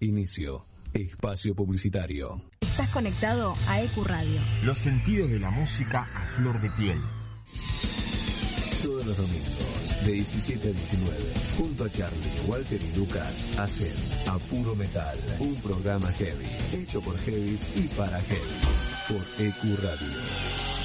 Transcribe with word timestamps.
Inicio. 0.00 0.64
Espacio 0.92 1.54
publicitario. 1.54 2.42
Estás 2.60 2.88
conectado 2.90 3.54
a 3.68 3.82
EQ 3.82 4.04
Radio. 4.04 4.40
Los 4.64 4.78
sentidos 4.78 5.30
de 5.30 5.38
la 5.38 5.50
música 5.50 6.02
a 6.14 6.20
flor 6.36 6.60
de 6.60 6.70
piel. 6.70 7.00
Todos 8.82 9.06
los 9.06 9.16
domingos, 9.16 10.04
de 10.04 10.12
17 10.12 10.68
a 10.68 10.72
19, 10.72 11.16
junto 11.56 11.84
a 11.84 11.90
Charlie, 11.90 12.40
Walter 12.46 12.80
y 12.82 12.96
Lucas, 12.96 13.58
hacen 13.58 13.92
A 14.28 14.38
Puro 14.38 14.74
Metal, 14.74 15.18
un 15.40 15.54
programa 15.56 16.12
heavy, 16.12 16.46
hecho 16.72 17.00
por 17.00 17.16
heavy 17.18 17.58
y 17.76 17.88
para 17.96 18.20
heavy, 18.20 18.42
por 19.08 19.44
EQ 19.44 19.82
Radio. 19.82 20.75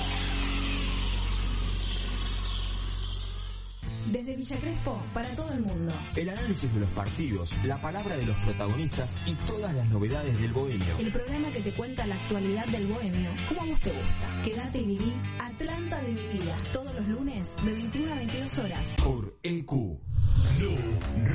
Villa 4.52 4.61
Crespo, 4.63 4.99
para 5.13 5.29
todo 5.29 5.54
el 5.54 5.61
mundo. 5.61 5.93
El 6.13 6.29
análisis 6.29 6.73
de 6.73 6.81
los 6.81 6.89
partidos, 6.89 7.54
la 7.63 7.81
palabra 7.81 8.17
de 8.17 8.25
los 8.25 8.36
protagonistas 8.38 9.17
y 9.25 9.34
todas 9.47 9.73
las 9.73 9.89
novedades 9.89 10.38
del 10.41 10.52
bohemio. 10.52 10.98
El 10.99 11.09
programa 11.09 11.48
que 11.49 11.62
te 11.62 11.71
cuenta 11.71 12.05
la 12.05 12.16
actualidad 12.16 12.66
del 12.66 12.85
bohemio, 12.88 13.30
como 13.48 13.61
a 13.61 13.66
vos 13.66 13.80
te 13.80 13.91
gusta. 13.91 14.44
Quédate 14.44 14.80
y 14.80 14.85
viví 14.88 15.13
Atlanta 15.39 16.02
de 16.02 16.08
mi 16.09 16.39
vida, 16.39 16.58
todos 16.73 16.94
los 16.95 17.08
lunes 17.08 17.55
de 17.63 17.73
21 17.73 18.11
a 18.11 18.16
22 18.16 18.58
horas. 18.58 18.89
Por 19.02 19.38
EQ. 19.44 19.72
New 20.59 20.77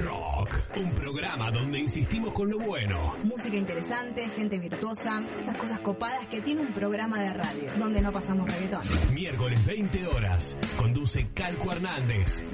Rock, 0.05 0.55
un 0.77 0.91
programa 0.93 1.51
donde 1.51 1.81
insistimos 1.81 2.33
con 2.33 2.51
lo 2.51 2.59
bueno. 2.59 3.17
Música 3.25 3.57
interesante, 3.57 4.29
gente 4.31 4.59
virtuosa, 4.59 5.23
esas 5.39 5.57
cosas 5.57 5.81
copadas 5.81 6.27
que 6.29 6.41
tiene 6.41 6.63
un 6.63 6.73
programa 6.73 7.21
de 7.21 7.35
radio, 7.35 7.73
donde 7.79 8.01
no 8.01 8.13
pasamos 8.13 8.49
reggaetón. 8.49 8.83
Miércoles 9.13 9.65
20 9.67 10.07
horas, 10.07 10.57
conduce 10.77 11.29
Calco 11.35 11.73
Hernández. 11.73 12.45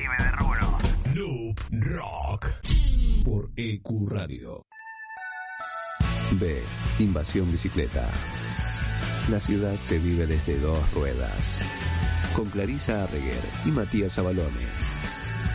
De 0.00 0.32
rulo. 0.32 0.78
New 1.14 1.54
Rock. 1.72 2.46
Por 3.22 3.50
EQ 3.54 4.08
Radio. 4.08 4.66
B. 6.32 6.62
Invasión 6.98 7.52
Bicicleta. 7.52 8.08
La 9.28 9.38
ciudad 9.40 9.74
se 9.82 9.98
vive 9.98 10.26
desde 10.26 10.58
dos 10.58 10.90
ruedas. 10.94 11.58
Con 12.34 12.48
Clarisa 12.48 13.04
Arreguer 13.04 13.42
y 13.66 13.68
Matías 13.68 14.18
Abalone. 14.18 14.66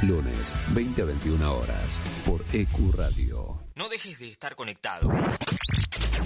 Lunes, 0.04 0.54
20 0.76 1.02
a 1.02 1.06
21 1.06 1.56
horas, 1.56 2.00
por 2.24 2.46
EQ 2.54 2.94
Radio. 2.96 3.65
No 3.78 3.90
dejes 3.90 4.20
de 4.20 4.30
estar 4.30 4.56
conectado. 4.56 5.12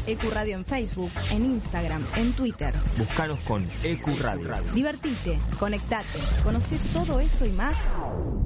EQ 0.06 0.22
Radio 0.32 0.56
en 0.56 0.64
Facebook, 0.66 1.10
en 1.32 1.46
Instagram, 1.46 2.06
en 2.16 2.32
Twitter. 2.34 2.72
Búscanos 2.96 3.40
con 3.40 3.68
EQ 3.84 4.06
Radio. 4.20 4.72
Divertite, 4.72 5.40
conectate, 5.58 6.20
conoce 6.44 6.78
todo 6.94 7.20
eso 7.20 7.48
y 7.48 7.52
más. 7.54 7.90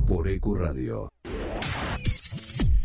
Por 0.07 0.25
EQ 0.29 0.45
Radio. 0.55 1.09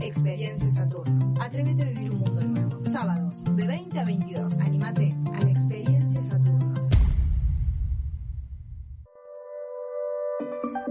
Experiencia 0.00 0.70
Saturno. 0.70 1.34
Atrévete 1.40 1.82
a 1.82 1.86
vivir 1.86 2.10
un 2.12 2.20
mundo 2.20 2.40
nuevo. 2.42 2.84
Sábados, 2.84 3.42
de 3.56 3.66
20 3.66 3.98
a 3.98 4.04
22. 4.04 4.58
Anímate 4.60 5.16
a 5.34 5.40
la 5.40 5.50
Experiencia 5.50 6.22
Saturno. 6.22 6.74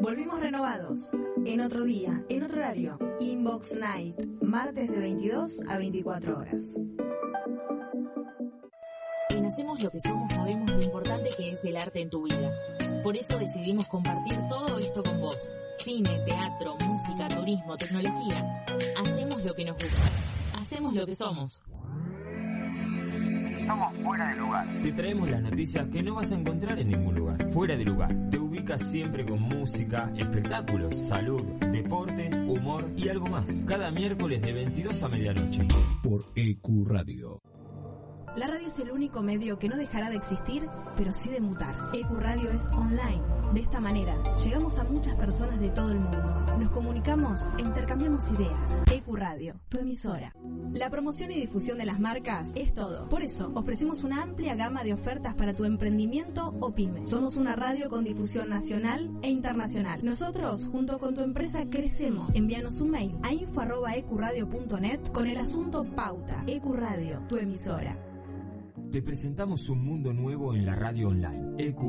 Volvimos 0.01 0.39
renovados. 0.39 1.11
En 1.45 1.61
otro 1.61 1.85
día, 1.85 2.21
en 2.27 2.43
otro 2.43 2.57
horario. 2.57 2.99
Inbox 3.21 3.77
Night. 3.77 4.19
Martes 4.41 4.89
de 4.89 4.99
22 4.99 5.61
a 5.69 5.77
24 5.77 6.39
horas. 6.39 6.75
En 9.29 9.45
Hacemos 9.45 9.81
lo 9.81 9.89
que 9.89 9.99
somos 10.01 10.31
sabemos 10.31 10.69
lo 10.69 10.81
importante 10.81 11.29
que 11.37 11.51
es 11.51 11.63
el 11.63 11.77
arte 11.77 12.01
en 12.01 12.09
tu 12.09 12.23
vida. 12.23 12.51
Por 13.05 13.15
eso 13.15 13.37
decidimos 13.37 13.87
compartir 13.87 14.35
todo 14.49 14.79
esto 14.79 15.03
con 15.03 15.21
vos. 15.21 15.37
Cine, 15.77 16.09
teatro, 16.25 16.75
música, 16.83 17.27
turismo, 17.27 17.77
tecnología. 17.77 18.65
Hacemos 18.97 19.43
lo 19.43 19.53
que 19.53 19.63
nos 19.63 19.75
gusta. 19.75 20.11
Hacemos 20.57 20.91
lo 20.95 21.05
que 21.05 21.13
somos. 21.13 21.63
Somos 23.67 23.97
fuera 24.03 24.29
de 24.29 24.35
lugar. 24.37 24.81
Te 24.81 24.91
traemos 24.91 25.29
las 25.29 25.41
noticias 25.43 25.87
que 25.89 26.01
no 26.01 26.15
vas 26.15 26.31
a 26.31 26.35
encontrar 26.35 26.79
en 26.79 26.87
ningún 26.89 27.13
lugar. 27.13 27.47
Fuera 27.49 27.77
de 27.77 27.85
lugar. 27.85 28.29
Te 28.31 28.39
ubicas 28.39 28.81
siempre 28.89 29.23
con 29.23 29.39
música, 29.39 30.11
espectáculos, 30.17 30.95
salud, 31.05 31.43
deportes, 31.59 32.33
humor 32.33 32.89
y 32.97 33.07
algo 33.07 33.27
más. 33.27 33.65
Cada 33.67 33.91
miércoles 33.91 34.41
de 34.41 34.51
22 34.51 35.03
a 35.03 35.07
medianoche. 35.09 35.67
Por 36.01 36.25
EQ 36.35 36.87
Radio. 36.87 37.39
La 38.35 38.47
radio 38.47 38.67
es 38.67 38.77
el 38.79 38.91
único 38.91 39.21
medio 39.21 39.57
que 39.57 39.69
no 39.69 39.77
dejará 39.77 40.09
de 40.09 40.17
existir, 40.17 40.67
pero 40.97 41.13
sí 41.13 41.29
de 41.29 41.39
mutar. 41.39 41.73
EQ 41.93 42.19
Radio 42.19 42.51
es 42.51 42.69
online. 42.73 43.23
De 43.53 43.61
esta 43.61 43.79
manera, 43.79 44.21
llegamos 44.43 44.77
a 44.77 44.83
muchas 44.83 45.15
personas 45.15 45.57
de 45.61 45.69
todo 45.69 45.91
el 45.91 45.99
mundo. 45.99 46.17
Nos 46.59 46.69
comunicamos 46.71 47.39
e 47.57 47.61
intercambiamos 47.61 48.29
ideas. 48.31 48.71
EQ 48.91 49.15
Radio, 49.15 49.55
tu 49.69 49.77
emisora. 49.77 50.33
La 50.73 50.89
promoción 50.89 51.31
y 51.31 51.35
difusión 51.35 51.77
de 51.77 51.85
las 51.85 51.97
marcas 52.01 52.49
es 52.55 52.73
todo. 52.73 53.07
Por 53.07 53.21
eso, 53.21 53.53
ofrecemos 53.55 54.03
una 54.03 54.21
amplia 54.21 54.55
gama 54.55 54.83
de 54.83 54.93
ofertas 54.93 55.35
para 55.35 55.53
tu 55.53 55.63
emprendimiento 55.63 56.53
o 56.59 56.75
pyme. 56.75 57.07
Somos 57.07 57.37
una 57.37 57.55
radio 57.55 57.89
con 57.89 58.03
difusión 58.03 58.49
nacional 58.49 59.17
e 59.21 59.29
internacional. 59.29 60.03
Nosotros, 60.03 60.67
junto 60.67 60.99
con 60.99 61.15
tu 61.15 61.21
empresa, 61.21 61.69
crecemos. 61.69 62.31
Envíanos 62.33 62.81
un 62.81 62.89
mail 62.89 63.17
a 63.23 63.31
info.ecuradio.net 63.33 65.11
con 65.13 65.27
el 65.27 65.37
asunto 65.37 65.85
Pauta. 65.95 66.43
EQ 66.47 66.65
Radio, 66.73 67.21
tu 67.29 67.37
emisora. 67.37 67.97
Te 68.95 69.01
presentamos 69.01 69.67
un 69.67 69.83
mundo 69.83 70.13
nuevo 70.13 70.53
en 70.53 70.65
la 70.65 70.73
radio 70.73 71.09
online. 71.09 71.55
EQ 71.57 71.81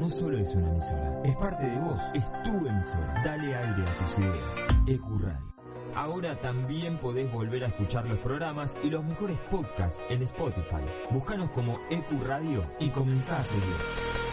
no 0.00 0.08
solo 0.08 0.38
es 0.38 0.54
una 0.54 0.70
emisora, 0.70 1.20
es 1.22 1.36
parte 1.36 1.66
de 1.66 1.78
vos, 1.80 2.00
es 2.14 2.24
tu 2.44 2.66
emisora. 2.66 3.22
Dale 3.22 3.54
aire 3.54 3.82
a 3.82 3.84
tus 3.84 4.18
ideas. 4.18 4.38
EQ 4.86 5.04
Radio. 5.20 5.54
Ahora 5.94 6.34
también 6.36 6.96
podés 6.96 7.30
volver 7.30 7.64
a 7.64 7.66
escuchar 7.66 8.08
los 8.08 8.18
programas 8.20 8.74
y 8.82 8.88
los 8.88 9.04
mejores 9.04 9.36
podcasts 9.50 10.00
en 10.08 10.22
Spotify. 10.22 10.80
Búscanos 11.10 11.50
como 11.50 11.78
EQ 11.90 12.22
Radio 12.26 12.64
y 12.80 12.88
comenzá 12.88 13.38
a 13.38 13.42
seguir. 13.42 14.25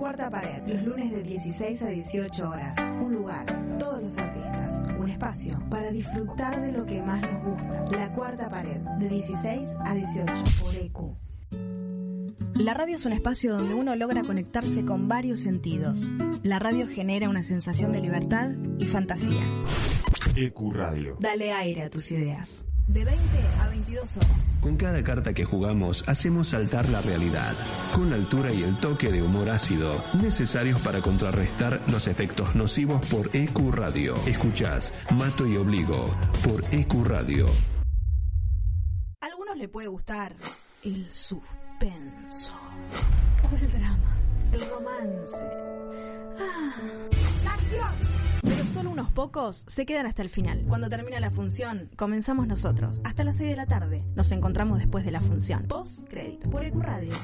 La 0.00 0.06
cuarta 0.06 0.30
pared, 0.30 0.62
los 0.66 0.82
lunes 0.82 1.10
de 1.10 1.22
16 1.22 1.82
a 1.82 1.88
18 1.88 2.48
horas. 2.48 2.74
Un 2.78 3.12
lugar, 3.12 3.76
todos 3.78 4.00
los 4.00 4.16
artistas. 4.16 4.82
Un 4.98 5.10
espacio 5.10 5.62
para 5.68 5.90
disfrutar 5.90 6.58
de 6.58 6.72
lo 6.72 6.86
que 6.86 7.02
más 7.02 7.20
nos 7.20 7.44
gusta. 7.44 7.84
La 7.90 8.10
cuarta 8.14 8.48
pared, 8.48 8.80
de 8.98 9.08
16 9.10 9.68
a 9.84 9.94
18 9.94 10.32
por 10.58 10.74
EQ. 10.74 10.96
La 12.54 12.72
radio 12.72 12.96
es 12.96 13.04
un 13.04 13.12
espacio 13.12 13.58
donde 13.58 13.74
uno 13.74 13.94
logra 13.94 14.22
conectarse 14.22 14.86
con 14.86 15.06
varios 15.06 15.40
sentidos. 15.40 16.10
La 16.44 16.58
radio 16.58 16.86
genera 16.88 17.28
una 17.28 17.42
sensación 17.42 17.92
de 17.92 18.00
libertad 18.00 18.52
y 18.78 18.86
fantasía. 18.86 19.42
EQ 20.34 20.72
Radio. 20.72 21.18
Dale 21.20 21.52
aire 21.52 21.82
a 21.82 21.90
tus 21.90 22.10
ideas. 22.10 22.64
De 22.92 23.04
20 23.04 23.22
a 23.60 23.68
22 23.68 24.16
horas. 24.16 24.30
Con 24.60 24.76
cada 24.76 25.04
carta 25.04 25.32
que 25.32 25.44
jugamos 25.44 26.02
hacemos 26.08 26.48
saltar 26.48 26.88
la 26.88 27.00
realidad, 27.00 27.54
con 27.94 28.10
la 28.10 28.16
altura 28.16 28.52
y 28.52 28.64
el 28.64 28.76
toque 28.78 29.12
de 29.12 29.22
humor 29.22 29.48
ácido 29.48 30.02
necesarios 30.20 30.80
para 30.80 31.00
contrarrestar 31.00 31.80
los 31.88 32.08
efectos 32.08 32.56
nocivos 32.56 33.06
por 33.06 33.30
EQ 33.32 33.70
Radio. 33.70 34.14
Escuchás 34.26 34.92
Mato 35.16 35.46
y 35.46 35.56
Obligo 35.56 36.06
por 36.42 36.64
EQ 36.72 37.04
Radio. 37.06 37.46
A 39.20 39.26
algunos 39.26 39.56
le 39.56 39.68
puede 39.68 39.86
gustar 39.86 40.34
el 40.82 41.08
suspenso 41.12 42.52
o 43.44 43.56
el 43.56 43.70
drama, 43.70 44.18
el 44.52 44.68
romance. 44.68 45.36
Ah. 46.40 47.00
Pero 48.42 48.64
solo 48.72 48.90
unos 48.90 49.10
pocos 49.10 49.64
se 49.66 49.86
quedan 49.86 50.06
hasta 50.06 50.22
el 50.22 50.28
final. 50.28 50.64
Cuando 50.68 50.88
termina 50.88 51.20
la 51.20 51.30
función, 51.30 51.90
comenzamos 51.96 52.46
nosotros. 52.46 53.00
Hasta 53.04 53.24
las 53.24 53.36
6 53.36 53.50
de 53.50 53.56
la 53.56 53.66
tarde. 53.66 54.04
Nos 54.14 54.30
encontramos 54.32 54.78
después 54.78 55.04
de 55.04 55.10
la 55.10 55.20
función. 55.20 55.64
Post 55.64 56.08
crédito 56.08 56.50
por 56.50 56.64
EQ 56.64 56.76
Radio. 56.80 57.14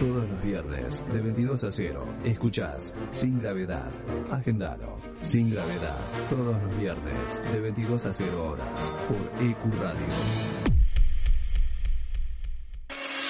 Todos 0.00 0.26
los 0.30 0.42
viernes, 0.42 1.04
de 1.12 1.20
22 1.20 1.64
a 1.64 1.70
0, 1.70 2.14
escuchás 2.24 2.94
Sin 3.10 3.38
Gravedad. 3.38 3.90
Agendalo. 4.30 4.96
Sin 5.20 5.50
Gravedad. 5.50 5.98
Todos 6.30 6.62
los 6.62 6.78
viernes, 6.78 7.42
de 7.52 7.60
22 7.60 8.06
a 8.06 8.12
0 8.14 8.50
horas, 8.50 8.94
por 9.06 9.44
EQ 9.44 9.58
Radio. 9.78 10.69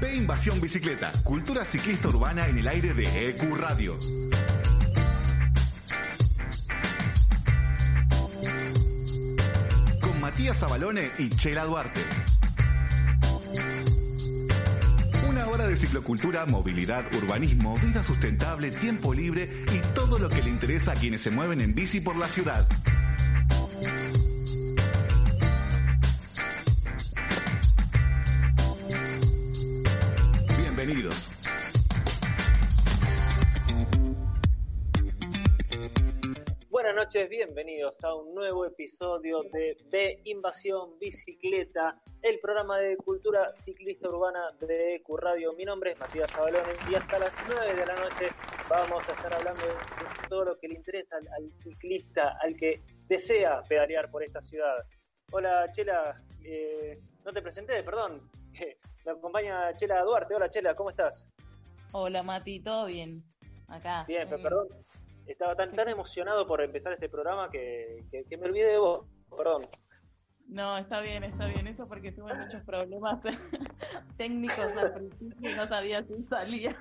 Ve 0.00 0.16
Invasión 0.16 0.60
Bicicleta, 0.60 1.12
cultura 1.22 1.64
ciclista 1.64 2.08
urbana 2.08 2.46
en 2.48 2.58
el 2.58 2.68
aire 2.68 2.94
de 2.94 3.28
EQ 3.28 3.56
Radio. 3.56 3.98
Con 10.00 10.20
Matías 10.20 10.62
Abalone 10.62 11.10
y 11.18 11.30
Chela 11.30 11.64
Duarte. 11.64 12.00
Una 15.28 15.46
hora 15.48 15.66
de 15.66 15.76
ciclocultura, 15.76 16.44
movilidad, 16.46 17.04
urbanismo, 17.14 17.76
vida 17.78 18.02
sustentable, 18.02 18.70
tiempo 18.70 19.14
libre 19.14 19.64
y 19.72 19.78
todo 19.94 20.18
lo 20.18 20.28
que 20.28 20.42
le 20.42 20.50
interesa 20.50 20.92
a 20.92 20.94
quienes 20.94 21.22
se 21.22 21.30
mueven 21.30 21.60
en 21.60 21.74
bici 21.74 22.00
por 22.00 22.16
la 22.16 22.28
ciudad. 22.28 22.66
Noches, 37.04 37.28
bienvenidos 37.28 38.02
a 38.02 38.14
un 38.14 38.34
nuevo 38.34 38.64
episodio 38.64 39.42
de 39.52 39.76
B 39.90 40.22
Invasión 40.24 40.98
Bicicleta, 40.98 42.00
el 42.22 42.40
programa 42.40 42.78
de 42.78 42.96
cultura 42.96 43.52
ciclista 43.52 44.08
urbana 44.08 44.52
de 44.58 44.94
EQ 44.94 45.18
Radio. 45.18 45.52
Mi 45.52 45.66
nombre 45.66 45.92
es 45.92 46.00
Matías 46.00 46.30
Zabalones 46.30 46.78
y 46.90 46.94
hasta 46.94 47.18
las 47.18 47.30
9 47.46 47.74
de 47.74 47.86
la 47.86 47.94
noche 47.96 48.30
vamos 48.70 49.06
a 49.06 49.12
estar 49.12 49.34
hablando 49.34 49.62
de 49.66 50.28
todo 50.30 50.44
lo 50.46 50.58
que 50.58 50.68
le 50.68 50.76
interesa 50.76 51.16
al, 51.16 51.28
al 51.28 51.52
ciclista, 51.62 52.38
al 52.40 52.56
que 52.56 52.80
desea 53.06 53.60
pedalear 53.68 54.10
por 54.10 54.22
esta 54.22 54.40
ciudad. 54.40 54.78
Hola 55.30 55.70
Chela, 55.72 56.22
eh, 56.42 56.98
no 57.22 57.34
te 57.34 57.42
presenté, 57.42 57.82
perdón. 57.82 58.30
Me 59.04 59.12
acompaña 59.12 59.74
Chela 59.74 60.02
Duarte. 60.04 60.34
Hola 60.36 60.48
Chela, 60.48 60.74
¿cómo 60.74 60.88
estás? 60.88 61.28
Hola 61.92 62.22
Mati, 62.22 62.60
¿todo 62.60 62.86
bien? 62.86 63.22
Acá. 63.68 64.06
Bien, 64.08 64.26
muy 64.26 64.38
pero 64.38 64.42
perdón. 64.42 64.84
Estaba 65.26 65.54
tan, 65.56 65.72
tan 65.72 65.88
emocionado 65.88 66.46
por 66.46 66.60
empezar 66.62 66.92
este 66.92 67.08
programa 67.08 67.50
que, 67.50 68.04
que- 68.10 68.24
que 68.24 68.36
me 68.36 68.46
olvidé 68.46 68.72
de 68.72 68.78
vos. 68.78 69.06
Perdón. 69.36 69.62
No, 70.46 70.76
está 70.76 71.00
bien, 71.00 71.24
está 71.24 71.46
bien. 71.46 71.66
Eso 71.66 71.88
porque 71.88 72.12
tuve 72.12 72.34
muchos 72.34 72.62
problemas 72.64 73.20
técnicos 74.18 74.58
al 74.76 74.92
principio 74.92 75.50
y 75.50 75.54
no 75.54 75.66
sabía 75.66 76.02
si 76.04 76.22
salía. 76.24 76.76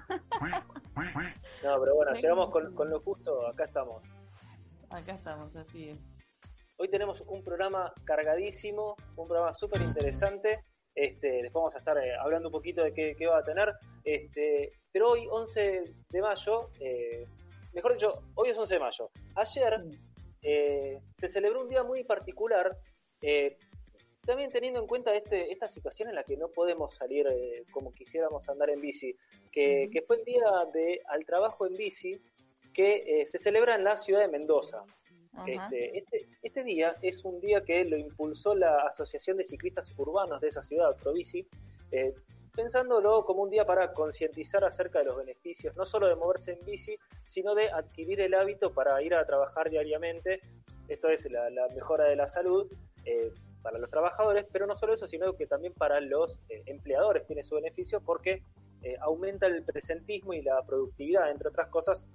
No, 1.63 1.79
pero 1.79 1.95
bueno, 1.95 2.13
llegamos 2.13 2.49
con, 2.51 2.75
con 2.75 2.89
lo 2.89 2.99
justo. 3.01 3.47
Acá 3.47 3.65
estamos. 3.65 4.03
Acá 4.89 5.13
estamos, 5.13 5.55
así 5.55 5.89
es. 5.89 5.97
Hoy 6.77 6.89
tenemos 6.89 7.21
un 7.21 7.43
programa 7.43 7.93
cargadísimo, 8.03 8.95
un 9.15 9.27
programa 9.27 9.53
súper 9.53 9.81
interesante. 9.81 10.63
Este, 10.95 11.27
después 11.41 11.53
vamos 11.53 11.75
a 11.75 11.79
estar 11.79 11.97
eh, 11.97 12.15
hablando 12.19 12.49
un 12.49 12.51
poquito 12.51 12.83
de 12.83 12.93
qué, 12.93 13.15
qué 13.17 13.25
va 13.27 13.39
a 13.39 13.43
tener. 13.43 13.73
Este, 14.03 14.73
pero 14.91 15.11
hoy, 15.11 15.25
11 15.31 15.83
de 16.09 16.21
mayo, 16.21 16.69
eh, 16.79 17.25
mejor 17.73 17.93
dicho, 17.93 18.21
hoy 18.35 18.49
es 18.49 18.57
11 18.57 18.73
de 18.73 18.79
mayo. 18.79 19.09
Ayer 19.35 19.83
eh, 20.41 20.99
se 21.17 21.27
celebró 21.27 21.61
un 21.61 21.69
día 21.69 21.83
muy 21.83 22.03
particular, 22.03 22.77
eh, 23.21 23.57
también 24.25 24.51
teniendo 24.51 24.79
en 24.79 24.87
cuenta 24.87 25.13
este, 25.13 25.51
esta 25.51 25.67
situación 25.67 26.09
en 26.09 26.15
la 26.15 26.23
que 26.23 26.37
no 26.37 26.49
podemos 26.49 26.95
salir 26.95 27.27
eh, 27.27 27.65
como 27.71 27.93
quisiéramos 27.93 28.47
andar 28.49 28.69
en 28.69 28.81
bici, 28.81 29.15
que, 29.51 29.89
que 29.91 30.01
fue 30.01 30.17
el 30.17 30.25
día 30.25 30.45
de 30.73 31.01
al 31.07 31.25
trabajo 31.25 31.65
en 31.65 31.75
bici 31.75 32.21
que 32.73 33.23
se 33.27 33.37
celebra 33.37 33.75
en 33.75 33.83
la 33.83 33.97
ciudad 33.97 34.21
de 34.21 34.27
Mendoza. 34.29 34.83
Este, 35.47 35.97
este, 35.97 36.27
este 36.43 36.63
día 36.63 36.95
es 37.01 37.25
un 37.25 37.39
día 37.39 37.63
que 37.63 37.83
lo 37.85 37.97
impulsó 37.97 38.53
la 38.53 38.87
Asociación 38.87 39.37
de 39.37 39.45
Ciclistas 39.45 39.91
Urbanos 39.97 40.39
de 40.41 40.49
esa 40.49 40.61
ciudad, 40.61 40.95
Provici, 40.97 41.47
eh, 41.91 42.13
pensándolo 42.55 43.25
como 43.25 43.43
un 43.43 43.49
día 43.49 43.65
para 43.65 43.93
concientizar 43.93 44.63
acerca 44.63 44.99
de 44.99 45.05
los 45.05 45.17
beneficios, 45.17 45.75
no 45.75 45.85
solo 45.85 46.07
de 46.07 46.15
moverse 46.15 46.53
en 46.53 46.65
bici, 46.65 46.97
sino 47.25 47.55
de 47.55 47.71
adquirir 47.71 48.21
el 48.21 48.33
hábito 48.33 48.73
para 48.73 49.01
ir 49.01 49.15
a 49.15 49.25
trabajar 49.25 49.69
diariamente. 49.69 50.41
Esto 50.87 51.09
es 51.09 51.29
la, 51.31 51.49
mejora 51.73 52.05
de 52.05 52.15
la 52.15 52.27
salud 52.27 52.71
eh, 53.05 53.31
para 53.61 53.79
los 53.79 53.89
trabajadores, 53.89 54.45
pero 54.51 54.67
no 54.67 54.75
solo 54.75 54.93
eso, 54.93 55.07
sino 55.07 55.33
que 55.33 55.47
también 55.47 55.73
para 55.73 55.99
los 55.99 56.39
eh, 56.49 56.63
empleadores 56.65 57.25
tiene 57.25 57.43
su 57.43 57.55
beneficio 57.55 58.01
porque 58.01 58.43
eh, 58.83 58.97
aumenta 58.99 59.47
el 59.47 59.63
presentismo 59.63 60.33
y 60.33 60.41
la 60.41 60.61
productividad, 60.61 61.31
entre 61.31 61.49
otras 61.49 61.69
cosas, 61.69 62.05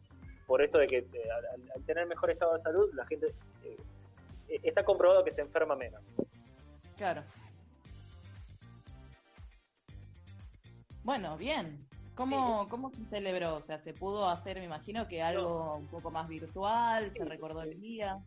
por 0.47 0.63
esto 0.63 0.79
de 0.79 0.87
que 0.87 0.99
al, 0.99 1.71
al 1.75 1.83
tener 1.85 2.07
mejor 2.07 2.31
estado 2.31 2.53
de 2.53 2.59
salud, 2.59 2.91
la 2.95 3.07
gente 3.07 3.35
eh, 4.49 4.61
está 4.63 4.85
comprobado 4.85 5.25
que 5.25 5.33
se 5.33 5.43
enferma 5.43 5.77
menos. 5.77 6.03
Claro. 6.97 7.23
Bueno, 11.09 11.39
bien. 11.39 11.89
¿Cómo, 12.15 12.69
¿Cómo 12.69 12.91
se 12.91 13.03
celebró? 13.07 13.57
O 13.57 13.63
sea, 13.63 13.79
se 13.79 13.95
pudo 13.95 14.29
hacer, 14.29 14.59
me 14.59 14.67
imagino 14.67 15.09
que 15.09 15.23
algo 15.23 15.77
un 15.77 15.87
poco 15.87 16.11
más 16.11 16.29
virtual, 16.29 17.11
se 17.17 17.25
recordó 17.25 17.63
sí. 17.63 17.71
el 17.71 17.81
día. 17.81 18.19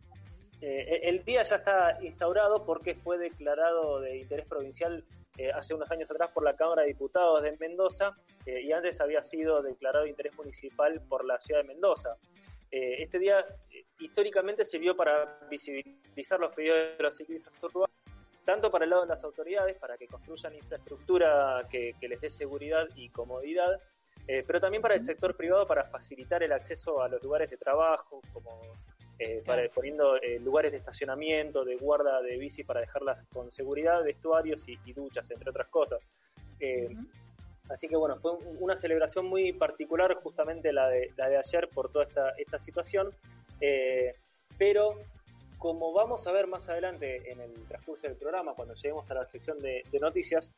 Eh, 0.60 1.02
el 1.04 1.24
día 1.24 1.44
ya 1.44 1.54
está 1.54 2.02
instaurado 2.02 2.64
porque 2.64 2.96
fue 2.96 3.18
declarado 3.18 4.00
de 4.00 4.18
interés 4.18 4.46
provincial 4.48 5.04
eh, 5.38 5.52
hace 5.52 5.74
unos 5.74 5.88
años 5.92 6.10
atrás 6.10 6.32
por 6.34 6.42
la 6.42 6.56
Cámara 6.56 6.82
de 6.82 6.88
Diputados 6.88 7.40
de 7.44 7.56
Mendoza 7.60 8.16
eh, 8.46 8.62
y 8.62 8.72
antes 8.72 9.00
había 9.00 9.22
sido 9.22 9.62
declarado 9.62 10.02
de 10.02 10.10
interés 10.10 10.36
municipal 10.36 11.00
por 11.08 11.24
la 11.24 11.38
ciudad 11.38 11.60
de 11.60 11.68
Mendoza. 11.68 12.16
Eh, 12.72 12.96
este 12.98 13.20
día 13.20 13.44
históricamente 14.00 14.64
sirvió 14.64 14.96
para 14.96 15.38
visibilizar 15.48 16.40
los 16.40 16.52
pedidos 16.52 16.98
de 16.98 17.02
los 17.04 17.16
ciclistas 17.16 17.52
urbanos, 17.62 17.91
tanto 18.44 18.70
para 18.70 18.84
el 18.84 18.90
lado 18.90 19.02
de 19.02 19.08
las 19.08 19.22
autoridades, 19.24 19.76
para 19.78 19.96
que 19.96 20.06
construyan 20.06 20.54
infraestructura 20.54 21.66
que, 21.70 21.94
que 22.00 22.08
les 22.08 22.20
dé 22.20 22.30
seguridad 22.30 22.86
y 22.96 23.08
comodidad, 23.10 23.80
eh, 24.26 24.44
pero 24.46 24.60
también 24.60 24.82
para 24.82 24.94
el 24.94 25.00
sector 25.00 25.36
privado 25.36 25.66
para 25.66 25.84
facilitar 25.84 26.42
el 26.42 26.52
acceso 26.52 27.02
a 27.02 27.08
los 27.08 27.22
lugares 27.22 27.50
de 27.50 27.56
trabajo, 27.56 28.20
como 28.32 28.60
eh, 29.18 29.42
para, 29.46 29.68
poniendo 29.68 30.16
eh, 30.16 30.38
lugares 30.40 30.72
de 30.72 30.78
estacionamiento, 30.78 31.64
de 31.64 31.76
guarda 31.76 32.20
de 32.22 32.36
bici 32.38 32.64
para 32.64 32.80
dejarlas 32.80 33.22
con 33.32 33.50
seguridad, 33.52 34.02
vestuarios 34.02 34.68
y, 34.68 34.78
y 34.84 34.92
duchas, 34.92 35.30
entre 35.30 35.50
otras 35.50 35.68
cosas. 35.68 36.00
Así 37.68 37.88
que 37.88 37.96
bueno, 37.96 38.16
fue 38.16 38.32
un- 38.32 38.56
una 38.60 38.76
celebración 38.76 39.26
muy 39.26 39.52
particular, 39.52 40.14
justamente 40.16 40.72
la 40.72 40.88
de, 40.88 41.10
la 41.16 41.28
de 41.28 41.38
ayer, 41.38 41.68
por 41.68 41.90
toda 41.90 42.04
esta, 42.04 42.30
esta 42.30 42.58
situación. 42.58 43.10
Pero 44.58 44.96
como 45.62 45.92
vamos 45.92 46.26
a 46.26 46.32
ver 46.32 46.48
más 46.48 46.68
adelante 46.68 47.30
en 47.30 47.40
el 47.40 47.52
transcurso 47.68 48.08
del 48.08 48.16
programa, 48.16 48.52
cuando 48.52 48.74
lleguemos 48.74 49.08
a 49.08 49.14
la 49.14 49.26
sección 49.26 49.60
de, 49.60 49.84
de 49.92 50.00
noticias, 50.00 50.50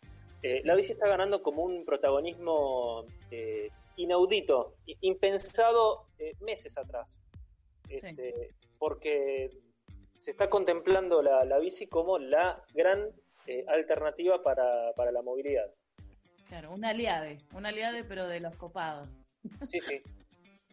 eh, 0.42 0.62
la 0.64 0.74
bici 0.74 0.92
está 0.92 1.06
ganando 1.06 1.42
como 1.42 1.62
un 1.62 1.84
protagonismo 1.84 3.04
eh, 3.30 3.68
inaudito, 3.96 4.76
impensado 5.02 6.06
eh, 6.18 6.32
meses 6.40 6.78
atrás. 6.78 7.20
Este, 7.86 8.54
Porque 8.78 9.50
se 10.16 10.30
está 10.30 10.48
contemplando 10.48 11.20
la, 11.20 11.44
la 11.44 11.58
bici 11.58 11.86
como 11.86 12.18
la 12.18 12.62
gran 12.72 13.10
alternativa 13.68 14.42
para, 14.42 14.94
para 14.96 15.12
la 15.12 15.20
movilidad. 15.20 15.70
Claro, 16.48 16.72
un 16.72 16.86
aliade, 16.86 17.42
un 17.52 17.66
aliade 17.66 18.04
pero 18.04 18.26
de 18.26 18.40
los 18.40 18.56
copados. 18.56 19.10
Sí, 19.68 19.80
sí. 19.82 20.00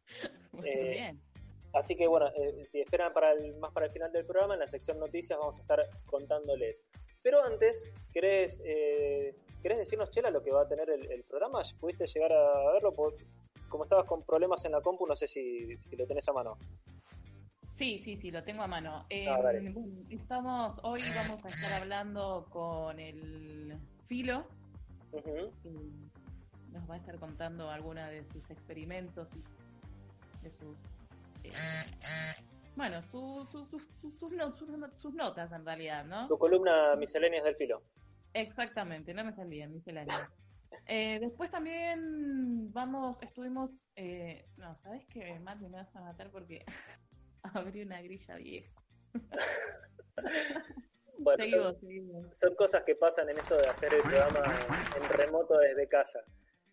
Muy 0.54 0.72
bien. 0.72 1.31
Así 1.74 1.96
que 1.96 2.08
bueno, 2.08 2.28
eh, 2.36 2.68
si 2.72 2.82
esperan 2.82 3.14
para 3.14 3.32
el, 3.32 3.56
más 3.58 3.72
para 3.72 3.86
el 3.86 3.92
final 3.92 4.12
del 4.12 4.26
programa, 4.26 4.56
en 4.56 4.60
la 4.60 4.68
sección 4.68 5.00
noticias 5.00 5.40
vamos 5.40 5.58
a 5.58 5.62
estar 5.62 5.90
contándoles. 6.06 6.84
Pero 7.24 7.44
antes, 7.44 7.92
¿querés, 8.14 8.62
eh, 8.66 9.36
¿querés 9.62 9.78
decirnos, 9.78 10.10
Chela, 10.12 10.32
lo 10.32 10.44
que 10.44 10.52
va 10.52 10.64
a 10.64 10.68
tener 10.68 10.90
el, 10.90 11.10
el 11.12 11.24
programa? 11.24 11.62
¿Pudiste 11.80 12.08
llegar 12.08 12.34
a 12.34 12.74
verlo? 12.74 12.94
Como 13.70 13.84
estabas 13.84 14.06
con 14.06 14.24
problemas 14.24 14.66
en 14.66 14.74
la 14.74 14.82
compu, 14.82 15.06
no 15.08 15.16
sé 15.16 15.28
si, 15.28 15.78
si 15.78 15.96
lo 15.96 16.06
tenés 16.06 16.28
a 16.28 16.34
mano. 16.34 16.58
Sí, 17.74 17.98
sí, 18.00 18.18
sí, 18.18 18.32
lo 18.32 18.44
tengo 18.44 18.64
a 18.64 18.68
mano. 18.68 19.06
Eh, 19.10 19.28
Ah, 19.28 19.40
bueno, 19.42 19.72
estamos, 20.10 20.78
hoy 20.84 21.00
vamos 21.16 21.46
a 21.46 21.48
estar 21.48 21.82
hablando 21.82 22.46
con 22.50 23.00
el 23.00 23.78
Filo, 24.08 24.46
que 25.12 25.50
nos 26.72 26.90
va 26.90 26.96
a 26.96 26.98
estar 26.98 27.18
contando 27.18 27.70
alguna 27.70 28.10
de 28.10 28.24
sus 28.26 28.50
experimentos 28.50 29.28
y 29.36 30.44
de 30.44 30.52
sus... 30.52 30.78
bueno, 32.76 33.02
su- 33.04 33.46
su- 33.52 33.66
su- 33.66 33.80
su- 33.80 34.12
sus, 34.20 34.32
no- 34.32 34.56
sus 34.56 34.70
no- 34.70 34.92
sus 34.98 35.14
notas 35.14 35.52
en 35.52 35.66
realidad, 35.66 36.06
¿no? 36.06 36.28
Tu 36.28 36.38
columna 36.38 36.96
Misceláneas 36.96 37.44
del 37.44 37.56
Filo. 37.56 37.82
Exactamente, 38.34 39.14
no 39.14 39.24
me 39.26 39.34
salía 39.34 39.68
miscelánea. 39.68 40.30
Eh, 40.88 41.20
después 41.20 41.52
también 41.52 42.72
vamos, 42.74 43.18
estuvimos, 43.22 43.70
eh, 43.98 44.46
no, 44.58 44.76
¿sabes 44.82 45.06
qué? 45.14 45.38
Mati, 45.40 45.66
me 45.66 45.78
vas 45.78 45.96
a 45.96 46.02
matar 46.02 46.32
porque 46.32 46.64
abrí 47.44 47.82
una 47.82 48.02
grilla 48.02 48.36
vieja. 48.36 48.72
Bueno, 51.18 51.44
Seguimos, 51.44 51.66
son, 51.74 51.80
seguimos. 51.82 52.38
son 52.38 52.56
cosas 52.56 52.84
que 52.84 52.96
pasan 52.96 53.30
en 53.30 53.38
esto 53.38 53.56
de 53.56 53.68
hacer 53.68 53.94
el 53.94 54.02
programa 54.02 54.56
en 54.98 55.18
remoto 55.20 55.56
desde 55.60 55.88
casa. 55.88 56.20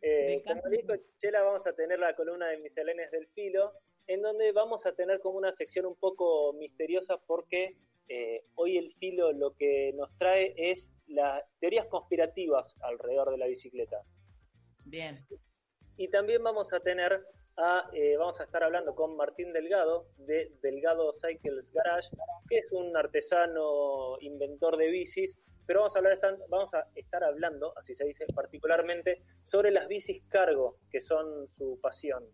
Eh, 0.00 0.42
como 0.46 0.62
dijo 0.70 0.94
Chela, 1.18 1.42
vamos 1.42 1.66
a 1.66 1.74
tener 1.74 1.98
la 1.98 2.14
columna 2.16 2.46
de 2.48 2.56
Misceláneas 2.58 3.10
del 3.10 3.26
Filo, 3.34 3.72
en 4.08 4.22
donde 4.22 4.52
vamos 4.52 4.86
a 4.86 4.92
tener 4.92 5.20
como 5.20 5.38
una 5.38 5.52
sección 5.52 5.86
un 5.86 5.94
poco 5.94 6.54
misteriosa 6.54 7.18
porque 7.26 7.76
eh, 8.08 8.42
hoy 8.54 8.78
el 8.78 8.94
Filo 8.94 9.32
lo 9.32 9.54
que 9.54 9.92
nos 9.94 10.10
trae 10.16 10.54
es 10.56 10.90
las 11.06 11.44
teorías 11.60 11.86
conspirativas 11.86 12.74
alrededor 12.80 13.30
de 13.30 13.36
la 13.36 13.46
bicicleta. 13.46 14.02
Bien, 14.86 15.18
Y 15.98 16.08
también 16.08 16.42
vamos 16.42 16.72
a 16.72 16.80
tener 16.80 17.22
a, 17.58 17.90
eh, 17.92 18.16
vamos 18.16 18.40
a 18.40 18.44
estar 18.44 18.62
hablando 18.62 18.94
con 18.94 19.14
Martín 19.16 19.52
Delgado 19.52 20.06
de 20.16 20.52
Delgado 20.62 21.12
Cycles 21.12 21.70
Garage, 21.72 22.08
que 22.48 22.58
es 22.58 22.72
un 22.72 22.96
artesano 22.96 24.16
inventor 24.20 24.78
de 24.78 24.86
bicis, 24.90 25.38
pero 25.66 25.80
vamos 25.80 25.96
a 25.96 25.98
hablar 25.98 26.18
vamos 26.48 26.72
a 26.72 26.86
estar 26.94 27.22
hablando, 27.22 27.76
así 27.76 27.94
se 27.94 28.06
dice 28.06 28.24
particularmente, 28.34 29.20
sobre 29.42 29.70
las 29.70 29.86
bicis 29.86 30.22
cargo, 30.28 30.78
que 30.90 31.02
son 31.02 31.46
su 31.48 31.78
pasión. 31.82 32.24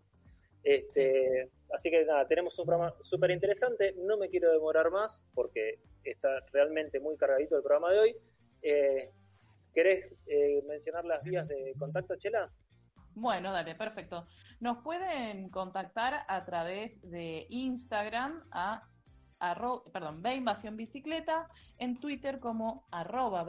Este, 0.65 1.51
así 1.75 1.91
que 1.91 2.05
nada, 2.07 2.27
tenemos 2.27 2.59
un 2.59 2.65
programa 2.65 2.91
súper 3.03 3.31
interesante, 3.31 3.95
no 3.99 4.17
me 4.17 4.31
quiero 4.31 4.51
demorar 4.51 4.91
más 4.91 5.21
porque 5.35 5.79
está 6.03 6.41
realmente 6.53 6.99
muy 7.01 7.17
cargadito 7.17 7.57
el 7.57 7.63
programa 7.63 7.93
de 7.93 7.99
hoy. 7.99 8.17
Eh, 8.63 9.11
¿Querés 9.75 10.15
eh, 10.27 10.63
mencionar 10.67 11.05
las 11.05 11.29
vías 11.31 11.49
de 11.49 11.73
contacto, 11.79 12.17
Chela? 12.17 12.51
bueno, 13.15 13.53
dale, 13.53 13.75
perfecto. 13.75 14.27
Nos 14.61 14.83
pueden 14.83 15.51
contactar 15.51 16.25
a 16.27 16.45
través 16.45 17.01
de 17.03 17.47
Instagram 17.51 18.49
a 18.51 18.89
en 21.79 22.01
Twitter 22.01 22.41
como 22.41 22.87
arroba 22.91 23.45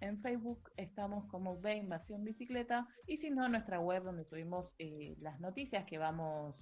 en 0.00 0.22
Facebook 0.22 0.70
estamos 0.76 1.24
como 1.30 1.60
Invasión 1.66 2.24
Bicicleta 2.24 2.86
y 3.06 3.16
si 3.16 3.30
no, 3.30 3.48
nuestra 3.48 3.80
web 3.80 4.02
donde 4.02 4.24
tuvimos 4.24 4.72
eh, 4.78 5.16
las 5.20 5.40
noticias 5.40 5.86
que 5.86 5.98
vamos 5.98 6.54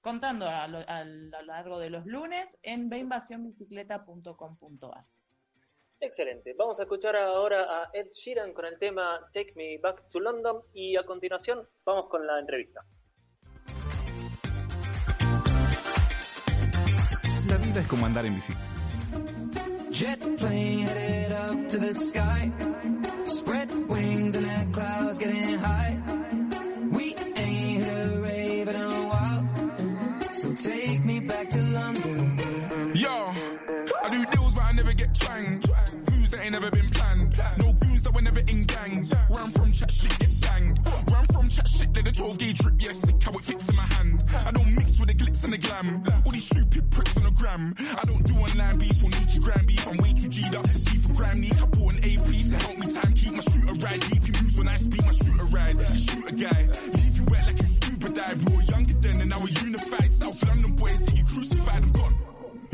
contando 0.00 0.46
a 0.46 0.66
lo, 0.68 0.78
a 0.88 1.04
lo 1.04 1.42
largo 1.42 1.78
de 1.78 1.90
los 1.90 2.06
lunes 2.06 2.56
en 2.62 2.88
veinvasionbicicleta.com.ar. 2.88 5.04
Excelente. 6.00 6.54
Vamos 6.54 6.78
a 6.78 6.84
escuchar 6.84 7.16
ahora 7.16 7.82
a 7.82 7.90
Ed 7.92 8.08
Sheeran 8.12 8.52
con 8.52 8.66
el 8.66 8.78
tema 8.78 9.20
Take 9.32 9.52
Me 9.56 9.78
Back 9.78 10.06
to 10.08 10.20
London 10.20 10.62
y 10.74 10.96
a 10.96 11.04
continuación 11.04 11.68
vamos 11.84 12.08
con 12.08 12.26
la 12.26 12.38
entrevista. 12.38 12.82
La 17.76 17.80
vida 17.80 17.84
es 17.84 17.88
como 17.88 18.06
andar 18.06 18.24
en 18.24 18.34
bicicleta. 18.34 18.62
Jet 19.90 20.18
plane 20.38 20.86
headed 20.86 21.32
up 21.32 21.68
to 21.68 21.78
the 21.78 21.92
sky. 21.92 22.50
Spread 23.24 23.70
wings 23.86 24.34
and 24.34 24.46
the 24.46 24.72
clouds 24.72 25.18
getting 25.18 25.58
high. 25.58 25.98
We 26.90 27.14
ain't 27.36 27.84
hit 27.84 27.88
a 27.88 28.20
rave 28.22 28.68
in 28.68 28.76
a 28.76 29.08
while. 29.08 29.48
So 30.32 30.54
take 30.54 31.04
me 31.04 31.20
back 31.20 31.50
to 31.50 31.60
London. 31.60 32.92
Yo, 32.94 33.32
I 34.04 34.08
do 34.10 34.24
deals 34.24 34.54
but 34.54 34.62
I 34.62 34.72
never 34.72 34.94
get 34.94 35.14
twanged. 35.14 35.70
Moves 36.10 36.30
that 36.30 36.40
ain't 36.40 36.52
never 36.52 36.70
been 36.70 36.90
planned. 36.90 37.36
No 37.58 37.74
that 38.06 38.34
were 38.34 38.40
in 38.52 38.64
gangs. 38.64 39.12
Run 39.30 39.50
from 39.50 39.72
chat 39.72 39.90
shit, 39.90 40.18
get 40.18 40.40
banged. 40.40 40.78
Run 41.10 41.26
from 41.26 41.48
chat 41.48 41.68
shit, 41.68 41.94
let 41.96 42.04
the 42.04 42.12
12 42.12 42.38
gauge 42.38 42.58
drip, 42.58 42.74
yeah, 42.78 42.92
sick 42.92 43.22
how 43.22 43.32
it 43.32 43.44
fits 43.44 43.68
in 43.68 43.76
my 43.76 43.82
hand. 43.82 44.24
I 44.46 44.50
don't 44.52 44.74
mix 44.76 44.98
with 44.98 45.08
the 45.08 45.14
glitz 45.14 45.44
and 45.44 45.52
the 45.52 45.58
glam. 45.58 46.04
All 46.24 46.32
these 46.32 46.46
stupid 46.46 46.90
pricks 46.90 47.16
on 47.16 47.24
the 47.24 47.30
gram. 47.30 47.74
I 47.78 48.04
don't 48.04 48.24
do 48.24 48.34
online 48.34 48.78
beef 48.78 49.02
or 49.02 49.10
Nikki 49.10 49.38
gram 49.40 49.66
beef. 49.66 49.86
I'm 49.88 49.96
way 49.98 50.12
too 50.12 50.28
G'd 50.28 50.54
up 50.54 50.64
beef 50.64 51.02
for 51.02 51.12
gram 51.14 51.40
neat. 51.40 51.62
I 51.62 51.66
bought 51.66 51.96
an 51.96 52.04
AP 52.04 52.30
to 52.50 52.56
help 52.64 52.78
me 52.78 52.94
time 52.94 53.12
keep 53.14 53.32
my 53.32 53.42
shooter 53.42 53.74
ride 53.74 54.00
deep. 54.00 54.22
He 54.24 54.32
moves 54.42 54.56
when 54.56 54.68
I 54.68 54.76
speak, 54.76 55.04
my 55.04 55.12
shooter 55.12 55.48
ride. 55.56 55.78
You 55.78 55.86
shoot 55.86 56.28
a 56.28 56.32
guy, 56.32 56.68
leave 56.94 57.16
you 57.18 57.24
wet 57.24 57.46
like 57.46 57.60
a 57.60 57.66
scuba 57.66 58.08
dive. 58.10 58.44
We 58.46 58.56
were 58.56 58.62
younger 58.62 58.94
then 58.94 59.20
and 59.20 59.30
now 59.30 59.40
we're 59.40 59.58
unified. 59.66 60.12
South 60.12 60.46
London 60.46 60.76
boys 60.76 61.02
get 61.02 61.16
you 61.16 61.24
crucified 61.24 61.82
and. 61.82 61.95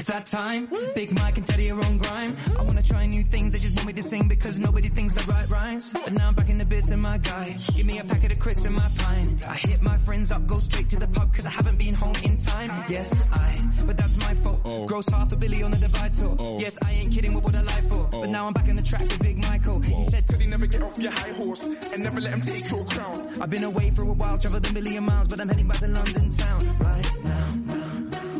It's 0.02 0.10
that 0.10 0.26
time. 0.26 0.68
Big 0.96 1.12
Mike 1.12 1.38
and 1.38 1.46
Teddy 1.46 1.70
are 1.70 1.80
on 1.80 1.98
grime. 1.98 2.36
I 2.58 2.62
wanna 2.62 2.82
try 2.82 3.06
new 3.06 3.22
things, 3.22 3.52
they 3.52 3.60
just 3.60 3.76
want 3.76 3.86
me 3.86 3.92
to 3.92 4.02
sing 4.02 4.26
because 4.26 4.58
nobody 4.58 4.88
thinks 4.88 5.16
I 5.16 5.22
write 5.30 5.48
rhymes. 5.48 5.90
But 5.90 6.12
now 6.14 6.26
I'm 6.26 6.34
back 6.34 6.48
in 6.48 6.58
the 6.58 6.64
bits 6.64 6.88
and 6.88 7.00
my 7.00 7.18
guy. 7.18 7.56
Give 7.76 7.86
me 7.86 8.00
a 8.00 8.02
packet 8.02 8.32
of 8.32 8.40
crisps 8.40 8.64
and 8.64 8.74
my 8.74 8.88
pine. 8.98 9.38
I 9.48 9.54
hit 9.54 9.80
my 9.80 9.96
friends 9.98 10.32
up, 10.32 10.44
go 10.48 10.58
straight 10.58 10.90
to 10.90 10.98
the 10.98 11.06
pub 11.06 11.32
cause 11.32 11.46
I 11.46 11.50
haven't 11.50 11.78
been 11.78 11.94
home 11.94 12.16
in 12.24 12.36
time. 12.36 12.84
Yes, 12.88 13.28
I, 13.32 13.60
but 13.86 13.96
that's 13.96 14.16
my 14.16 14.34
fault. 14.34 14.60
Oh. 14.64 14.86
Gross 14.86 15.06
half 15.06 15.30
a 15.30 15.36
billy 15.36 15.62
on 15.62 15.70
the 15.70 15.78
divide 15.78 16.14
tour. 16.14 16.34
Oh. 16.40 16.58
Yes, 16.58 16.80
I 16.84 16.90
ain't 16.90 17.12
kidding, 17.12 17.34
with 17.34 17.44
what 17.44 17.54
I 17.54 17.62
lie 17.62 17.82
for? 17.82 18.08
But 18.10 18.26
oh. 18.26 18.32
now 18.32 18.48
I'm 18.48 18.54
back 18.54 18.68
on 18.68 18.74
the 18.74 18.82
track 18.82 19.02
with 19.02 19.20
Big 19.20 19.38
Michael. 19.38 19.78
He 19.82 20.04
said, 20.06 20.26
Teddy 20.26 20.46
never 20.46 20.66
get 20.66 20.82
off 20.82 20.98
your 20.98 21.12
high 21.12 21.30
horse 21.30 21.62
and 21.62 22.02
never 22.02 22.20
let 22.20 22.32
him 22.32 22.40
take 22.40 22.68
your 22.68 22.84
crown. 22.86 23.40
I've 23.40 23.50
been 23.50 23.62
away 23.62 23.92
for 23.92 24.02
a 24.02 24.12
while, 24.12 24.36
traveled 24.36 24.66
a 24.66 24.72
million 24.72 25.04
miles, 25.04 25.28
but 25.28 25.40
I'm 25.40 25.48
heading 25.48 25.68
back 25.68 25.78
to 25.78 25.86
London 25.86 26.28
town 26.30 26.76
right 26.80 27.24
now. 27.24 27.42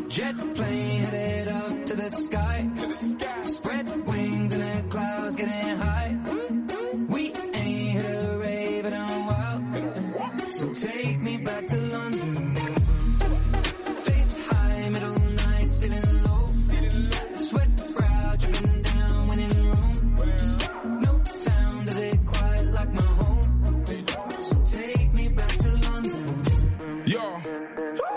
Jet 0.09 0.35
plane 0.53 0.73
headed 0.73 0.83
up 0.83 0.92
to 1.85 1.95
the 1.95 2.09
sky. 2.09 2.69
To 2.75 2.87
the 2.87 2.93
sky. 2.93 3.43
Spread 3.43 4.07
wings 4.07 4.51
and 4.51 4.61
the 4.61 4.89
clouds 4.89 5.35
getting 5.35 5.77
high. 5.77 6.17
We 7.09 7.33
ain't 7.33 7.55
hit 7.55 8.05
a 8.05 8.37
rave 8.37 8.85
in 8.85 8.93
a 8.93 9.07
while. 9.27 10.47
So 10.47 10.73
take 10.73 11.19
me 11.19 11.37
back 11.37 11.65
to 11.65 11.77
London. 11.77 12.55
Face 14.03 14.37
high, 14.47 14.89
middle 14.89 15.19
night, 15.19 15.71
sitting 15.73 16.23
low. 16.23 16.45
Sweat 17.37 17.93
brow, 17.95 18.35
dripping 18.37 18.81
down 18.81 19.27
when 19.27 19.39
in 19.39 19.51
Rome. 19.69 20.99
No 21.01 21.21
town 21.43 21.85
does 21.85 21.97
it 21.97 22.25
quite 22.25 22.65
like 22.77 22.93
my 22.93 23.01
home. 23.01 23.85
So 24.39 24.55
take 24.77 25.13
me 25.13 25.27
back 25.29 25.57
to 25.57 25.69
London. 25.91 27.03
Yo, 27.05 27.21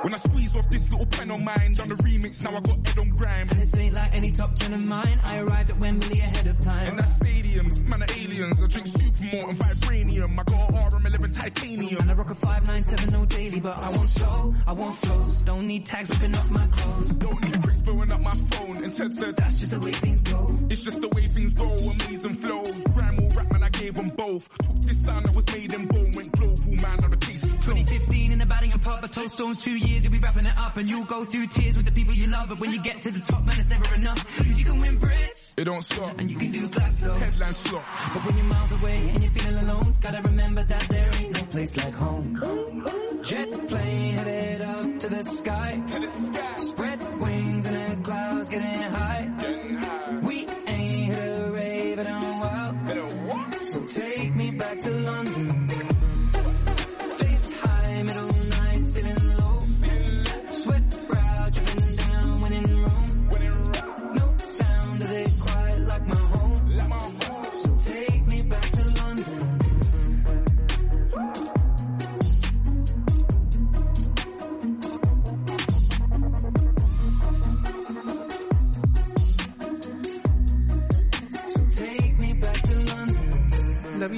when 0.03 0.15
I 0.15 0.19
squeeze 0.19 0.46
off 0.57 0.71
this 0.71 0.91
little 0.91 1.07
pen 1.07 1.31
on 1.31 1.45
mine, 1.45 1.75
done 1.75 1.89
the 1.89 1.95
remix, 1.97 2.43
now 2.43 2.51
I 2.51 2.61
got 2.61 2.79
Ed 2.89 2.99
on 2.99 3.11
grime. 3.11 3.49
And 3.51 3.61
this 3.61 3.75
ain't 3.77 3.95
like 3.95 4.15
any 4.15 4.31
top 4.33 4.57
ten 4.57 4.73
of 4.73 4.81
mine. 4.81 5.21
I 5.25 5.41
arrived 5.41 5.71
at 5.71 5.79
Wembley 5.79 6.19
ahead 6.19 6.47
of 6.47 6.61
time. 6.61 6.89
And 6.89 6.99
that 6.99 7.07
stadiums, 7.07 7.85
man 7.85 8.03
are 8.03 8.07
aliens. 8.17 8.63
I 8.63 8.67
drink 8.67 8.87
supermort 8.87 9.51
and 9.51 9.59
vibranium. 9.59 10.33
I 10.33 10.43
got 10.45 10.71
a 10.71 10.97
RM11 10.97 11.35
titanium. 11.37 12.01
And 12.01 12.11
I 12.11 12.15
rock 12.15 12.31
a 12.31 12.35
597 12.35 13.13
no 13.13 13.25
daily, 13.27 13.61
but 13.61 13.77
I 13.77 13.91
want 13.91 14.09
soul, 14.09 14.55
I 14.67 14.73
want 14.73 14.97
flows. 14.97 15.41
Don't 15.43 15.67
need 15.67 15.87
tags 15.87 16.11
ripping 16.11 16.37
off 16.37 16.51
my 16.51 16.67
clothes. 16.67 17.09
Don't 17.09 17.43
need 17.43 17.63
bricks 17.63 17.81
blowing 17.81 18.13
up 18.13 18.21
my 18.21 18.31
phone. 18.31 18.85
And 18.85 18.93
Ted 18.93 19.15
said, 19.15 19.37
That's 19.37 19.61
just 19.61 19.73
the 19.73 19.81
way 19.81 19.93
things 19.93 20.21
go. 20.23 20.59
it's 20.71 20.83
just 20.83 21.01
the 21.01 21.09
way 21.09 21.23
things 21.23 21.55
go. 21.55 21.65
Amazing 21.67 22.35
flows. 22.35 22.85
Grime 22.93 23.19
or 23.23 23.31
rap, 23.33 23.53
man, 23.53 23.63
I 23.63 23.69
gave 23.71 23.95
them 23.95 24.11
both. 24.11 24.49
Took 24.59 24.81
this 24.83 25.05
sound 25.05 25.27
that 25.27 25.37
was 25.37 25.47
made 25.53 25.73
in 25.73 25.87
bone, 25.87 26.11
went 26.15 26.33
global, 26.33 26.73
man, 26.75 27.05
on 27.05 27.11
the 27.11 27.17
case 27.17 27.43
is 27.43 27.53
closed. 27.53 27.67
2015 27.67 28.33
in 28.33 28.39
the 28.39 28.47
batting 28.47 28.73
and 28.73 28.83
pub, 28.83 29.01
I 29.03 29.07
told 29.09 29.31
Stones 29.31 29.63
two 29.63 29.77
years, 29.77 30.03
you'll 30.05 30.13
be 30.13 30.19
wrapping 30.47 30.62
it 30.62 30.67
up 30.67 30.76
and 30.76 30.88
you'll 30.88 31.05
go 31.05 31.25
through 31.25 31.47
tears 31.47 31.76
with 31.76 31.87
the 31.87 31.93
people 31.93 32.15
you 32.15 32.26
love. 32.26 32.49
But 32.49 32.59
when 32.61 32.73
you 32.73 32.81
get 32.83 33.03
to 33.03 33.11
the 33.11 33.21
top, 33.21 33.45
man, 33.45 33.59
it's 33.59 33.69
never 33.69 33.95
enough. 33.95 34.37
Cause 34.37 34.59
you 34.59 34.65
can 34.65 34.81
win 34.81 34.99
Brits 34.99 35.53
It 35.57 35.65
don't 35.65 35.83
stop. 35.83 36.19
and 36.19 36.31
you 36.31 36.37
can 36.37 36.50
do 36.50 36.69
Glasgow. 36.69 37.15
Headline 37.15 37.53
slot. 37.53 37.85
But 38.15 38.25
when 38.25 38.37
you're 38.37 38.47
miles 38.47 38.76
away 38.79 39.09
and 39.09 39.23
you're 39.23 39.33
feeling 39.33 39.69
alone, 39.69 39.97
gotta 40.00 40.23
remember 40.23 40.65
that 40.65 40.88
there 40.88 41.15
ain't 41.21 41.37
no 41.37 41.45
place 41.45 41.76
like 41.76 41.95
home. 41.95 43.23
Jet 43.23 43.69
plane 43.69 44.15
headed 44.15 44.62
up 44.62 45.00
to 45.00 45.09
the 45.09 45.23
sky. 45.25 45.83
To 45.87 45.99
the 46.00 46.09
sky. 46.09 46.55
Spread 46.57 47.21
wings 47.21 47.67
and 47.67 47.76
the 47.76 48.03
clouds 48.03 48.49
getting 48.49 48.83
high. 48.93 49.31
Getting 49.41 49.76
high. 49.76 50.19
We 50.23 50.47
ain't 50.67 51.12
hit 51.12 51.19
a 51.19 51.50
rave 51.50 51.99
in 51.99 52.07
a 52.07 52.21
while. 52.21 52.91
In 52.91 52.99
a 52.99 53.09
what? 53.26 53.62
So 53.62 53.81
take 53.85 54.35
me 54.35 54.50
back 54.53 54.79
to 54.81 54.91
London. 54.91 55.56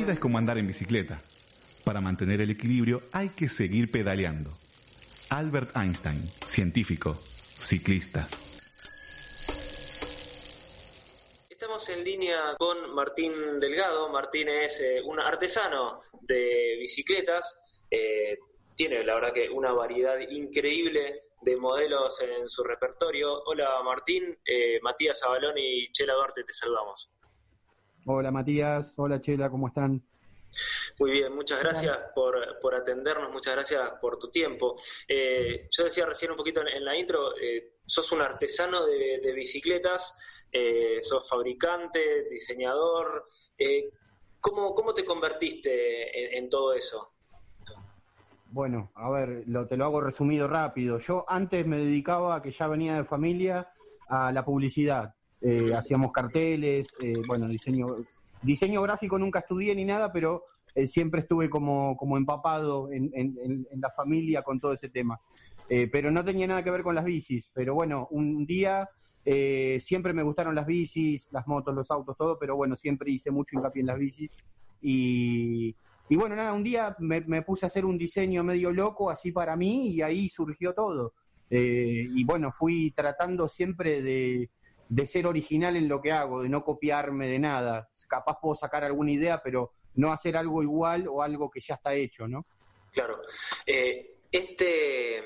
Es 0.09 0.19
como 0.19 0.39
andar 0.39 0.57
en 0.57 0.67
bicicleta. 0.67 1.21
Para 1.85 2.01
mantener 2.01 2.41
el 2.41 2.51
equilibrio 2.51 3.03
hay 3.13 3.29
que 3.29 3.51
seguir 3.51 3.91
pedaleando. 3.91 4.49
Albert 5.29 5.77
Einstein, 5.77 6.23
científico, 6.47 7.15
ciclista. 7.15 8.27
Estamos 11.51 11.87
en 11.91 12.05
línea 12.05 12.57
con 12.57 12.95
Martín 12.95 13.61
Delgado. 13.61 14.09
Martín 14.09 14.49
es 14.49 14.81
eh, 14.81 15.03
un 15.05 15.21
artesano 15.21 16.01
de 16.23 16.79
bicicletas. 16.81 17.59
Eh, 17.91 18.39
tiene, 18.77 19.05
la 19.05 19.17
verdad, 19.17 19.35
que 19.35 19.51
una 19.51 19.73
variedad 19.73 20.19
increíble 20.21 21.25
de 21.43 21.57
modelos 21.57 22.19
en 22.23 22.49
su 22.49 22.65
repertorio. 22.65 23.43
Hola, 23.45 23.83
Martín. 23.85 24.39
Eh, 24.47 24.81
Matías 24.81 25.23
Abalón 25.23 25.59
y 25.59 25.93
Chela 25.93 26.15
Duarte, 26.15 26.45
te 26.45 26.53
saludamos. 26.55 27.11
Hola, 28.11 28.31
Matías. 28.31 28.95
Hola, 28.97 29.21
Chela, 29.21 29.51
¿cómo 29.51 29.69
están? 29.69 30.03
Muy 30.99 31.11
bien, 31.11 31.35
muchas 31.35 31.61
gracias 31.61 31.95
por, 32.15 32.59
por 32.63 32.75
atendernos, 32.75 33.31
muchas 33.31 33.55
gracias 33.55 33.91
por 34.01 34.19
tu 34.19 34.31
tiempo. 34.31 34.77
Eh, 35.07 35.69
yo 35.71 35.85
decía 35.85 36.07
recién 36.07 36.31
un 36.31 36.39
poquito 36.39 36.63
en, 36.63 36.69
en 36.69 36.87
la 36.87 36.97
intro, 36.97 37.37
eh, 37.37 37.75
sos 37.85 38.11
un 38.13 38.23
artesano 38.23 38.87
de, 38.87 39.21
de 39.23 39.33
bicicletas, 39.33 40.17
eh, 40.51 41.01
sos 41.03 41.29
fabricante, 41.29 42.31
diseñador. 42.31 43.29
¿cómo, 44.41 44.75
¿Cómo 44.75 44.95
te 44.95 45.05
convertiste 45.05 46.19
en, 46.19 46.45
en 46.45 46.49
todo 46.49 46.73
eso? 46.73 47.13
Bueno, 48.47 48.91
a 48.95 49.11
ver, 49.11 49.43
lo, 49.49 49.67
te 49.67 49.77
lo 49.77 49.85
hago 49.85 50.01
resumido 50.01 50.49
rápido. 50.49 50.99
Yo 50.99 51.27
antes 51.29 51.67
me 51.67 51.77
dedicaba, 51.77 52.37
a 52.37 52.41
que 52.41 52.53
ya 52.53 52.69
venía 52.69 52.95
de 52.95 53.05
familia, 53.05 53.71
a 54.09 54.33
la 54.33 54.47
publicidad. 54.47 55.15
Eh, 55.41 55.73
hacíamos 55.75 56.11
carteles, 56.13 56.89
eh, 57.01 57.15
bueno, 57.27 57.47
diseño, 57.47 57.87
diseño 58.43 58.83
gráfico 58.83 59.19
nunca 59.19 59.39
estudié 59.41 59.75
ni 59.75 59.85
nada, 59.85 60.13
pero 60.13 60.45
eh, 60.75 60.89
siempre 60.89 61.21
estuve 61.21 61.49
como, 61.49 61.97
como 61.97 62.17
empapado 62.17 62.91
en, 62.93 63.11
en- 63.15 63.67
la 63.81 63.91
familia 63.91 64.43
con 64.43 64.59
todo 64.61 64.73
ese 64.73 64.89
tema. 64.89 65.19
Pero 65.93 66.11
no 66.11 66.25
tenía 66.25 66.47
nada 66.47 66.65
que 66.65 66.71
ver 66.71 66.83
con 66.83 66.95
las 66.95 67.05
bicis. 67.05 67.51
Pero 67.53 67.75
bueno, 67.75 68.09
un 68.11 68.47
día 68.47 68.89
siempre 69.81 70.15
me 70.15 70.23
gustaron 70.23 70.55
las 70.55 70.65
bicis, 70.65 71.29
las 71.31 71.47
motos, 71.47 71.75
los 71.75 71.91
autos, 71.91 72.17
todo, 72.17 72.39
pero 72.39 72.57
bueno, 72.57 72.75
siempre 72.75 73.11
hice 73.11 73.31
mucho 73.31 73.55
hincapié 73.55 73.81
en 73.81 73.87
las 73.87 73.99
bicis. 73.99 74.35
Y, 74.81 75.77
y 76.09 76.17
bueno, 76.17 76.37
nada, 76.37 76.55
un 76.55 76.65
día 76.65 76.97
me, 77.01 77.21
me 77.21 77.43
puse 77.43 77.67
a 77.67 77.69
hacer 77.69 77.85
un 77.85 77.99
diseño 77.99 78.43
medio 78.45 78.71
loco 78.73 79.11
así 79.11 79.31
para 79.31 79.57
mí 79.57 79.89
y 79.91 80.01
ahí 80.01 80.31
surgió 80.31 80.73
todo. 80.73 81.13
Y 81.51 82.25
bueno, 82.25 82.51
fui 82.51 82.91
tratando 82.93 83.47
siempre 83.49 84.01
de, 84.01 84.49
de 84.89 85.07
ser 85.07 85.27
original 85.27 85.77
en 85.77 85.89
lo 85.89 86.01
que 86.01 86.13
hago, 86.13 86.43
de 86.43 86.49
no 86.49 86.65
copiarme 86.65 87.29
de 87.29 87.39
nada. 87.39 87.89
Capaz 88.09 88.39
puedo 88.41 88.55
sacar 88.55 88.85
alguna 88.85 89.13
idea, 89.13 89.43
pero 89.43 89.73
no 89.95 90.13
hacer 90.13 90.37
algo 90.37 90.63
igual 90.63 91.07
o 91.09 91.23
algo 91.23 91.51
que 91.51 91.61
ya 91.61 91.75
está 91.75 91.95
hecho, 91.95 92.27
¿no? 92.27 92.47
Claro. 92.93 93.21
Eh, 93.67 94.15
este, 94.33 95.19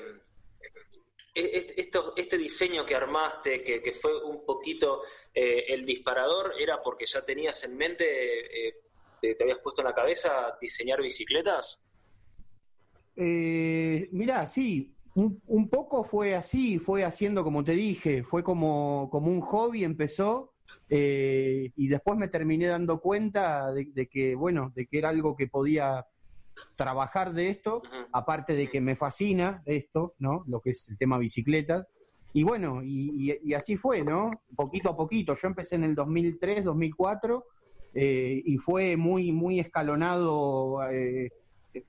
este, 1.33 1.81
esto- 1.81 2.13
este 2.15 2.37
diseño 2.37 2.85
que 2.85 2.95
armaste, 2.95 3.63
que, 3.63 3.81
que 3.81 3.93
fue 3.93 4.23
un 4.23 4.45
poquito 4.45 5.01
eh, 5.33 5.65
el 5.69 5.85
disparador, 5.85 6.53
¿era 6.59 6.81
porque 6.83 7.05
ya 7.05 7.23
tenías 7.23 7.63
en 7.63 7.77
mente, 7.77 8.67
eh, 8.67 8.75
te, 9.21 9.35
te 9.35 9.43
habías 9.43 9.59
puesto 9.59 9.81
en 9.81 9.87
la 9.87 9.95
cabeza 9.95 10.57
diseñar 10.59 11.01
bicicletas? 11.01 11.79
Eh, 13.15 14.09
mirá, 14.11 14.47
sí, 14.47 14.93
un, 15.15 15.41
un 15.47 15.69
poco 15.69 16.03
fue 16.03 16.35
así, 16.35 16.79
fue 16.79 17.03
haciendo 17.03 17.43
como 17.43 17.63
te 17.63 17.73
dije, 17.73 18.23
fue 18.23 18.43
como, 18.43 19.09
como 19.11 19.31
un 19.31 19.41
hobby, 19.41 19.83
empezó, 19.83 20.53
eh, 20.89 21.71
y 21.75 21.87
después 21.87 22.17
me 22.17 22.27
terminé 22.27 22.67
dando 22.67 22.99
cuenta 22.99 23.71
de, 23.71 23.87
de 23.93 24.07
que, 24.07 24.35
bueno, 24.35 24.71
de 24.75 24.85
que 24.87 24.97
era 24.97 25.09
algo 25.09 25.35
que 25.35 25.47
podía 25.47 26.05
trabajar 26.75 27.33
de 27.33 27.49
esto, 27.49 27.81
aparte 28.11 28.53
de 28.55 28.69
que 28.69 28.81
me 28.81 28.95
fascina 28.95 29.61
esto, 29.65 30.15
¿no? 30.19 30.43
Lo 30.47 30.61
que 30.61 30.71
es 30.71 30.87
el 30.89 30.97
tema 30.97 31.17
bicicletas. 31.17 31.85
Y 32.33 32.43
bueno, 32.43 32.81
y, 32.83 33.31
y- 33.31 33.39
y 33.43 33.53
así 33.53 33.77
fue, 33.77 34.03
¿no? 34.03 34.31
Poquito 34.55 34.89
a 34.89 34.97
poquito. 34.97 35.35
Yo 35.35 35.47
empecé 35.47 35.75
en 35.75 35.83
el 35.83 35.93
2003, 35.95 36.63
2004, 36.63 37.45
eh, 37.93 38.41
y 38.43 38.57
fue 38.57 38.97
muy, 38.97 39.31
muy 39.31 39.59
escalonado, 39.59 40.83
eh, 40.89 41.31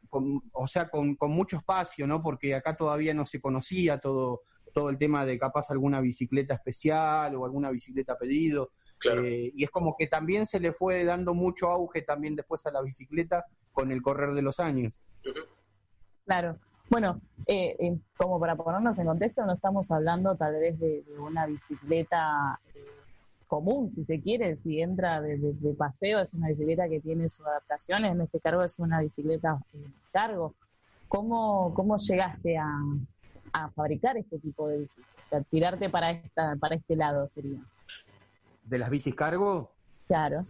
con- 0.08 0.42
o 0.52 0.66
sea, 0.66 0.88
con, 0.88 1.16
con 1.16 1.30
mucho 1.30 1.56
espacio, 1.58 2.06
¿no? 2.06 2.22
Porque 2.22 2.54
acá 2.54 2.76
todavía 2.76 3.14
no 3.14 3.26
se 3.26 3.40
conocía 3.40 3.98
todo, 3.98 4.42
todo 4.72 4.90
el 4.90 4.98
tema 4.98 5.24
de 5.24 5.38
capaz 5.38 5.70
alguna 5.70 6.00
bicicleta 6.00 6.54
especial 6.54 7.34
o 7.34 7.44
alguna 7.44 7.70
bicicleta 7.70 8.14
a 8.14 8.18
pedido. 8.18 8.70
Eh, 9.12 9.52
y 9.54 9.64
es 9.64 9.70
como 9.70 9.96
que 9.96 10.06
también 10.06 10.46
se 10.46 10.60
le 10.60 10.72
fue 10.72 11.04
dando 11.04 11.34
mucho 11.34 11.70
auge 11.70 12.02
también 12.02 12.36
después 12.36 12.64
a 12.66 12.70
la 12.70 12.80
bicicleta 12.80 13.44
con 13.72 13.92
el 13.92 14.00
correr 14.00 14.32
de 14.34 14.42
los 14.42 14.60
años. 14.60 15.02
Claro. 16.24 16.56
Bueno, 16.90 17.20
eh, 17.46 17.76
eh, 17.78 17.98
como 18.16 18.38
para 18.38 18.56
ponernos 18.56 18.98
en 18.98 19.06
contexto, 19.06 19.44
no 19.44 19.54
estamos 19.54 19.90
hablando 19.90 20.36
tal 20.36 20.54
vez 20.54 20.78
de, 20.78 21.02
de 21.02 21.18
una 21.18 21.46
bicicleta 21.46 22.60
eh, 22.74 22.84
común, 23.54 23.92
si 23.92 24.04
se 24.04 24.20
quiere, 24.20 24.56
si 24.56 24.80
entra 24.80 25.20
de, 25.20 25.38
de- 25.38 25.52
de 25.52 25.74
paseo, 25.74 26.18
es 26.20 26.34
una 26.34 26.48
bicicleta 26.48 26.88
que 26.88 27.00
tiene 27.00 27.28
su 27.28 27.44
adaptación, 27.46 28.04
en 28.04 28.20
este 28.20 28.40
cargo 28.40 28.62
es 28.64 28.78
una 28.80 29.00
bicicleta 29.00 29.60
eh, 29.74 29.86
cargo. 30.12 30.54
¿Cómo, 31.06 31.72
cómo 31.74 31.96
llegaste 31.96 32.56
a, 32.58 32.68
a 33.52 33.70
fabricar 33.70 34.16
este 34.16 34.38
tipo 34.40 34.66
de 34.68 34.78
bicicleta? 34.80 35.10
O 35.24 35.28
sea, 35.28 35.40
tirarte 35.42 35.88
para, 35.88 36.10
esta, 36.10 36.56
para 36.56 36.74
este 36.74 36.96
lado 36.96 37.28
sería. 37.28 37.60
¿De 38.64 38.78
las 38.78 38.90
bicis 38.90 39.14
cargo? 39.14 39.70
Claro. 40.08 40.46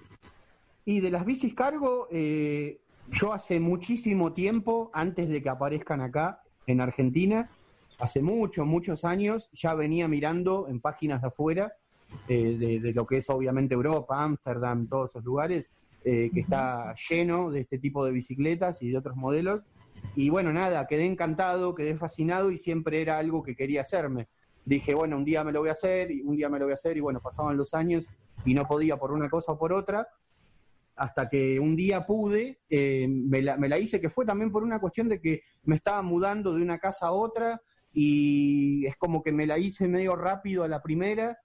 Y 0.87 1.01
de 1.01 1.11
las 1.11 1.25
bicis 1.27 1.55
cargo, 1.55 2.09
eh, 2.11 2.81
yo 3.11 3.33
hace 3.35 3.61
muchísimo 3.61 4.33
tiempo, 4.33 4.91
antes 4.95 5.29
de 5.29 5.43
que 5.43 5.49
aparezcan 5.51 6.01
acá 6.01 6.41
en 6.67 6.81
Argentina, 6.81 7.51
hace 7.99 8.23
muchos, 8.23 8.67
muchos 8.67 9.05
años, 9.05 9.51
ya 9.53 9.75
venía 9.75 10.09
mirando 10.09 10.69
en 10.69 10.81
páginas 10.81 11.21
de 11.21 11.29
afuera, 11.29 11.75
eh, 12.29 12.57
de, 12.59 12.81
de 12.81 12.93
lo 12.93 13.07
que 13.07 13.19
es 13.19 13.31
obviamente 13.31 13.75
Europa, 13.75 14.23
Ámsterdam, 14.23 14.89
todos 14.89 15.11
esos 15.11 15.25
lugares, 15.25 15.67
eh, 16.05 16.31
que 16.35 16.41
está 16.41 16.95
lleno 17.09 17.51
de 17.51 17.61
este 17.61 17.79
tipo 17.79 18.05
de 18.05 18.13
bicicletas 18.13 18.83
y 18.83 18.91
de 18.91 18.99
otros 18.99 19.17
modelos. 19.17 19.63
Y 20.15 20.29
bueno, 20.29 20.53
nada, 20.53 20.87
quedé 20.87 21.07
encantado, 21.07 21.75
quedé 21.75 21.97
fascinado 21.97 22.51
y 22.51 22.59
siempre 22.59 23.01
era 23.01 23.17
algo 23.17 23.43
que 23.43 23.57
quería 23.57 23.81
hacerme. 23.81 24.29
Dije, 24.67 24.95
bueno, 24.95 25.17
un 25.17 25.25
día 25.25 25.43
me 25.45 25.53
lo 25.53 25.61
voy 25.61 25.71
a 25.71 25.73
hacer 25.73 26.11
y 26.11 26.21
un 26.21 26.37
día 26.37 26.51
me 26.51 26.59
lo 26.59 26.67
voy 26.67 26.73
a 26.73 26.75
hacer 26.75 26.97
y 26.97 27.01
bueno, 27.01 27.21
pasaban 27.21 27.57
los 27.57 27.73
años 27.73 28.07
y 28.45 28.53
no 28.53 28.67
podía 28.67 28.99
por 28.99 29.13
una 29.13 29.31
cosa 29.31 29.53
o 29.53 29.59
por 29.59 29.73
otra 29.73 30.07
hasta 30.97 31.29
que 31.29 31.59
un 31.59 31.75
día 31.75 32.07
pude, 32.07 32.61
eh, 32.69 33.09
me, 33.09 33.43
la, 33.43 33.57
me 33.57 33.69
la 33.69 33.79
hice, 33.79 34.01
que 34.01 34.11
fue 34.11 34.25
también 34.25 34.53
por 34.53 34.63
una 34.63 34.79
cuestión 34.79 35.09
de 35.09 35.21
que 35.21 35.43
me 35.65 35.77
estaba 35.77 36.03
mudando 36.03 36.55
de 36.55 36.63
una 36.63 36.79
casa 36.79 37.07
a 37.07 37.13
otra 37.13 37.63
y 37.93 38.87
es 38.87 38.97
como 38.97 39.23
que 39.23 39.33
me 39.33 39.47
la 39.47 39.59
hice 39.59 39.89
medio 39.89 40.17
rápido 40.17 40.65
a 40.65 40.69
la 40.69 40.83
primera 40.83 41.39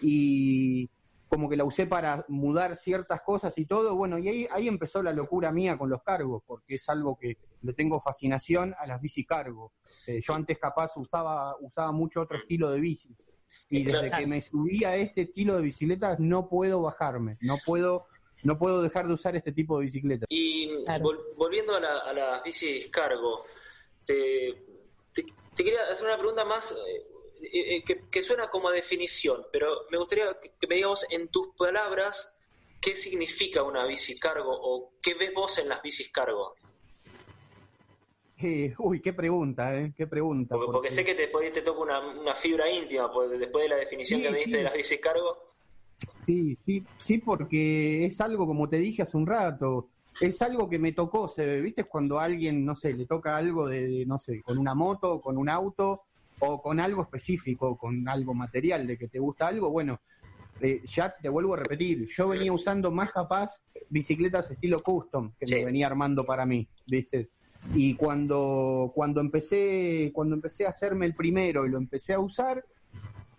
y 0.00 0.88
como 1.28 1.48
que 1.48 1.56
la 1.56 1.64
usé 1.64 1.86
para 1.86 2.24
mudar 2.28 2.76
ciertas 2.76 3.20
cosas 3.22 3.56
y 3.58 3.66
todo, 3.66 3.96
bueno, 3.96 4.18
y 4.18 4.28
ahí, 4.28 4.48
ahí 4.50 4.68
empezó 4.68 5.02
la 5.02 5.12
locura 5.12 5.50
mía 5.50 5.76
con 5.76 5.90
los 5.90 6.02
cargos, 6.02 6.42
porque 6.46 6.76
es 6.76 6.88
algo 6.88 7.18
que 7.18 7.36
le 7.62 7.72
tengo 7.72 8.00
fascinación 8.00 8.74
a 8.78 8.86
las 8.86 9.00
bici 9.00 9.24
cargo. 9.24 9.72
Eh, 10.06 10.20
yo 10.22 10.34
antes 10.34 10.56
capaz 10.58 10.96
usaba, 10.96 11.56
usaba 11.60 11.90
mucho 11.90 12.20
otro 12.20 12.38
estilo 12.38 12.70
de 12.70 12.78
bicis. 12.80 13.16
Y 13.68 13.82
desde 13.82 14.12
que 14.12 14.26
me 14.28 14.40
subí 14.40 14.84
a 14.84 14.94
este 14.94 15.22
estilo 15.22 15.56
de 15.56 15.62
bicicletas 15.62 16.20
no 16.20 16.48
puedo 16.48 16.80
bajarme, 16.82 17.36
no 17.40 17.58
puedo, 17.66 18.06
no 18.44 18.56
puedo 18.56 18.80
dejar 18.80 19.08
de 19.08 19.14
usar 19.14 19.34
este 19.34 19.50
tipo 19.50 19.78
de 19.80 19.86
bicicletas. 19.86 20.26
Y 20.28 20.68
vol- 21.00 21.34
volviendo 21.36 21.74
a, 21.74 21.80
la- 21.80 21.98
a 21.98 22.12
las 22.12 22.42
bicis 22.44 22.88
cargo, 22.92 23.42
te, 24.04 24.54
te- 25.12 25.26
te 25.56 25.64
quería 25.64 25.80
hacer 25.90 26.06
una 26.06 26.16
pregunta 26.18 26.44
más 26.44 26.72
eh, 27.42 27.76
eh, 27.76 27.84
que, 27.84 28.04
que 28.10 28.22
suena 28.22 28.48
como 28.48 28.68
a 28.68 28.72
definición, 28.72 29.44
pero 29.52 29.68
me 29.90 29.98
gustaría 29.98 30.38
que, 30.40 30.52
que 30.58 30.66
me 30.66 30.76
digas 30.76 31.06
en 31.10 31.28
tus 31.28 31.48
palabras 31.56 32.32
qué 32.80 32.94
significa 32.94 33.62
una 33.62 33.84
bici 33.86 34.18
cargo 34.18 34.50
o 34.52 34.92
qué 35.02 35.14
ves 35.14 35.32
vos 35.34 35.58
en 35.58 35.68
las 35.68 35.82
bicis 35.82 36.10
cargo. 36.10 36.54
Eh, 38.38 38.74
uy, 38.78 39.00
qué 39.00 39.12
pregunta, 39.14 39.74
¿eh? 39.74 39.92
Qué 39.96 40.06
pregunta. 40.06 40.54
Porque, 40.56 40.66
porque 40.66 40.88
porque- 40.88 40.94
sé 40.94 41.04
que 41.04 41.14
te, 41.14 41.28
te 41.50 41.62
toca 41.62 41.80
una, 41.80 42.00
una 42.00 42.34
fibra 42.36 42.70
íntima 42.70 43.10
pues, 43.12 43.30
después 43.38 43.62
de 43.64 43.68
la 43.70 43.76
definición 43.76 44.20
Sí, 44.20 44.26
que 44.26 44.30
me 44.30 44.36
diste 44.38 44.50
sí. 44.52 44.56
de 44.58 44.62
las 44.64 44.74
bicis 44.74 45.00
cargo. 45.00 45.38
Sí, 46.26 46.58
sí, 46.66 46.84
sí, 47.00 47.18
porque 47.18 48.04
es 48.04 48.20
algo, 48.20 48.46
como 48.46 48.68
te 48.68 48.76
dije 48.76 49.02
hace 49.02 49.16
un 49.16 49.26
rato, 49.26 49.88
es 50.20 50.42
algo 50.42 50.68
que 50.68 50.78
me 50.78 50.92
tocó, 50.92 51.28
se 51.28 51.60
¿viste? 51.62 51.84
Cuando 51.84 52.20
a 52.20 52.24
alguien, 52.24 52.66
no 52.66 52.76
sé, 52.76 52.92
le 52.92 53.06
toca 53.06 53.34
algo 53.36 53.66
de, 53.68 53.86
de, 53.88 54.06
no 54.06 54.18
sé, 54.18 54.42
con 54.42 54.58
una 54.58 54.74
moto, 54.74 55.22
con 55.22 55.38
un 55.38 55.48
auto, 55.48 56.02
o 56.40 56.60
con 56.60 56.80
algo 56.80 57.02
específico, 57.02 57.76
con 57.76 58.08
algo 58.08 58.34
material, 58.34 58.86
de 58.86 58.98
que 58.98 59.08
te 59.08 59.18
gusta 59.18 59.48
algo, 59.48 59.70
bueno, 59.70 60.00
eh, 60.60 60.82
ya 60.86 61.14
te 61.14 61.28
vuelvo 61.28 61.54
a 61.54 61.58
repetir, 61.58 62.08
yo 62.08 62.28
venía 62.28 62.52
usando 62.52 62.90
más 62.90 63.12
capaz 63.12 63.60
bicicletas 63.88 64.50
estilo 64.50 64.82
custom, 64.82 65.32
que 65.38 65.54
me 65.54 65.64
venía 65.64 65.86
armando 65.86 66.24
para 66.24 66.46
mí, 66.46 66.66
¿viste? 66.86 67.28
Y 67.74 67.94
cuando, 67.94 68.90
cuando 68.94 69.20
empecé, 69.20 70.10
cuando 70.14 70.34
empecé 70.34 70.66
a 70.66 70.70
hacerme 70.70 71.06
el 71.06 71.14
primero 71.14 71.66
y 71.66 71.70
lo 71.70 71.78
empecé 71.78 72.14
a 72.14 72.20
usar, 72.20 72.64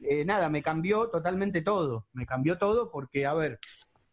eh, 0.01 0.25
nada, 0.25 0.49
me 0.49 0.61
cambió 0.61 1.09
totalmente 1.09 1.61
todo. 1.61 2.05
Me 2.13 2.25
cambió 2.25 2.57
todo 2.57 2.91
porque, 2.91 3.25
a 3.25 3.33
ver, 3.33 3.59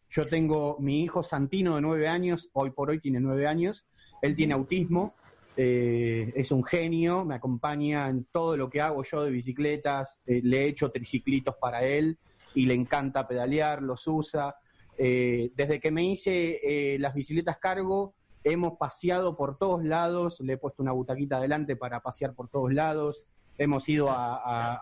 yo 0.09 0.27
tengo 0.27 0.77
mi 0.79 1.01
hijo 1.03 1.23
Santino 1.23 1.75
de 1.75 1.81
nueve 1.81 2.07
años, 2.07 2.49
hoy 2.53 2.71
por 2.71 2.89
hoy 2.89 2.99
tiene 2.99 3.19
nueve 3.19 3.47
años, 3.47 3.85
él 4.21 4.35
tiene 4.35 4.53
autismo 4.53 5.15
eh, 5.57 6.33
es 6.35 6.51
un 6.51 6.63
genio, 6.63 7.23
me 7.25 7.35
acompaña 7.35 8.09
en 8.09 8.25
todo 8.31 8.57
lo 8.57 8.69
que 8.69 8.81
hago 8.81 9.03
yo 9.03 9.23
de 9.23 9.31
bicicletas, 9.31 10.19
eh, 10.25 10.41
le 10.43 10.63
he 10.63 10.67
hecho 10.67 10.91
triciclitos 10.91 11.55
para 11.59 11.83
él 11.83 12.17
y 12.53 12.65
le 12.65 12.73
encanta 12.73 13.27
pedalear, 13.27 13.81
los 13.81 14.05
usa. 14.07 14.55
Eh, 14.97 15.51
desde 15.55 15.79
que 15.79 15.91
me 15.91 16.03
hice 16.05 16.97
las 16.99 17.13
bicicletas 17.13 17.57
cargo, 17.57 18.13
hemos 18.43 18.77
paseado 18.77 19.35
por 19.35 19.57
todos 19.57 19.83
lados, 19.83 20.39
le 20.39 20.53
he 20.53 20.57
puesto 20.57 20.83
una 20.83 20.91
butaquita 20.91 21.37
adelante 21.37 21.75
para 21.75 21.99
pasear 22.01 22.33
por 22.33 22.47
todos 22.47 22.71
lados, 22.73 23.25
hemos 23.57 23.87
ido 23.89 24.09
a, 24.09 24.35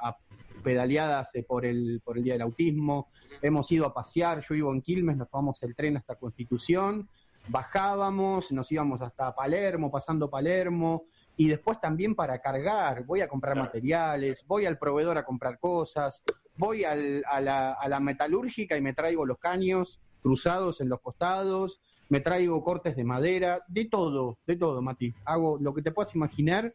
a- 0.09 0.17
pedaleadas 0.63 1.31
por 1.47 1.65
el, 1.65 2.01
por 2.05 2.17
el 2.17 2.23
Día 2.23 2.33
del 2.33 2.43
Autismo, 2.43 3.07
hemos 3.41 3.69
ido 3.71 3.85
a 3.85 3.93
pasear, 3.93 4.41
yo 4.47 4.53
vivo 4.55 4.71
en 4.73 4.81
Quilmes, 4.81 5.17
nos 5.17 5.29
tomamos 5.29 5.61
el 5.63 5.75
tren 5.75 5.97
hasta 5.97 6.15
Constitución, 6.15 7.09
bajábamos, 7.47 8.51
nos 8.51 8.71
íbamos 8.71 9.01
hasta 9.01 9.33
Palermo, 9.35 9.91
pasando 9.91 10.29
Palermo, 10.29 11.05
y 11.35 11.47
después 11.47 11.79
también 11.81 12.15
para 12.15 12.39
cargar, 12.39 13.05
voy 13.05 13.21
a 13.21 13.27
comprar 13.27 13.57
materiales, 13.57 14.43
voy 14.47 14.65
al 14.65 14.77
proveedor 14.77 15.17
a 15.17 15.25
comprar 15.25 15.59
cosas, 15.59 16.21
voy 16.57 16.83
al- 16.83 17.23
a, 17.27 17.41
la, 17.41 17.73
a 17.73 17.87
la 17.89 17.99
metalúrgica 17.99 18.77
y 18.77 18.81
me 18.81 18.93
traigo 18.93 19.25
los 19.25 19.39
caños 19.39 19.99
cruzados 20.21 20.79
en 20.79 20.89
los 20.89 21.01
costados, 21.01 21.81
me 22.09 22.19
traigo 22.19 22.63
cortes 22.63 22.95
de 22.95 23.03
madera, 23.03 23.63
de 23.67 23.85
todo, 23.85 24.37
de 24.45 24.55
todo, 24.55 24.81
Mati. 24.81 25.13
Hago 25.25 25.57
lo 25.59 25.73
que 25.73 25.81
te 25.81 25.91
puedas 25.91 26.13
imaginar 26.15 26.73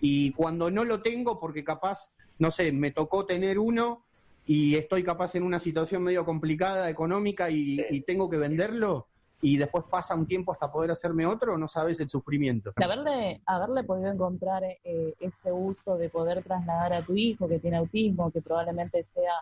y 0.00 0.32
cuando 0.32 0.70
no 0.70 0.84
lo 0.84 1.02
tengo, 1.02 1.38
porque 1.38 1.62
capaz, 1.62 2.10
no 2.38 2.50
sé, 2.50 2.72
me 2.72 2.90
tocó 2.92 3.26
tener 3.26 3.58
uno 3.58 4.04
y 4.46 4.76
estoy 4.76 5.04
capaz 5.04 5.34
en 5.34 5.42
una 5.42 5.58
situación 5.58 6.02
medio 6.02 6.24
complicada 6.24 6.88
económica 6.88 7.50
y, 7.50 7.84
y 7.90 8.00
tengo 8.00 8.30
que 8.30 8.38
venderlo 8.38 9.08
y 9.40 9.56
después 9.56 9.84
pasa 9.90 10.14
un 10.14 10.26
tiempo 10.26 10.52
hasta 10.52 10.70
poder 10.70 10.90
hacerme 10.90 11.24
otro, 11.26 11.56
no 11.56 11.68
sabes 11.68 12.00
el 12.00 12.10
sufrimiento. 12.10 12.72
Haberle, 12.76 13.40
haberle 13.46 13.84
podido 13.84 14.10
encontrar 14.10 14.64
eh, 14.64 15.14
ese 15.20 15.52
uso 15.52 15.96
de 15.96 16.08
poder 16.08 16.42
trasladar 16.42 16.92
a 16.92 17.02
tu 17.04 17.14
hijo 17.14 17.48
que 17.48 17.58
tiene 17.60 17.76
autismo, 17.76 18.30
que 18.30 18.40
probablemente 18.42 19.02
sea 19.04 19.32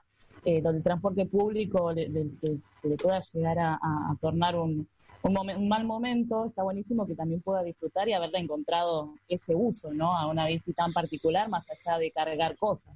eh, 0.44 0.60
donde 0.60 0.78
el 0.78 0.84
transporte 0.84 1.24
público 1.26 1.92
le, 1.92 2.08
le- 2.08 2.34
se, 2.34 2.58
se 2.82 2.88
le 2.88 2.96
pueda 2.96 3.20
llegar 3.32 3.58
a, 3.58 3.74
a- 3.74 4.10
a 4.12 4.16
tornar 4.20 4.54
un, 4.56 4.86
un, 5.22 5.34
momen- 5.34 5.56
un 5.56 5.68
mal 5.68 5.84
momento, 5.84 6.44
está 6.44 6.62
buenísimo 6.62 7.06
que 7.06 7.14
también 7.14 7.40
pueda 7.40 7.62
disfrutar 7.62 8.06
y 8.08 8.12
haberle 8.12 8.38
encontrado 8.38 9.14
ese 9.28 9.54
uso, 9.54 9.90
¿no? 9.94 10.14
A 10.16 10.26
una 10.26 10.46
bici 10.46 10.72
tan 10.74 10.92
particular, 10.92 11.48
más 11.48 11.64
allá 11.70 11.98
de 11.98 12.10
cargar 12.12 12.56
cosas, 12.58 12.94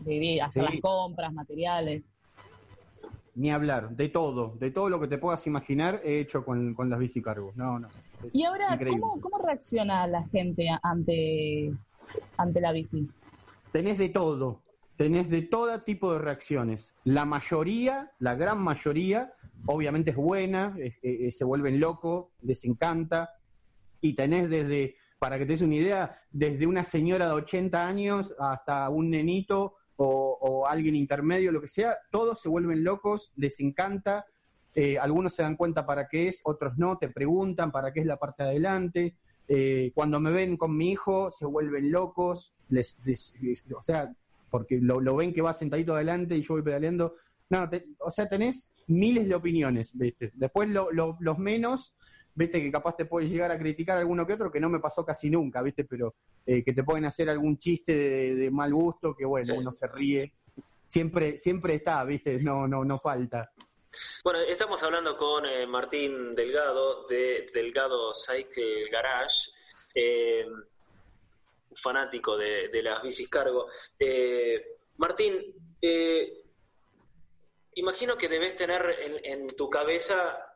de, 0.00 0.18
de 0.20 0.42
hacer 0.42 0.64
Sí. 0.66 0.72
las 0.72 0.80
compras, 0.82 1.32
materiales. 1.32 2.02
Ni 3.34 3.50
hablar, 3.50 3.90
de 3.96 4.08
todo, 4.10 4.56
de 4.58 4.70
todo 4.70 4.88
lo 4.90 5.00
que 5.00 5.08
te 5.08 5.16
puedas 5.18 5.46
imaginar 5.46 6.00
he 6.04 6.20
hecho 6.20 6.44
con, 6.44 6.74
con 6.74 6.90
las 6.90 6.98
bicicargos. 6.98 7.56
No, 7.56 7.78
no. 7.78 7.88
Y 8.32 8.44
ahora. 8.44 8.78
¿cómo, 8.86 9.20
¿cómo 9.20 9.38
reacciona 9.38 10.06
la 10.06 10.22
gente 10.28 10.68
ante, 10.82 11.72
ante 12.36 12.60
la 12.60 12.72
bici? 12.72 13.08
Tenés 13.72 13.96
de 13.96 14.10
todo, 14.10 14.62
tenés 14.96 15.30
de 15.30 15.42
todo 15.42 15.80
tipo 15.82 16.12
de 16.12 16.18
reacciones. 16.18 16.94
La 17.04 17.24
mayoría, 17.24 18.12
la 18.18 18.34
gran 18.34 18.62
mayoría, 18.62 19.32
obviamente 19.66 20.10
es 20.10 20.16
buena, 20.16 20.76
es- 20.78 21.36
se 21.36 21.44
vuelven 21.44 21.80
locos, 21.80 22.26
les 22.42 22.64
encanta. 22.64 23.30
Y 24.02 24.14
tenés 24.14 24.50
desde, 24.50 24.96
para 25.18 25.38
que 25.38 25.46
te 25.46 25.52
des 25.52 25.62
una 25.62 25.76
idea, 25.76 26.18
desde 26.30 26.66
una 26.66 26.84
señora 26.84 27.26
de 27.28 27.32
80 27.32 27.86
años 27.86 28.34
hasta 28.38 28.90
un 28.90 29.08
nenito 29.10 29.76
o, 30.02 30.38
o 30.40 30.66
alguien 30.66 30.94
intermedio, 30.96 31.52
lo 31.52 31.60
que 31.60 31.68
sea, 31.68 31.98
todos 32.10 32.40
se 32.40 32.48
vuelven 32.48 32.82
locos, 32.84 33.32
les 33.36 33.60
encanta. 33.60 34.26
Eh, 34.74 34.98
algunos 34.98 35.34
se 35.34 35.42
dan 35.42 35.56
cuenta 35.56 35.84
para 35.84 36.08
qué 36.08 36.28
es, 36.28 36.40
otros 36.44 36.78
no, 36.78 36.96
te 36.98 37.08
preguntan 37.08 37.70
para 37.70 37.92
qué 37.92 38.00
es 38.00 38.06
la 38.06 38.16
parte 38.16 38.42
de 38.42 38.48
adelante. 38.50 39.16
Eh, 39.48 39.92
cuando 39.94 40.18
me 40.18 40.30
ven 40.30 40.56
con 40.56 40.76
mi 40.76 40.90
hijo, 40.92 41.30
se 41.30 41.44
vuelven 41.46 41.90
locos, 41.90 42.54
les, 42.68 42.98
o 43.76 43.82
sea, 43.82 44.10
porque 44.50 44.78
lo, 44.80 45.16
ven 45.16 45.32
que 45.34 45.42
va 45.42 45.52
sentadito 45.52 45.94
adelante 45.94 46.36
y 46.36 46.42
yo 46.42 46.54
voy 46.54 46.62
pedaleando. 46.62 47.16
No, 47.50 47.68
te- 47.68 47.86
o 47.98 48.10
sea, 48.10 48.28
tenés 48.28 48.72
miles 48.86 49.28
de 49.28 49.34
opiniones, 49.34 49.92
¿viste? 49.96 50.32
Después 50.34 50.68
lo- 50.70 50.90
los 51.20 51.38
menos, 51.38 51.94
viste, 52.34 52.60
que 52.62 52.70
capaz 52.70 52.96
te 52.96 53.04
puede 53.04 53.28
llegar 53.28 53.50
a 53.50 53.58
criticar 53.58 53.98
alguno 53.98 54.26
que 54.26 54.34
otro, 54.34 54.50
que 54.50 54.60
no 54.60 54.68
me 54.68 54.80
pasó 54.80 55.04
casi 55.04 55.30
nunca, 55.30 55.62
viste, 55.62 55.84
pero 55.84 56.14
eh, 56.46 56.62
que 56.64 56.72
te 56.72 56.84
pueden 56.84 57.04
hacer 57.04 57.28
algún 57.28 57.58
chiste 57.58 57.96
de, 57.96 58.34
de 58.34 58.50
mal 58.50 58.72
gusto, 58.72 59.14
que 59.14 59.24
bueno, 59.24 59.54
uno 59.54 59.72
se 59.72 59.86
ríe. 59.86 60.32
Siempre, 60.88 61.38
siempre 61.38 61.74
está, 61.76 62.04
viste, 62.04 62.38
no, 62.40 62.68
no, 62.68 62.84
no 62.84 62.98
falta. 62.98 63.50
Bueno, 64.24 64.40
estamos 64.40 64.82
hablando 64.82 65.16
con 65.16 65.44
eh, 65.46 65.66
Martín 65.66 66.34
Delgado 66.34 67.06
de 67.06 67.50
Delgado 67.52 68.12
Cycle 68.14 68.88
Garage, 68.90 69.50
eh, 69.94 70.46
fanático 71.74 72.36
de, 72.36 72.68
de 72.68 72.82
las 72.82 73.02
bicis 73.02 73.28
cargo. 73.28 73.68
Eh, 73.98 74.76
Martín, 74.98 75.38
imagino 77.74 78.16
que 78.16 78.28
debes 78.28 78.56
tener 78.56 78.82
en, 79.00 79.42
en 79.42 79.56
tu 79.56 79.68
cabeza 79.68 80.51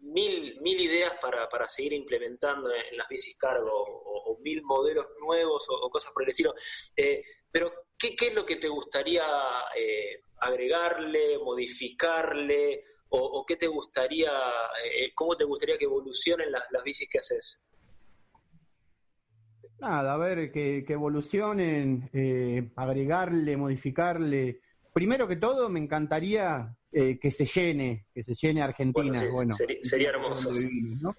mil, 0.00 0.60
mil 0.60 0.80
ideas 0.80 1.12
para, 1.20 1.48
para 1.48 1.68
seguir 1.68 1.92
implementando 1.92 2.70
en 2.70 2.96
las 2.96 3.08
bicis 3.08 3.36
cargo 3.36 3.70
o, 3.72 4.38
mil 4.40 4.62
modelos 4.62 5.06
nuevos 5.20 5.64
o, 5.68 5.88
cosas 5.90 6.12
por 6.12 6.22
el 6.24 6.30
estilo. 6.30 6.54
Eh, 6.96 7.22
pero, 7.50 7.72
¿qué, 7.98 8.14
¿qué 8.14 8.28
es 8.28 8.34
lo 8.34 8.44
que 8.44 8.56
te 8.56 8.68
gustaría 8.68 9.24
eh, 9.76 10.20
agregarle, 10.38 11.38
modificarle? 11.38 12.84
O, 13.16 13.44
qué 13.46 13.54
te 13.54 13.68
gustaría, 13.68 14.32
eh, 14.84 15.12
cómo 15.14 15.36
te 15.36 15.44
gustaría 15.44 15.78
que 15.78 15.84
evolucionen 15.84 16.50
las, 16.50 16.64
las 16.72 16.82
bicis 16.82 17.08
que 17.08 17.18
haces? 17.18 17.62
Nada, 19.78 20.14
a 20.14 20.16
ver, 20.16 20.50
que, 20.50 20.82
que 20.84 20.94
evolucionen, 20.94 22.10
agregarle, 22.74 23.56
modificarle. 23.56 24.63
Primero 24.94 25.26
que 25.26 25.34
todo, 25.36 25.68
me 25.68 25.80
encantaría 25.80 26.72
eh, 26.92 27.18
que 27.18 27.32
se 27.32 27.46
llene, 27.46 28.06
que 28.14 28.22
se 28.22 28.36
llene 28.36 28.62
Argentina. 28.62 29.08
Bueno, 29.18 29.26
sí, 29.26 29.32
Bueno, 29.32 29.56
sería- 29.56 29.78
sería 29.82 30.08
hermoso. 30.10 30.34
donde 30.44 30.60
vivimos, 30.68 31.00
¿no? 31.02 31.14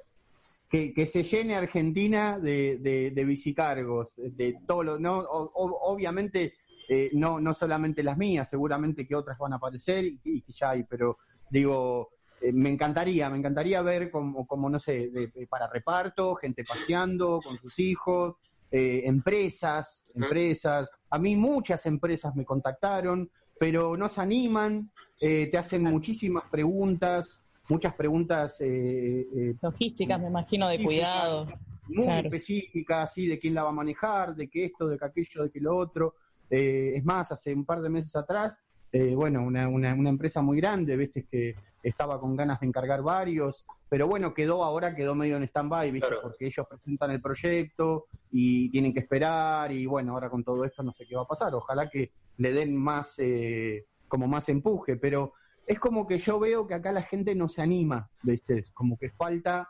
Que, 0.69 0.93
que 0.93 1.05
se 1.07 1.23
llene 1.23 1.55
Argentina 1.55 2.39
de, 2.39 2.77
de, 2.79 3.11
de 3.11 3.25
bicicargos, 3.25 4.13
de 4.15 4.59
todo 4.65 4.81
lo, 4.83 4.97
no, 4.97 5.19
O- 5.19 5.91
obviamente 5.91 6.53
eh, 6.87 7.09
no, 7.13 7.41
no 7.41 7.53
solamente 7.53 8.01
las 8.01 8.17
mías, 8.17 8.49
seguramente 8.49 9.05
que 9.05 9.13
otras 9.15 9.37
van 9.37 9.51
a 9.51 9.57
aparecer 9.57 10.05
y, 10.05 10.19
y 10.23 10.41
que 10.41 10.53
ya 10.53 10.69
hay, 10.69 10.83
pero 10.83 11.17
digo, 11.49 12.11
eh, 12.39 12.53
me 12.53 12.69
encantaría, 12.69 13.29
me 13.29 13.37
encantaría 13.39 13.81
ver 13.81 14.09
como, 14.09 14.47
como 14.47 14.69
no 14.69 14.79
sé, 14.79 15.09
de- 15.09 15.27
de- 15.27 15.47
para 15.47 15.67
reparto, 15.67 16.35
gente 16.35 16.63
paseando 16.63 17.41
con 17.43 17.57
sus 17.57 17.77
hijos, 17.79 18.35
eh, 18.71 19.01
empresas, 19.03 20.05
empresas. 20.15 20.89
A 21.09 21.19
mí 21.19 21.35
muchas 21.35 21.85
empresas 21.85 22.33
me 22.35 22.45
contactaron, 22.45 23.29
pero 23.59 23.95
no 23.97 24.09
se 24.09 24.21
animan, 24.21 24.89
eh, 25.19 25.47
te 25.51 25.57
hacen 25.57 25.83
muchísimas 25.83 26.43
preguntas, 26.49 27.41
muchas 27.69 27.93
preguntas 27.95 28.59
eh, 28.61 29.27
eh, 29.35 29.55
Logísticas, 29.61 30.19
me 30.19 30.27
imagino, 30.27 30.67
de 30.67 30.83
cuidado. 30.83 31.47
muy 31.87 32.05
Claro. 32.05 32.27
específicas, 32.27 33.11
así 33.11 33.27
de 33.27 33.37
quién 33.39 33.53
la 33.53 33.63
va 33.63 33.69
a 33.69 33.73
manejar, 33.73 34.35
de 34.35 34.47
que 34.47 34.65
esto, 34.65 34.87
de 34.87 34.97
que 34.97 35.05
aquello, 35.05 35.43
de 35.43 35.51
que 35.51 35.59
lo 35.59 35.77
otro. 35.77 36.15
Eh, 36.49 36.93
es 36.95 37.05
más, 37.05 37.31
hace 37.31 37.53
un 37.53 37.65
par 37.65 37.81
de 37.81 37.89
meses 37.89 38.15
atrás, 38.15 38.57
eh, 38.91 39.13
bueno, 39.15 39.41
una, 39.43 39.67
una, 39.67 39.93
una 39.93 40.09
empresa 40.09 40.41
muy 40.41 40.57
grande, 40.57 40.95
viste, 40.95 41.25
que 41.29 41.55
estaba 41.83 42.19
con 42.19 42.35
ganas 42.35 42.59
de 42.59 42.67
encargar 42.67 43.01
varios, 43.03 43.65
pero 43.89 44.07
bueno, 44.07 44.33
quedó 44.33 44.63
ahora, 44.63 44.95
quedó 44.95 45.13
medio 45.15 45.37
en 45.37 45.43
stand-by, 45.43 45.91
viste, 45.91 46.07
porque 46.21 46.47
ellos 46.47 46.65
presentan 46.67 47.11
el 47.11 47.21
proyecto 47.21 48.05
y 48.31 48.69
tienen 48.69 48.93
que 48.93 49.01
esperar, 49.01 49.71
y 49.71 49.85
bueno, 49.85 50.13
ahora 50.13 50.29
con 50.29 50.43
todo 50.43 50.63
esto 50.65 50.81
no 50.81 50.91
sé 50.93 51.05
qué 51.05 51.15
va 51.15 51.21
a 51.23 51.27
pasar. 51.27 51.53
Ojalá 51.53 51.87
que 51.89 52.11
le 52.37 52.51
den 52.51 52.75
más, 52.75 53.15
eh, 53.19 53.85
como 54.07 54.27
más 54.27 54.49
empuje, 54.49 54.97
pero 54.97 55.33
es 55.65 55.79
como 55.79 56.05
que 56.05 56.19
yo 56.19 56.39
veo 56.39 56.67
que 56.67 56.75
acá 56.75 56.91
la 56.91 57.01
gente 57.01 57.35
no 57.35 57.49
se 57.49 57.61
anima, 57.61 58.09
viste, 58.21 58.59
Es 58.59 58.71
como 58.71 58.97
que 58.97 59.09
falta 59.09 59.69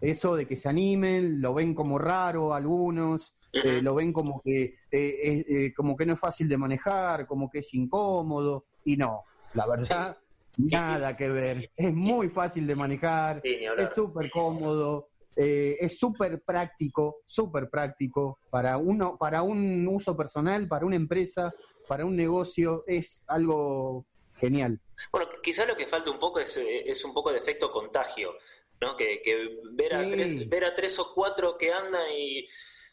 eso 0.00 0.36
de 0.36 0.46
que 0.46 0.56
se 0.56 0.68
animen, 0.68 1.40
lo 1.40 1.54
ven 1.54 1.74
como 1.74 1.98
raro 1.98 2.54
algunos, 2.54 3.34
eh, 3.52 3.82
lo 3.82 3.94
ven 3.96 4.12
como 4.12 4.40
que 4.42 4.76
eh, 4.92 5.44
eh, 5.48 5.72
como 5.74 5.96
que 5.96 6.06
no 6.06 6.14
es 6.14 6.20
fácil 6.20 6.48
de 6.48 6.56
manejar, 6.56 7.26
como 7.26 7.50
que 7.50 7.58
es 7.58 7.74
incómodo, 7.74 8.66
y 8.84 8.96
no, 8.96 9.24
la 9.54 9.66
verdad, 9.66 10.16
nada 10.56 11.16
que 11.16 11.28
ver. 11.28 11.70
Es 11.76 11.92
muy 11.92 12.28
fácil 12.28 12.66
de 12.66 12.74
manejar, 12.74 13.40
Sí, 13.42 13.56
es 13.76 13.90
súper 13.94 14.30
cómodo, 14.30 15.08
eh, 15.40 15.76
es 15.78 15.96
súper 15.96 16.42
práctico, 16.42 17.18
súper 17.24 17.70
práctico 17.70 18.40
para 18.50 18.76
uno, 18.76 19.16
para 19.16 19.42
un 19.42 19.86
uso 19.86 20.16
personal, 20.16 20.66
para 20.66 20.84
una 20.84 20.96
empresa, 20.96 21.54
para 21.88 22.04
un 22.04 22.14
negocio, 22.14 22.80
es 22.86 23.24
algo 23.26 24.06
genial. 24.36 24.78
Bueno, 25.10 25.28
quizás 25.42 25.66
lo 25.66 25.76
que 25.76 25.86
falta 25.86 26.10
un 26.10 26.18
poco 26.18 26.38
es, 26.40 26.56
eh, 26.56 26.82
es 26.88 27.04
un 27.04 27.12
poco 27.14 27.32
de 27.32 27.38
efecto 27.38 27.70
contagio, 27.70 28.32
¿no? 28.80 28.96
Que, 28.96 29.20
que 29.22 29.58
ver, 29.72 29.94
a 29.94 30.04
Sí. 30.04 30.10
tres, 30.10 30.48
ver 30.48 30.64
a 30.64 30.74
tres 30.74 30.98
o 30.98 31.12
cuatro 31.14 31.56
que 31.58 31.72
andan 31.72 32.06
y 32.16 32.46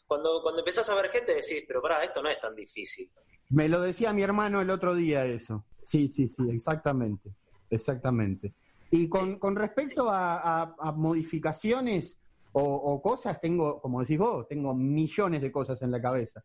cuando, 0.06 0.40
cuando 0.42 0.60
empezás 0.60 0.88
a 0.88 0.94
ver 0.94 1.10
gente 1.10 1.34
decís, 1.34 1.64
pero 1.68 1.82
pará, 1.82 2.02
esto 2.04 2.22
no 2.22 2.30
es 2.30 2.40
tan 2.40 2.54
difícil. 2.54 3.10
Me 3.50 3.68
lo 3.68 3.80
decía 3.80 4.12
mi 4.12 4.22
hermano 4.22 4.60
el 4.60 4.70
otro 4.70 4.94
día 4.94 5.24
eso. 5.26 5.66
Sí, 5.84 6.08
sí, 6.08 6.28
sí, 6.28 6.42
exactamente. 6.50 7.30
Exactamente. 7.70 8.54
Y 8.90 9.08
con, 9.08 9.38
con 9.38 9.56
respecto 9.56 10.08
a, 10.08 10.36
a- 10.62 10.74
a 10.78 10.92
modificaciones, 10.92 12.18
O, 12.58 12.62
o 12.62 13.02
cosas, 13.02 13.38
tengo, 13.38 13.82
como 13.82 14.00
decís 14.00 14.16
vos, 14.16 14.48
tengo 14.48 14.72
millones 14.74 15.42
de 15.42 15.52
cosas 15.52 15.82
en 15.82 15.90
la 15.90 16.00
cabeza. 16.00 16.42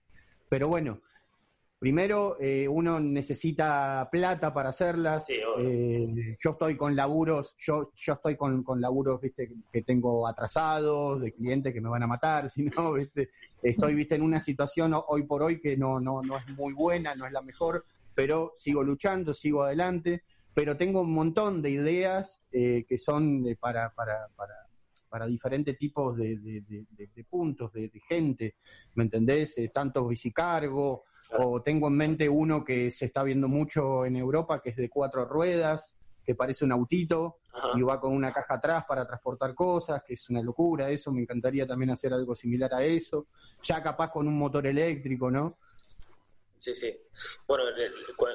Pero 0.50 0.68
bueno, 0.68 1.00
primero 1.92 2.38
eh, 2.40 2.68
uno 2.68 3.00
necesita 3.00 4.08
plata 4.12 4.54
para 4.54 4.70
hacerlas. 4.70 5.26
Eh, 5.58 6.38
yo 6.40 6.52
estoy 6.52 6.78
con 6.78 6.96
laburos, 6.96 7.56
yo, 7.58 7.92
yo 7.96 8.14
estoy 8.14 8.36
con, 8.38 8.62
con 8.64 8.80
laburos, 8.80 9.20
viste, 9.20 9.52
que- 9.74 9.82
tengo 9.82 10.28
atrasados, 10.28 11.22
de 11.22 11.34
clientes 11.34 11.74
que 11.74 11.82
me 11.82 11.90
van 11.90 12.04
a 12.04 12.08
matar, 12.08 12.50
si 12.52 12.66
no, 12.66 12.94
viste, 12.94 13.32
estoy, 13.64 13.96
viste, 13.96 14.14
en 14.14 14.22
una 14.22 14.40
situación 14.40 14.94
ho- 14.94 15.06
hoy 15.08 15.24
por 15.24 15.42
hoy 15.42 15.60
que 15.60 15.76
no, 15.76 16.00
no, 16.00 16.22
no 16.22 16.38
es 16.38 16.48
muy 16.50 16.72
buena, 16.74 17.16
no 17.16 17.26
es 17.26 17.32
la 17.32 17.42
mejor, 17.42 17.84
pero 18.14 18.54
sigo 18.58 18.84
luchando, 18.84 19.34
sigo 19.34 19.64
adelante, 19.64 20.22
pero 20.54 20.78
tengo 20.78 21.02
un 21.02 21.12
montón 21.14 21.64
de 21.64 21.72
ideas 21.72 22.44
eh, 22.52 22.86
que 22.88 23.00
son 23.00 23.42
de- 23.42 23.56
para, 23.56 23.90
para, 23.96 24.28
para, 24.36 24.54
para 25.10 25.26
diferentes 25.26 25.76
tipos 25.80 26.16
de, 26.16 26.38
de- 26.38 26.62
de- 26.62 27.24
puntos, 27.28 27.74
de, 27.74 27.90
gente, 28.08 28.54
¿me 28.94 29.04
entendés? 29.06 29.58
Eh, 29.58 29.70
tanto 29.74 30.08
bicicargo, 30.08 31.06
o 31.40 31.62
tengo 31.62 31.88
en 31.88 31.98
mente 31.98 32.28
uno 32.30 32.64
que 32.64 32.92
se 32.92 33.06
está 33.06 33.24
viendo 33.24 33.48
mucho 33.48 34.06
en 34.06 34.16
Europa, 34.16 34.62
que 34.62 34.72
es 34.72 34.76
de 34.76 34.90
cuatro 34.90 35.26
ruedas, 35.26 35.98
que 36.24 36.36
parece 36.36 36.66
un 36.66 36.72
autito, 36.72 37.38
y 37.76 37.82
va 37.82 38.00
con 38.00 38.14
una 38.14 38.32
caja 38.32 38.56
atrás 38.56 38.86
para 38.88 39.06
transportar 39.06 39.54
cosas, 39.56 40.04
que 40.06 40.14
es 40.14 40.30
una 40.30 40.42
locura 40.42 40.90
eso, 40.90 41.12
me 41.12 41.22
encantaría 41.22 41.66
también 41.68 41.90
hacer 41.92 42.14
algo 42.14 42.36
similar 42.36 42.74
a 42.74 42.84
eso, 42.84 43.28
ya 43.64 43.82
capaz 43.84 44.12
con 44.12 44.28
un 44.28 44.38
motor 44.38 44.66
eléctrico, 44.68 45.30
¿no? 45.32 45.58
Sí, 46.60 46.76
sí. 46.76 46.96
Bueno, 47.48 47.64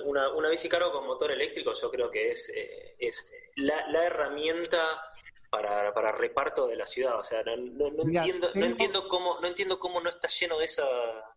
una, 0.05 0.35
una 0.35 0.49
bici 0.51 0.69
cargo 0.69 0.91
con 0.93 1.07
motor 1.07 1.31
eléctrico 1.31 1.73
yo 1.81 1.91
creo 1.91 2.11
que 2.11 2.33
es, 2.33 2.51
eh, 2.55 2.97
es 2.99 3.31
la, 3.55 3.87
la 3.89 4.05
herramienta 4.05 4.79
para, 5.49 5.95
para 5.95 6.11
reparto 6.11 6.67
de 6.67 6.75
la 6.77 6.87
ciudad. 6.89 7.21
O 7.21 7.23
sea, 7.23 7.43
no, 7.45 7.57
no- 7.57 7.91
no 7.93 8.05
Mira, 8.05 8.23
entiendo, 8.25 8.51
no 8.55 8.67
entiendo 8.67 9.09
cómo, 9.09 9.41
no 9.41 9.47
entiendo 9.47 9.79
cómo 9.79 10.01
no 10.01 10.11
está 10.11 10.27
lleno 10.29 10.59
de 10.59 10.65
esa, 10.65 10.83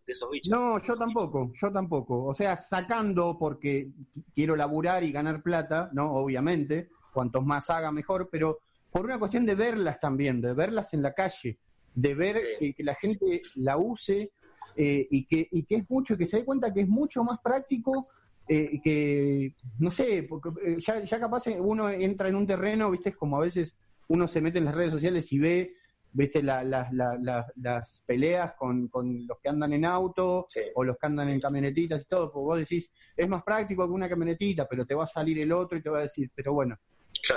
de 0.10 0.14
esos 0.14 0.30
bichos. 0.30 0.52
No, 0.52 0.82
yo 0.82 0.98
tampoco, 0.98 1.52
yo 1.62 1.72
tampoco. 1.72 2.26
O 2.26 2.36
sea, 2.36 2.58
sacando 2.58 3.38
porque 3.38 3.92
quiero 4.34 4.56
laburar 4.56 5.04
y 5.04 5.12
ganar 5.12 5.44
plata, 5.44 5.90
¿no? 5.94 6.12
Obviamente, 6.14 6.90
cuantos 7.14 7.46
más 7.46 7.70
haga 7.70 7.92
mejor, 7.92 8.30
pero 8.32 8.60
por 8.92 9.06
una 9.06 9.20
cuestión 9.20 9.46
de 9.46 9.56
verlas 9.56 10.00
también, 10.00 10.42
de 10.42 10.54
verlas 10.54 10.94
en 10.94 11.04
la 11.04 11.14
calle, 11.14 11.60
de 11.94 12.16
ver 12.16 12.42
que, 12.60 12.74
que 12.74 12.84
la 12.84 12.96
gente 12.96 13.42
la 13.56 13.78
use 13.78 14.32
eh, 14.76 15.08
y, 15.12 15.26
que, 15.26 15.48
y 15.52 15.64
que 15.64 15.76
es 15.76 15.90
mucho, 15.90 16.18
que 16.18 16.26
se 16.26 16.38
dé 16.38 16.46
cuenta 16.46 16.74
que 16.74 16.82
es 16.82 16.88
mucho 16.88 17.24
más 17.24 17.40
práctico 17.44 18.08
eh, 18.48 18.82
que, 18.84 19.54
no 19.78 19.92
sé, 19.92 20.26
porque 20.28 20.50
eh, 20.66 20.78
ya, 20.80 21.04
ya 21.04 21.20
capaz 21.20 21.46
uno 21.60 21.88
entra 21.90 22.30
en 22.30 22.36
un 22.36 22.48
terreno, 22.48 22.90
viste, 22.90 23.10
es 23.10 23.16
como 23.16 23.38
a 23.38 23.42
veces 23.42 23.76
uno 24.08 24.28
se 24.28 24.42
mete 24.42 24.58
en 24.58 24.66
las 24.66 24.74
redes 24.74 24.92
sociales 24.92 25.32
y 25.32 25.38
ve 25.38 25.76
viste 26.12 26.42
la- 26.42 26.64
la- 26.64 26.90
la- 26.92 27.18
la- 27.20 27.48
las 27.58 28.02
peleas 28.06 28.54
con, 28.58 28.88
con 28.88 29.28
los 29.28 29.38
que 29.40 29.50
andan 29.50 29.74
en 29.74 29.86
auto 29.86 30.48
o 30.76 30.84
los 30.84 30.98
que 30.98 31.06
andan 31.08 31.30
en 31.30 31.40
camionetitas 31.40 32.02
y 32.02 32.06
todo, 32.06 32.32
porque 32.32 32.46
vos 32.46 32.58
decís, 32.60 32.92
es 33.16 33.28
más 33.30 33.44
práctico 33.44 33.86
que 33.86 33.92
una 33.94 34.10
camionetita, 34.10 34.68
pero 34.68 34.86
te 34.86 34.96
va 34.96 35.04
a 35.04 35.08
salir 35.08 35.40
el 35.40 35.52
otro 35.52 35.78
y 35.78 35.82
te 35.84 35.90
va 35.90 36.00
a 36.00 36.04
decir, 36.04 36.32
pero 36.34 36.54
bueno, 36.54 36.78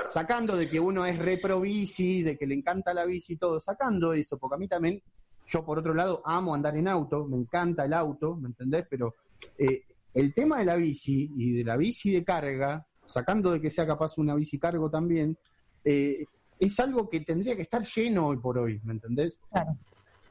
sacando 0.06 0.56
de 0.56 0.68
que 0.68 0.80
uno 0.80 1.04
es 1.06 1.18
repro 1.18 1.60
bici, 1.60 2.22
de 2.22 2.36
que 2.38 2.46
le 2.46 2.54
encanta 2.54 2.94
la 2.94 3.04
bici 3.04 3.34
y 3.34 3.36
todo, 3.36 3.60
sacando 3.60 4.12
eso, 4.12 4.38
porque 4.38 4.54
a 4.54 4.58
mí 4.58 4.68
también, 4.68 5.02
yo 5.48 5.64
por 5.64 5.78
otro 5.78 5.92
lado 5.92 6.22
amo 6.24 6.54
andar 6.54 6.76
en 6.76 6.88
auto, 6.88 7.26
me 7.26 7.36
encanta 7.36 7.84
el 7.84 7.92
auto, 7.92 8.36
¿me 8.36 8.48
entendés? 8.48 8.86
Pero 8.88 9.14
eh, 9.58 9.82
el 10.14 10.32
tema 10.34 10.58
de 10.60 10.64
la 10.64 10.76
bici 10.76 11.30
y 11.36 11.52
de 11.58 11.64
la 11.64 11.76
bici 11.76 12.10
de 12.12 12.24
carga, 12.24 12.86
sacando 13.06 13.50
de 13.50 13.60
que 13.60 13.70
sea 13.70 13.86
capaz 13.86 14.16
una 14.18 14.34
bici 14.34 14.58
cargo 14.58 14.88
también, 14.90 15.36
eh, 15.84 16.24
es 16.66 16.78
algo 16.78 17.08
que 17.10 17.20
tendría 17.20 17.56
que 17.56 17.62
estar 17.62 17.84
lleno 17.84 18.28
hoy 18.28 18.36
por 18.36 18.56
hoy, 18.56 18.80
¿me 18.84 18.92
entendés? 18.92 19.36
Claro. 19.50 19.76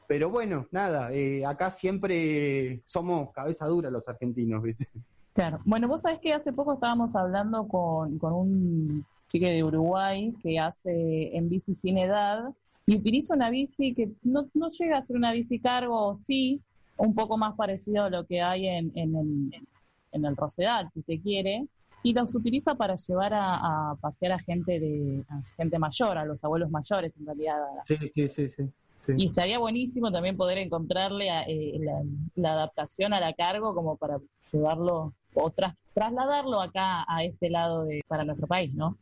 Pero 0.06 0.30
bueno, 0.30 0.66
nada, 0.70 1.12
eh, 1.12 1.44
acá 1.44 1.70
siempre 1.70 2.82
somos 2.86 3.30
cabeza 3.32 3.66
dura 3.66 3.90
los 3.90 4.06
argentinos, 4.08 4.62
¿viste? 4.62 4.88
Claro. 5.34 5.60
Bueno, 5.64 5.88
vos 5.88 6.00
sabés 6.02 6.20
que 6.20 6.32
hace 6.32 6.52
poco 6.52 6.74
estábamos 6.74 7.14
hablando 7.16 7.66
con, 7.68 8.18
con 8.18 8.32
un 8.32 9.06
chique 9.30 9.50
de 9.50 9.62
Uruguay 9.64 10.34
que 10.42 10.58
hace 10.58 11.36
en 11.36 11.48
bici 11.48 11.74
sin 11.74 11.98
edad 11.98 12.44
y 12.86 12.96
utiliza 12.96 13.34
una 13.34 13.48
bici 13.50 13.94
que 13.94 14.10
no, 14.22 14.48
no 14.54 14.68
llega 14.70 14.98
a 14.98 15.06
ser 15.06 15.16
una 15.16 15.32
bici 15.32 15.58
cargo, 15.58 16.16
sí, 16.16 16.60
un 16.96 17.14
poco 17.14 17.36
más 17.38 17.54
parecido 17.56 18.04
a 18.04 18.10
lo 18.10 18.26
que 18.26 18.40
hay 18.42 18.66
en, 18.68 18.90
en, 18.94 19.16
el- 19.16 19.66
en 20.12 20.24
el 20.24 20.36
Rosedal, 20.36 20.90
si 20.90 21.02
se 21.02 21.20
quiere, 21.20 21.66
y 22.02 22.12
los 22.12 22.34
utiliza 22.34 22.74
para 22.74 22.96
llevar 22.96 23.32
a, 23.34 23.90
a 23.90 23.96
pasear 23.96 24.32
a 24.32 24.38
gente 24.38 24.80
de 24.80 25.24
a 25.28 25.40
gente 25.56 25.78
mayor, 25.78 26.18
a 26.18 26.24
los 26.24 26.42
abuelos 26.44 26.70
mayores 26.70 27.16
en 27.16 27.26
realidad, 27.26 27.56
Sí, 27.86 27.96
sí, 28.14 28.28
sí, 28.28 28.48
sí. 28.48 28.68
sí. 29.06 29.12
y 29.16 29.26
estaría 29.26 29.58
buenísimo 29.58 30.10
también 30.10 30.36
poder 30.36 30.58
encontrarle 30.58 31.30
a, 31.30 31.42
eh, 31.44 31.78
la, 31.80 32.02
la 32.34 32.52
adaptación 32.52 33.12
a 33.12 33.20
la 33.20 33.32
cargo 33.34 33.74
como 33.74 33.96
para 33.96 34.18
llevarlo 34.52 35.12
o 35.34 35.50
tras- 35.50 35.76
trasladarlo 35.94 36.60
acá 36.60 37.04
a 37.08 37.24
este 37.24 37.50
lado 37.50 37.84
de 37.84 38.02
para 38.08 38.24
nuestro 38.24 38.46
país, 38.46 38.72
¿no? 38.74 38.96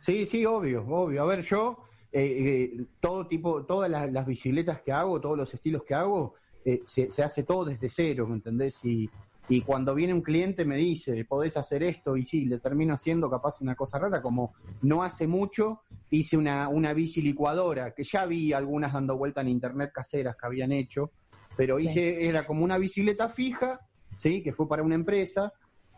Sí, 0.00 0.26
sí, 0.26 0.44
obvio, 0.44 0.84
obvio. 0.86 1.22
A 1.22 1.26
ver, 1.26 1.42
yo, 1.42 1.78
eh, 2.12 2.70
eh, 2.74 2.84
todo 3.00 3.26
tipo, 3.26 3.64
todas 3.64 3.90
las, 3.90 4.12
las 4.12 4.26
bicicletas 4.26 4.80
que 4.82 4.92
hago, 4.92 5.20
todos 5.20 5.36
los 5.38 5.52
estilos 5.54 5.82
que 5.84 5.94
hago, 5.94 6.34
eh, 6.64 6.82
se, 6.86 7.10
se 7.12 7.22
hace 7.22 7.42
todo 7.44 7.64
desde 7.64 7.88
cero, 7.88 8.26
¿me 8.26 8.34
entendés? 8.34 8.84
Y, 8.84 9.08
y 9.48 9.62
cuando 9.62 9.94
viene 9.94 10.12
un 10.12 10.22
cliente 10.22 10.64
me 10.64 10.76
dice, 10.76 11.24
podés 11.24 11.56
hacer 11.56 11.82
esto, 11.82 12.16
y 12.16 12.26
sí, 12.26 12.46
le 12.46 12.58
termino 12.58 12.94
haciendo 12.94 13.30
capaz 13.30 13.60
una 13.60 13.74
cosa 13.76 13.98
rara, 13.98 14.20
como 14.20 14.54
no 14.82 15.02
hace 15.02 15.26
mucho 15.26 15.82
hice 16.10 16.36
una, 16.36 16.68
una 16.68 16.92
bici 16.92 17.20
licuadora, 17.22 17.92
que 17.94 18.04
ya 18.04 18.26
vi 18.26 18.52
algunas 18.52 18.92
dando 18.92 19.16
vuelta 19.16 19.40
en 19.40 19.48
internet 19.48 19.90
caseras 19.92 20.36
que 20.40 20.46
habían 20.46 20.72
hecho, 20.72 21.12
pero 21.56 21.78
Sí. 21.78 21.86
hice, 21.86 22.26
era 22.28 22.46
como 22.46 22.64
una 22.64 22.78
bicicleta 22.78 23.28
fija, 23.28 23.80
¿sí? 24.16 24.42
Que 24.42 24.52
fue 24.52 24.68
para 24.68 24.82
una 24.82 24.94
empresa, 24.94 25.52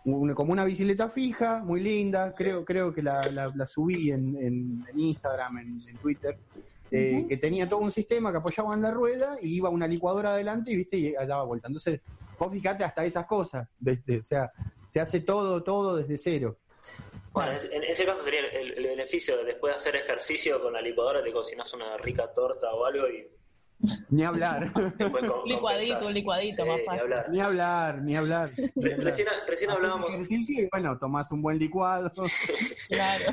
una- 0.05 0.35
como 0.35 0.53
una 0.53 0.65
bicicleta 0.65 1.09
fija, 1.11 1.63
muy 1.65 1.81
linda, 1.83 2.35
creo, 2.35 2.65
creo 2.65 2.93
que 2.95 3.03
la, 3.03 3.31
la- 3.31 3.53
la 3.55 3.67
subí 3.67 4.11
en, 4.11 4.35
en- 4.37 4.85
en 4.91 4.99
Instagram, 4.99 5.59
en, 5.59 5.79
en 5.89 5.99
Twitter, 5.99 6.39
eh, 6.91 7.27
que 7.29 7.37
tenía 7.37 7.69
todo 7.69 7.81
un 7.81 7.93
sistema 7.93 8.31
que 8.31 8.39
apoyaba 8.39 8.75
en 8.75 8.81
la 8.83 8.91
rueda 8.91 9.37
y 9.43 9.57
iba 9.57 9.69
una 9.69 9.87
licuadora 9.87 10.33
adelante 10.33 10.73
y 10.73 10.77
viste 10.77 10.97
y 10.97 11.13
daba 11.13 11.45
vuelta. 11.45 11.69
Entonces, 11.69 12.01
vos 12.39 12.53
fijate 12.53 12.85
hasta 12.85 13.05
esas 13.05 13.27
cosas, 13.27 13.69
o 13.85 14.25
sea, 14.25 14.51
se 14.91 15.01
hace 15.01 15.21
todo, 15.21 15.63
todo 15.63 15.97
desde 15.97 16.19
cero. 16.19 16.59
Bueno, 17.33 17.59
en 17.71 17.85
ese 17.85 18.05
caso 18.07 18.25
sería 18.25 18.41
el, 18.41 18.73
el 18.79 18.85
beneficio 18.87 19.37
de 19.37 19.45
después 19.45 19.73
de 19.73 19.77
hacer 19.77 19.97
ejercicio 19.97 20.61
con 20.63 20.73
la 20.73 20.81
licuadora, 20.81 21.23
te 21.23 21.33
cocinas 21.33 21.73
una 21.75 21.97
rica 21.99 22.33
torta 22.35 22.73
o 22.73 22.85
algo 22.87 23.07
y 23.09 23.29
Ni 24.11 24.25
hablar. 24.25 24.73
licuadito, 25.47 26.07
un 26.07 26.15
licuadito 26.15 26.63
Sí, 26.63 26.69
más 26.69 26.79
ni 26.79 26.85
fácil. 26.85 27.01
hablar. 27.03 27.31
Ni 27.31 27.41
hablar, 27.41 28.03
ni 28.03 28.17
hablar. 28.17 28.51
ni 28.57 28.83
Re- 28.83 28.93
hablar. 28.95 29.05
recién, 29.05 29.29
recién 29.47 29.71
hablábamos 29.71 30.09
ejercicio 30.11 30.65
y 30.65 30.69
bueno, 30.73 30.99
tomás 30.99 31.31
un 31.31 31.43
buen 31.43 31.59
licuado. 31.59 32.11
Claro. 32.89 33.25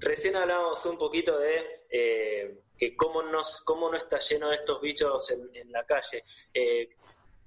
Recién 0.00 0.36
hablábamos 0.36 0.84
un 0.86 0.98
poquito 0.98 1.38
de 1.38 1.60
eh, 1.90 2.58
que 2.76 2.94
cómo, 2.96 3.22
nos, 3.22 3.60
cómo 3.62 3.90
no 3.90 3.96
está 3.96 4.18
lleno 4.18 4.50
de 4.50 4.56
estos 4.56 4.80
bichos 4.82 5.30
en, 5.30 5.48
en 5.54 5.72
la 5.72 5.84
calle. 5.84 6.22
Eh, 6.52 6.90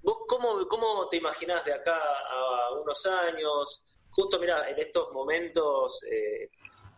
¿Vos 0.04 0.18
cómo, 0.28 0.68
cómo 0.68 1.08
te 1.10 1.18
imaginás 1.18 1.64
de 1.64 1.74
acá 1.74 1.96
a 1.96 2.72
unos 2.74 3.06
años? 3.06 3.84
Justo, 4.10 4.40
mira, 4.40 4.68
en 4.70 4.80
estos 4.80 5.12
momentos, 5.12 6.04
eh, 6.10 6.50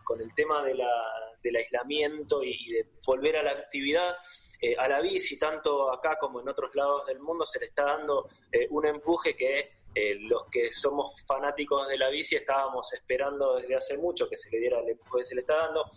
con 0.02 0.20
el 0.20 0.34
tema 0.34 0.62
de 0.64 0.74
la, 0.74 1.36
del 1.42 1.56
aislamiento 1.56 2.42
y, 2.42 2.72
de 2.72 2.86
volver 3.06 3.36
a 3.36 3.42
la 3.42 3.50
actividad, 3.50 4.16
eh, 4.60 4.74
a 4.78 4.88
la 4.88 5.00
bici, 5.02 5.38
tanto 5.38 5.92
acá 5.92 6.16
como 6.18 6.40
en 6.40 6.48
otros 6.48 6.74
lados 6.74 7.06
del 7.06 7.20
mundo, 7.20 7.44
se 7.44 7.60
le 7.60 7.66
está 7.66 7.84
dando 7.84 8.28
eh, 8.50 8.66
un 8.70 8.86
empuje 8.86 9.36
que 9.36 9.84
los 10.22 10.46
que 10.50 10.72
somos 10.72 11.14
fanáticos 11.24 11.86
de 11.86 11.96
la 11.96 12.08
bici 12.08 12.34
estábamos 12.34 12.92
esperando 12.92 13.54
desde 13.54 13.76
hace 13.76 13.96
mucho 13.96 14.28
que 14.28 14.36
se 14.36 14.50
le 14.50 14.58
diera 14.58 14.80
el 14.80 14.88
empuje 14.88 15.22
que 15.22 15.28
se 15.28 15.34
le 15.36 15.42
está 15.42 15.54
dando. 15.54 15.88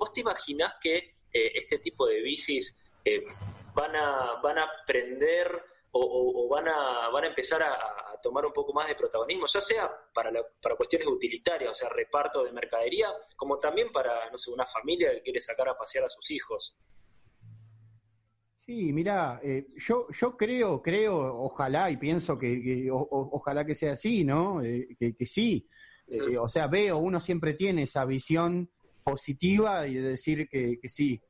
¿Vos 0.00 0.12
te 0.12 0.22
imaginás 0.22 0.74
que 0.82 1.12
este 1.32 1.78
tipo 1.78 2.08
de 2.08 2.22
bicis 2.22 2.76
van, 3.72 3.94
a, 3.94 4.40
van 4.42 4.58
a 4.58 4.64
aprender 4.82 5.62
o, 5.96 6.00
o- 6.00 6.44
o 6.44 6.48
van, 6.48 6.68
a, 6.68 7.08
van 7.10 7.24
a 7.24 7.28
empezar 7.28 7.62
a, 7.62 7.72
a 7.72 8.18
tomar 8.22 8.44
un 8.46 8.52
poco 8.52 8.72
más 8.72 8.88
de 8.88 8.94
protagonismo, 8.94 9.46
ya 9.46 9.60
sea 9.60 9.90
para, 10.14 10.30
la- 10.30 10.44
para 10.62 10.76
cuestiones 10.76 11.08
utilitarias, 11.08 11.70
o 11.72 11.74
sea, 11.74 11.88
reparto 11.88 12.44
de 12.44 12.52
mercadería, 12.52 13.08
como 13.36 13.58
también 13.58 13.90
para, 13.92 14.30
no 14.30 14.38
sé, 14.38 14.50
una 14.50 14.66
familia 14.66 15.12
que 15.12 15.22
quiere 15.22 15.40
sacar 15.40 15.68
a 15.68 15.76
pasear 15.76 16.04
a 16.04 16.08
sus 16.08 16.30
hijos? 16.30 16.76
Sí, 18.66 18.92
mira, 18.92 19.40
yo, 19.76 20.08
yo 20.10 20.36
creo, 20.36 20.82
creo, 20.82 21.38
ojalá 21.40 21.88
y 21.90 21.96
pienso 21.98 22.36
que, 22.36 22.60
que 22.60 22.90
o- 22.90 22.96
o- 22.96 23.30
ojalá 23.36 23.64
que 23.64 23.76
sea 23.76 23.92
así, 23.92 24.24
¿no? 24.24 24.60
Eh, 24.62 24.88
que, 24.98 25.14
que 25.14 25.26
sí. 25.26 25.68
Eh, 26.08 26.36
o 26.36 26.48
sea, 26.48 26.66
veo, 26.66 26.98
uno 26.98 27.20
siempre 27.20 27.54
tiene 27.54 27.84
esa 27.84 28.04
visión 28.04 28.68
positiva 29.04 29.86
y 29.86 29.94
de 29.94 30.08
decir 30.10 30.48
que, 30.48 30.78
que 30.80 30.88
sí, 30.88 31.22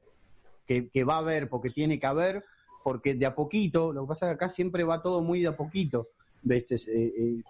que, 0.66 0.88
que 0.90 1.04
va 1.04 1.16
a 1.16 1.18
haber, 1.18 1.48
porque 1.50 1.68
tiene 1.70 2.00
que 2.00 2.06
haber, 2.06 2.42
porque 2.86 3.14
de 3.16 3.26
a 3.26 3.34
poquito, 3.34 3.92
lo 3.92 4.02
que 4.02 4.10
pasa 4.10 4.26
es 4.26 4.30
que 4.30 4.34
acá 4.36 4.48
siempre 4.48 4.84
va 4.84 5.02
todo 5.02 5.20
muy 5.20 5.40
de 5.40 5.48
a 5.48 5.56
poquito, 5.56 6.10
¿viste? 6.42 6.76
Eh, 6.76 7.12
eh, 7.18 7.42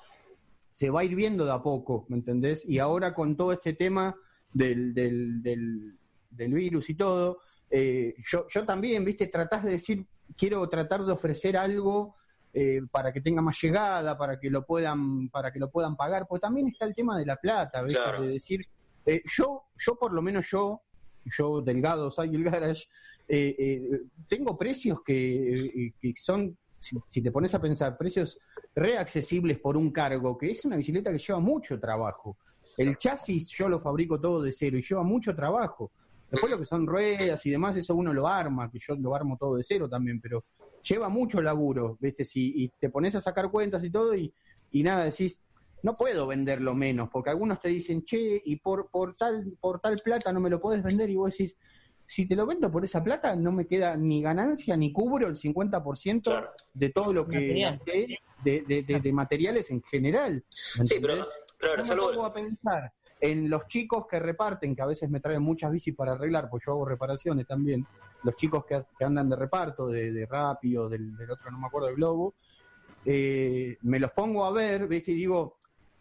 se 0.75 0.89
va 0.89 1.01
a 1.01 1.05
ir 1.05 1.15
viendo 1.15 1.45
de 1.45 1.53
a 1.53 1.63
poco, 1.63 2.07
¿me 2.09 2.17
entendés? 2.17 2.65
Y 2.67 2.79
ahora 2.79 3.13
con 3.13 3.37
todo 3.37 3.53
este 3.53 3.75
tema 3.75 4.17
del, 4.55 4.95
del, 4.95 5.43
del, 5.43 5.99
del 6.31 6.55
virus 6.55 6.89
y 6.89 6.95
todo, 6.95 7.41
eh, 7.69 8.15
yo, 8.27 8.47
yo 8.49 8.65
también, 8.65 9.05
viste, 9.05 9.27
tratás 9.27 9.63
de 9.63 9.73
decir, 9.73 10.07
quiero 10.39 10.67
tratar 10.71 11.05
de 11.05 11.13
ofrecer 11.13 11.59
algo 11.59 12.17
eh, 12.55 12.81
para 12.91 13.13
que 13.13 13.21
tenga 13.21 13.43
más 13.43 13.61
llegada, 13.61 14.17
para 14.17 14.41
que 14.41 14.49
lo 14.49 14.65
puedan, 14.65 15.29
para 15.29 15.53
que 15.53 15.59
lo 15.59 15.71
puedan 15.71 15.97
pagar, 15.97 16.27
pues 16.27 16.41
también 16.41 16.69
está 16.69 16.87
el 16.87 16.95
tema 16.95 17.19
de 17.19 17.27
la 17.27 17.37
plata, 17.37 17.83
¿viste? 17.83 18.03
Claro. 18.03 18.23
de 18.23 18.29
decir, 18.29 18.65
eh, 19.05 19.21
yo, 19.37 19.65
yo 19.77 19.99
por 19.99 20.15
lo 20.15 20.23
menos 20.23 20.49
yo, 20.51 20.81
yo 21.37 21.61
delgado, 21.61 22.11
soy 22.11 22.35
el 22.35 22.45
garage, 22.45 22.85
eh, 23.29 23.57
eh, 23.59 24.01
tengo 24.29 24.57
precios 24.57 25.01
que, 25.05 25.67
eh, 25.67 25.93
que 26.01 26.15
son, 26.17 26.57
si, 26.79 26.97
si 27.09 27.23
te 27.23 27.31
pones 27.31 27.55
a 27.55 27.61
pensar, 27.61 27.97
precios 27.97 28.39
reaccesibles 28.75 29.59
por 29.59 29.77
un 29.77 29.91
cargo, 29.91 30.37
que 30.39 30.51
es 30.51 30.65
una 30.65 30.77
bicicleta 30.77 31.11
que 31.13 31.19
lleva 31.19 31.41
mucho 31.41 31.79
trabajo. 31.81 32.37
El 32.77 32.99
chasis 32.99 33.49
yo 33.51 33.69
lo 33.69 33.81
fabrico 33.81 34.21
todo 34.21 34.43
de 34.43 34.53
cero 34.53 34.77
y 34.77 34.83
lleva 34.83 35.03
mucho 35.03 35.35
trabajo. 35.35 35.91
Después 36.31 36.51
lo 36.51 36.59
que 36.59 36.65
son 36.65 36.87
ruedas 36.87 37.45
y 37.47 37.51
demás, 37.51 37.77
eso 37.77 37.95
uno 37.95 38.13
lo 38.13 38.27
arma, 38.27 38.71
que 38.71 38.79
yo 38.79 38.95
lo 38.97 39.15
armo 39.15 39.37
todo 39.39 39.57
de 39.57 39.65
cero 39.65 39.89
también, 39.89 40.21
pero 40.21 40.45
lleva 40.83 41.09
mucho 41.09 41.41
laburo, 41.41 41.97
¿viste? 42.01 42.25
Si, 42.25 42.53
y 42.65 42.69
te 42.69 42.91
pones 42.91 43.15
a 43.15 43.21
sacar 43.21 43.51
cuentas 43.51 43.83
y 43.85 43.91
todo 43.91 44.15
y, 44.15 44.33
y 44.73 44.83
nada, 44.83 45.05
decís, 45.05 45.41
no 45.87 45.95
puedo 45.95 46.27
venderlo 46.27 46.75
menos, 46.75 47.09
porque 47.13 47.31
algunos 47.31 47.61
te 47.61 47.69
dicen, 47.69 48.05
che, 48.05 48.43
y 48.45 48.57
por, 48.57 48.91
por, 48.91 49.15
tal, 49.15 49.57
por 49.61 49.79
tal 49.81 49.97
plata 50.03 50.33
no 50.33 50.41
me 50.41 50.51
lo 50.51 50.61
puedes 50.61 50.83
vender, 50.83 51.09
y 51.09 51.15
vos 51.15 51.31
decís, 51.31 51.57
si 52.05 52.27
te 52.27 52.35
lo 52.35 52.45
vendo 52.45 52.73
por 52.73 52.85
esa 52.85 53.05
plata, 53.05 53.37
no 53.37 53.53
me 53.53 53.69
queda 53.69 53.97
ni 53.97 54.21
ganancia 54.21 54.77
ni 54.77 54.93
cubro 54.93 55.29
el 55.29 55.37
50% 55.37 56.45
de 56.75 56.91
todo 56.91 57.13
lo 57.13 57.29
que 57.29 57.37
Material. 57.39 57.75
gasté 57.77 58.19
de, 58.43 58.63
de- 58.67 58.83
de- 58.83 59.01
de 59.01 59.13
materiales 59.13 59.71
en 59.71 59.81
general. 59.85 60.45
¿me 60.77 60.87
Sí, 60.87 60.97
pero, 61.01 61.25
claro, 61.57 61.83
me 61.85 61.89
salvo- 61.89 62.11
pongo 62.11 62.25
a 62.27 62.35
pensar 62.35 62.93
en 63.21 63.49
los 63.49 63.69
chicos 63.69 64.07
que 64.11 64.19
reparten, 64.19 64.75
que 64.75 64.83
a 64.83 64.87
veces 64.87 65.09
me 65.09 65.21
traen 65.21 65.41
muchas 65.43 65.71
bicis 65.71 65.95
para 65.95 66.13
arreglar, 66.15 66.51
pues 66.51 66.65
yo 66.67 66.73
hago 66.73 66.85
reparaciones 66.85 67.47
también, 67.47 67.87
los 68.25 68.35
chicos 68.35 68.65
que, 68.67 68.83
que 68.99 69.05
andan 69.05 69.29
de 69.31 69.37
reparto, 69.37 69.87
de, 69.87 70.11
de 70.11 70.27
Rappi 70.27 70.77
o 70.77 70.89
del, 70.89 71.17
del 71.17 71.31
otro, 71.31 71.49
no 71.53 71.59
me 71.61 71.67
acuerdo, 71.69 71.87
del 71.87 71.97
Globo, 71.97 72.35
eh, 73.05 73.79
me 73.83 74.01
los 74.01 74.11
pongo 74.13 74.45
a 74.45 74.51
ver, 74.51 74.89
¿viste? 74.89 75.13
Y 75.13 75.15
digo, 75.15 75.56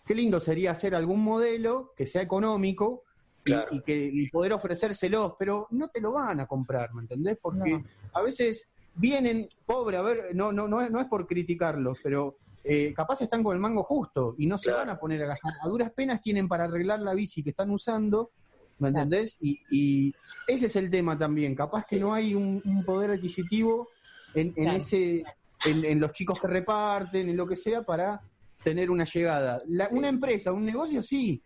qué 0.06 0.16
lindo 0.16 0.40
sería 0.40 0.72
hacer 0.72 0.96
algún 0.96 1.24
modelo 1.24 1.94
que 1.96 2.06
sea 2.08 2.22
económico 2.22 3.04
y, 3.44 3.54
y 3.72 3.82
que 3.82 4.10
y 4.12 4.30
poder 4.30 4.54
ofrecérselos, 4.54 5.34
pero 5.38 5.68
no 5.72 5.88
te 5.90 6.02
lo 6.02 6.14
van 6.14 6.40
a 6.40 6.48
comprar, 6.48 6.94
¿me 6.94 7.02
entendés? 7.02 7.38
Porque 7.42 7.84
a 8.14 8.22
veces 8.22 8.68
vienen, 8.96 9.50
pobre, 9.66 9.98
a 9.98 10.02
ver, 10.02 10.36
no, 10.36 10.52
no, 10.52 10.68
no, 10.68 10.82
es, 10.82 10.90
no 10.90 11.00
es 11.00 11.08
por 11.08 11.28
criticarlos, 11.28 11.98
pero 12.02 12.38
eh, 12.64 12.94
capaz 12.96 13.22
están 13.22 13.44
con 13.44 13.54
el 13.56 13.62
mango 13.62 13.84
justo 13.84 14.36
y 14.38 14.48
no 14.48 14.58
se 14.58 14.72
van 14.72 14.90
a 14.90 14.98
poner 14.98 15.22
a 15.24 15.28
gastar. 15.28 15.54
A 15.62 15.68
duras 15.68 15.92
penas 15.92 16.22
tienen 16.22 16.48
para 16.48 16.64
arreglar 16.64 17.00
la 17.02 17.14
bici 17.14 17.44
que 17.44 17.52
están 17.52 17.70
usando, 17.70 18.32
¿me 18.80 18.90
entendés? 18.90 19.38
Y, 19.42 19.60
y 19.70 20.16
ese 20.48 20.66
es 20.68 20.76
el 20.76 20.90
tema 20.90 21.18
también. 21.18 21.54
Capaz 21.56 21.86
que 21.86 22.00
no 22.00 22.14
hay 22.14 22.34
un, 22.34 22.62
un 22.66 22.84
poder 22.84 23.12
adquisitivo 23.12 23.90
en, 24.34 24.48
en 24.48 24.54
Claro. 24.54 24.78
ese, 24.78 25.24
en, 25.66 25.86
en 25.86 26.00
los 26.00 26.12
chicos 26.14 26.42
que 26.42 26.48
reparten, 26.48 27.30
en 27.30 27.38
lo 27.38 27.46
que 27.48 27.56
sea, 27.56 27.84
para 27.84 28.22
tener 28.66 28.90
una 28.90 29.06
llegada. 29.06 29.62
La- 29.68 29.88
una 29.90 30.10
empresa, 30.10 30.52
un 30.52 30.66
negocio, 30.66 31.04
sí, 31.04 31.40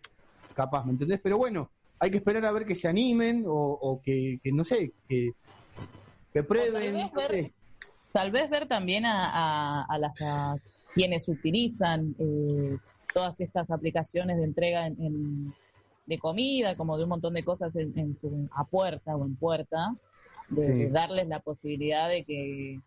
capaz, 0.55 0.86
¿me 0.86 0.93
entendés? 0.93 1.19
Pero 1.21 1.38
bueno, 1.38 1.69
hay 1.99 2.10
que 2.12 2.17
esperar 2.17 2.45
a 2.45 2.51
ver 2.53 2.65
que 2.65 2.75
se 2.75 2.88
animen 2.88 3.43
o, 3.45 3.51
o 3.53 4.01
que, 4.01 4.39
que, 4.41 4.53
no 4.53 4.63
sé, 4.63 4.93
que, 5.08 5.32
que 6.34 6.43
prueben. 6.43 6.93
vez 6.93 6.93
no 6.93 7.12
ver- 7.12 7.27
sé. 7.32 7.53
Tal 8.13 8.32
vez 8.32 8.49
ver 8.49 8.67
también 8.69 9.05
a, 9.05 9.29
a, 9.82 9.86
a 9.88 9.97
las 9.99 10.13
a 10.21 10.55
quienes 10.95 11.27
utilizan 11.27 12.15
eh, 12.17 12.77
todas 13.13 13.39
estas 13.41 13.69
aplicaciones 13.69 14.38
de 14.38 14.45
entrega 14.45 14.88
en, 14.88 14.95
en- 15.03 15.53
de 16.05 16.17
comida, 16.17 16.75
como 16.75 16.97
de 16.97 17.03
un 17.03 17.10
montón 17.10 17.34
de 17.36 17.43
cosas 17.43 17.75
en, 17.75 17.93
en 17.95 18.49
a 18.55 18.63
puerta 18.63 19.15
o 19.15 19.25
en 19.25 19.36
puerta, 19.36 19.93
de, 20.47 20.62
Sí. 20.65 20.73
de 20.86 20.89
darles 20.89 21.27
la 21.27 21.41
posibilidad 21.41 22.08
de 22.10 22.23
que 22.23 22.79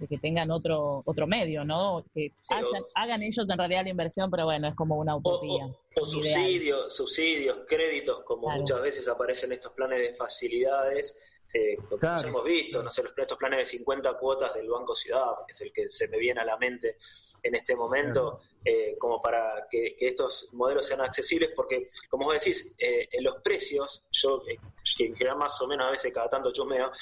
de 0.00 0.08
que 0.08 0.16
tengan 0.18 0.50
otro 0.50 1.02
otro 1.04 1.26
medio, 1.26 1.62
¿no? 1.64 2.04
Que 2.14 2.32
hayan- 2.48 2.84
hagan 2.94 3.22
ellos 3.22 3.46
en 3.48 3.58
realidad 3.58 3.82
la 3.84 3.90
inversión, 3.90 4.30
pero 4.30 4.44
bueno, 4.46 4.66
es 4.68 4.74
como 4.74 4.96
una 4.96 5.14
utopía. 5.14 5.66
O 6.00 6.06
subsidios, 6.06 6.94
subsidios, 6.96 7.58
créditos, 7.68 8.24
como 8.24 8.44
Claro. 8.46 8.60
muchas 8.62 8.80
veces 8.80 9.06
aparecen 9.08 9.52
estos 9.52 9.72
planes 9.72 9.98
de 10.00 10.14
facilidades, 10.14 11.14
eh, 11.52 11.76
como 11.88 11.98
Claro. 11.98 12.28
hemos 12.28 12.44
visto, 12.44 12.82
no 12.82 12.90
sé, 12.90 13.02
los, 13.02 13.12
estos 13.16 13.38
planes 13.38 13.58
de 13.60 13.66
50 13.66 14.14
cuotas 14.18 14.54
del 14.54 14.68
Banco 14.68 14.94
Ciudad, 14.94 15.32
que 15.46 15.52
es 15.52 15.60
el 15.60 15.72
que 15.72 15.88
se 15.90 16.08
me 16.08 16.18
viene 16.18 16.40
a 16.40 16.44
la 16.44 16.56
mente 16.56 16.96
en 17.42 17.54
este 17.54 17.74
momento, 17.74 18.40
eh, 18.64 18.96
como 18.98 19.20
para 19.22 19.66
que, 19.70 19.96
que 19.96 20.08
estos 20.08 20.50
modelos 20.52 20.86
sean 20.86 21.00
accesibles, 21.00 21.50
porque, 21.56 21.90
como 22.08 22.26
vos 22.26 22.34
decís, 22.34 22.74
eh, 22.78 23.08
en 23.10 23.24
los 23.24 23.40
precios, 23.42 24.02
yo, 24.10 24.42
eh, 24.48 24.58
que 24.96 25.06
en 25.06 25.16
general 25.16 25.38
más 25.38 25.60
o 25.62 25.66
menos 25.66 25.86
a 25.86 25.90
veces 25.90 26.12
cada 26.12 26.28
tanto 26.28 26.52
chusmeo, 26.52 26.92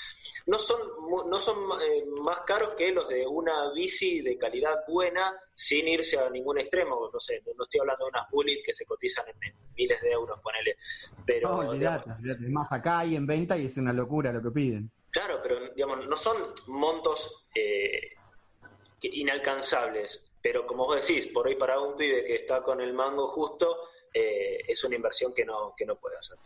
no 0.47 0.59
son, 0.59 0.81
no 1.29 1.39
son 1.41 1.59
eh, 1.83 2.05
más 2.21 2.41
caros 2.47 2.75
que 2.77 2.91
los 2.93 3.09
de 3.09 3.27
una 3.27 3.71
bici 3.73 4.21
de 4.23 4.39
calidad 4.39 4.85
buena 4.87 5.39
sin 5.59 5.89
irse 5.89 6.17
a 6.17 6.31
ningún 6.31 6.61
extremo. 6.61 7.11
No 7.13 7.19
sé, 7.19 7.43
no, 7.45 7.65
estoy 7.65 7.81
hablando 7.81 8.05
de 8.05 8.11
unas 8.11 8.31
bullet 8.31 8.63
que 8.65 8.73
se 8.73 8.85
cotizan 8.85 9.25
en, 9.29 9.53
miles 9.77 10.01
de 10.01 10.13
euros, 10.13 10.39
ponele. 10.41 10.77
Pero, 11.27 11.49
No, 11.49 11.71
olvidate, 11.71 12.13
olvidate. 12.13 12.45
Es 12.45 12.51
más, 12.51 12.71
acá 12.71 13.01
hay 13.01 13.17
en 13.17 13.27
venta 13.27 13.59
y 13.59 13.67
es 13.67 13.77
una 13.77 13.93
locura 13.93 14.33
lo 14.33 14.41
que 14.41 14.53
piden. 14.53 14.89
Claro, 15.11 15.41
pero 15.43 15.75
digamos, 15.75 16.07
no 16.07 16.17
son 16.17 16.37
montos 16.69 17.49
eh, 17.57 18.15
inalcanzables. 19.03 20.25
Pero 20.41 20.65
como 20.65 20.87
vos 20.87 21.05
decís, 21.05 21.27
por 21.33 21.49
ahí 21.49 21.57
para 21.57 21.81
un 21.81 21.97
pibe 21.97 22.25
que 22.25 22.37
está 22.37 22.63
con 22.63 22.81
el 22.81 22.95
mango 22.95 23.27
justo, 23.27 23.89
eh, 24.15 24.61
es 24.69 24.85
una 24.85 24.95
inversión 24.95 25.35
que 25.35 25.45
no, 25.45 25.75
que 25.77 25.85
no 25.85 25.97
puede 25.97 26.19
hacer. 26.19 26.39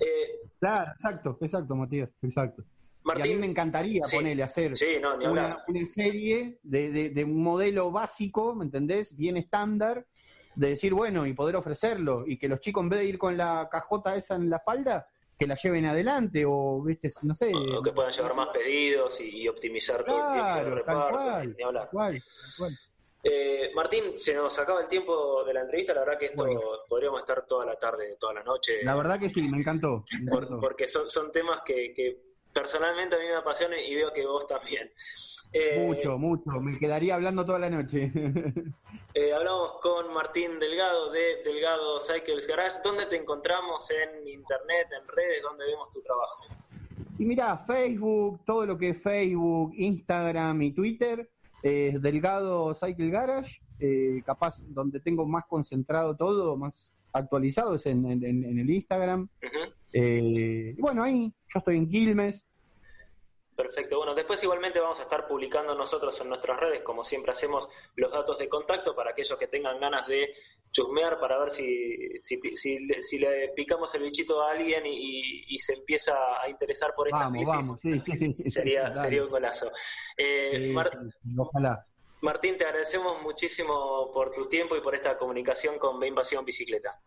Eh, 0.00 0.40
Claro, 0.58 0.90
exacto, 0.92 1.36
exacto, 1.42 1.74
Matías, 1.74 2.08
exacto. 2.22 2.64
Y 3.04 3.20
a 3.20 3.24
mí 3.24 3.34
me 3.34 3.46
encantaría 3.46 4.04
sí. 4.04 4.16
ponerle 4.16 4.42
hacer 4.42 4.76
Sí, 4.76 4.96
no, 5.00 5.16
ni 5.16 5.26
una, 5.26 5.58
serie 5.88 6.58
de, 6.62 6.90
de- 6.90 7.10
de 7.10 7.24
un 7.24 7.42
modelo 7.42 7.90
básico, 7.90 8.54
¿me 8.54 8.64
entendés? 8.64 9.14
Bien 9.16 9.36
estándar, 9.36 10.06
de 10.54 10.68
decir, 10.70 10.94
bueno, 10.94 11.26
y 11.26 11.34
poder 11.34 11.56
ofrecerlo, 11.56 12.24
y 12.26 12.38
que 12.38 12.48
los 12.48 12.60
chicos 12.60 12.82
en 12.82 12.88
vez 12.88 13.00
de 13.00 13.06
ir 13.06 13.18
con 13.18 13.36
la 13.36 13.68
cajota 13.70 14.14
esa 14.16 14.36
en 14.36 14.48
la 14.48 14.56
espalda, 14.56 15.06
que 15.38 15.46
la 15.46 15.56
lleven 15.56 15.84
adelante, 15.84 16.44
o, 16.46 16.80
viste, 16.82 17.10
no 17.22 17.34
sé. 17.34 17.52
o 17.54 17.82
que 17.82 17.92
puedan 17.92 18.12
llevar 18.12 18.34
más 18.34 18.48
pedidos 18.50 19.20
y, 19.20 19.46
optimizar 19.48 20.04
todo 20.04 20.16
el 20.16 20.32
tiempo 20.32 20.58
el 20.70 20.74
reparto, 20.76 21.12
cual, 21.18 21.56
ni 21.58 21.62
hablar. 21.64 21.88
cual, 21.90 22.22
cual. 22.56 22.78
Eh, 23.26 23.70
Martín, 23.74 24.18
se 24.18 24.34
nos 24.34 24.56
acaba 24.58 24.82
el 24.82 24.86
tiempo 24.88 25.42
de 25.44 25.54
la 25.54 25.62
entrevista, 25.62 25.94
la 25.94 26.00
verdad 26.00 26.18
que 26.18 26.26
esto 26.26 26.44
podríamos 26.88 27.20
estar 27.20 27.46
toda 27.46 27.64
la 27.64 27.76
tarde, 27.78 28.16
toda 28.20 28.34
la 28.34 28.42
noche. 28.44 28.84
La 28.84 28.94
verdad 28.94 29.18
que 29.18 29.30
sí, 29.30 29.42
me 29.48 29.56
encantó. 29.58 30.04
me 30.22 30.30
por- 30.30 30.44
encantó. 30.44 30.60
porque 30.60 30.86
son, 30.88 31.08
son 31.08 31.32
temas 31.32 31.62
que, 31.64 31.92
que 31.94 32.23
personalmente 32.54 33.16
a 33.16 33.18
mí 33.18 33.24
me 33.26 33.34
apasionan 33.36 33.78
y 33.80 33.94
veo 33.94 34.12
que 34.12 34.24
vos 34.26 34.46
también. 34.46 34.90
Eh, 35.52 35.84
Mucho, 35.86 36.18
mucho, 36.18 36.50
me 36.60 36.78
quedaría 36.78 37.14
hablando 37.14 37.44
toda 37.44 37.58
la 37.60 37.70
noche. 37.70 38.10
eh, 39.14 39.32
hablamos 39.32 39.72
con 39.82 40.12
Martín 40.12 40.58
Delgado 40.58 41.10
de 41.12 41.42
Delgado 41.44 42.00
Cycles 42.00 42.46
Garage. 42.46 42.78
¿Dónde 42.82 43.06
te 43.06 43.16
encontramos 43.16 43.88
en 43.90 44.26
internet, 44.28 44.88
en 45.00 45.06
redes? 45.08 45.42
¿Dónde 45.42 45.64
vemos 45.66 45.90
tu 45.92 46.00
trabajo? 46.02 46.44
Y 47.18 47.24
mira, 47.24 47.58
Facebook, 47.66 48.40
todo 48.44 48.66
lo 48.66 48.76
que 48.76 48.88
es 48.90 49.02
Facebook, 49.02 49.72
Instagram 49.76 50.60
y 50.62 50.72
Twitter, 50.72 51.28
es 51.62 52.02
Delgado 52.02 52.74
Cycle 52.74 53.10
Garage, 53.10 53.60
eh, 53.78 54.22
capaz 54.26 54.60
donde 54.66 54.98
tengo 54.98 55.24
más 55.24 55.44
concentrado 55.46 56.16
todo, 56.16 56.56
más 56.56 56.92
actualizado 57.12 57.76
es 57.76 57.86
en, 57.86 58.04
en- 58.10 58.24
en 58.24 58.58
el 58.58 58.68
Instagram. 58.68 59.28
Eh, 59.96 60.74
y 60.76 60.80
bueno, 60.80 61.04
ahí 61.04 61.32
yo 61.52 61.58
estoy 61.60 61.76
en 61.76 61.88
Quilmes. 61.88 62.44
Perfecto. 63.56 63.98
Bueno, 63.98 64.16
después 64.16 64.42
igualmente 64.42 64.80
vamos 64.80 64.98
a 64.98 65.04
estar 65.04 65.28
publicando 65.28 65.76
nosotros 65.76 66.20
en 66.20 66.28
nuestras 66.28 66.58
redes, 66.58 66.82
como 66.82 67.04
siempre 67.04 67.30
hacemos, 67.30 67.68
los 67.94 68.10
datos 68.10 68.36
de 68.38 68.48
contacto 68.48 68.96
para 68.96 69.12
aquellos 69.12 69.38
que 69.38 69.46
tengan 69.46 69.78
ganas 69.78 70.08
de 70.08 70.34
chusmear 70.72 71.20
para 71.20 71.38
ver 71.38 71.52
si, 71.52 71.96
si, 72.22 72.40
si 72.56 72.80
le, 72.80 73.00
si 73.04 73.18
le 73.18 73.50
picamos 73.54 73.94
el 73.94 74.02
bichito 74.02 74.42
a 74.42 74.50
alguien 74.50 74.84
y, 74.84 75.44
y 75.46 75.58
se 75.60 75.74
empieza 75.74 76.14
a 76.42 76.48
interesar 76.48 76.92
por 76.96 77.06
estas 77.06 77.30
Vamos, 77.30 77.78
sí, 77.80 78.00
sí, 78.00 78.34
sí, 78.34 78.50
sería, 78.50 78.92
sería 78.96 79.22
un 79.22 79.30
golazo. 79.30 79.68
Eh, 80.18 80.74
ojalá. 81.38 81.86
Martín, 82.22 82.58
te 82.58 82.64
agradecemos 82.64 83.22
muchísimo 83.22 84.10
por 84.12 84.32
tu 84.32 84.48
tiempo 84.48 84.76
y 84.76 84.80
por 84.80 84.96
esta 84.96 85.16
comunicación 85.16 85.78
con 85.78 86.00
B 86.00 86.08
Invasión 86.08 86.44
Bicicleta. 86.44 86.98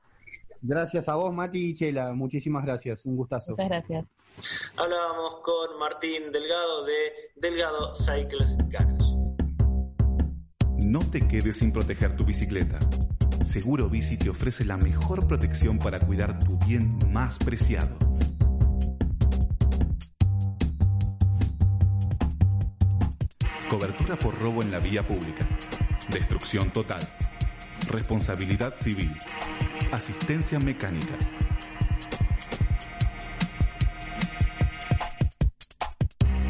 Gracias 0.62 1.08
a 1.08 1.16
vos, 1.16 1.34
Mati 1.34 1.70
y 1.70 1.76
Chela, 1.76 2.14
muchísimas 2.14 2.66
gracias, 2.66 3.06
un 3.06 3.16
gustazo. 3.16 3.52
Muchas 3.52 3.70
gracias. 3.70 4.06
Hablábamos 4.76 5.42
con 5.44 5.80
Martín 5.80 6.32
Delgado 6.32 6.86
de 6.86 7.12
Delgado 7.36 7.96
Cycles 7.96 8.58
Garage. 8.70 8.98
No 10.86 11.00
te 11.00 11.20
quedes 11.28 11.58
sin 11.58 11.72
proteger 11.72 12.16
tu 12.16 12.24
bicicleta. 12.24 12.80
Seguro 13.46 13.90
Bici 13.90 14.18
te 14.18 14.30
ofrece 14.30 14.66
la 14.66 14.78
mejor 14.78 15.28
protección 15.28 15.80
para 15.80 16.00
cuidar 16.00 16.38
tu 16.40 16.58
bien 16.66 16.98
más 17.12 17.38
preciado. 17.40 17.98
Cobertura 23.70 24.18
por 24.18 24.42
robo 24.42 24.62
en 24.62 24.72
la 24.72 24.80
vía 24.80 25.04
pública. 25.04 25.48
Destrucción 26.10 26.72
total. 26.72 27.02
Responsabilidad 27.90 28.76
civil. 28.78 29.12
Asistencia 29.92 30.58
mecánica. 30.60 31.18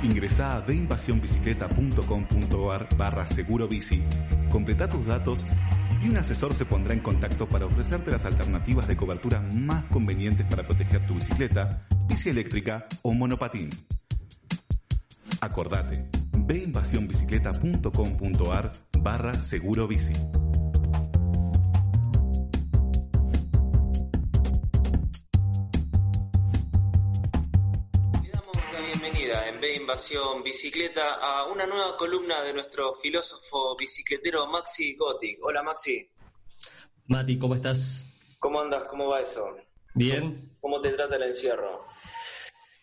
Ingresá 0.02 0.56
a 0.56 0.62
veinvasionbicicleta.com.ar 0.62 2.88
barra 2.98 3.28
seguro 3.28 3.68
bici, 3.68 4.02
completa 4.50 4.90
tus 4.90 5.06
datos 5.06 5.46
y 6.04 6.10
un 6.10 6.18
asesor 6.18 6.56
se 6.56 6.66
pondrá 6.66 6.94
en 6.94 7.02
contacto 7.02 7.48
para 7.48 7.68
ofrecerte 7.68 8.10
las 8.10 8.26
alternativas 8.26 8.88
de 8.88 8.98
cobertura 8.98 9.48
más 9.56 9.84
convenientes 9.86 10.48
para 10.48 10.66
proteger 10.66 11.06
tu 11.06 11.14
bicicleta, 11.16 11.86
bici 12.08 12.30
eléctrica 12.30 12.88
o 13.04 13.14
monopatín. 13.14 13.70
Acordate, 15.42 16.10
veinvasionbicicleta.com.ar 16.40 18.72
barra 19.00 19.36
seguro 19.36 19.88
bici. 19.88 20.14
Invasión 29.88 30.44
Bicicleta 30.44 31.14
a 31.14 31.46
una 31.50 31.66
nueva 31.66 31.96
columna 31.96 32.44
de 32.44 32.52
nuestro 32.52 32.96
filósofo 32.96 33.74
bicicletero 33.78 34.46
Maxi 34.46 34.98
Gothic. 34.98 35.40
Hola 35.42 35.64
Maxi. 35.64 36.06
Mati, 37.08 37.38
¿cómo 37.38 37.56
estás? 37.56 38.36
¿Cómo 38.38 38.60
andas? 38.60 38.84
¿Cómo 38.90 39.08
va 39.08 39.22
eso? 39.22 39.56
Bien. 39.94 40.52
¿Cómo 40.60 40.82
te 40.82 40.90
trata 40.90 41.16
el 41.16 41.24
encierro? 41.24 41.86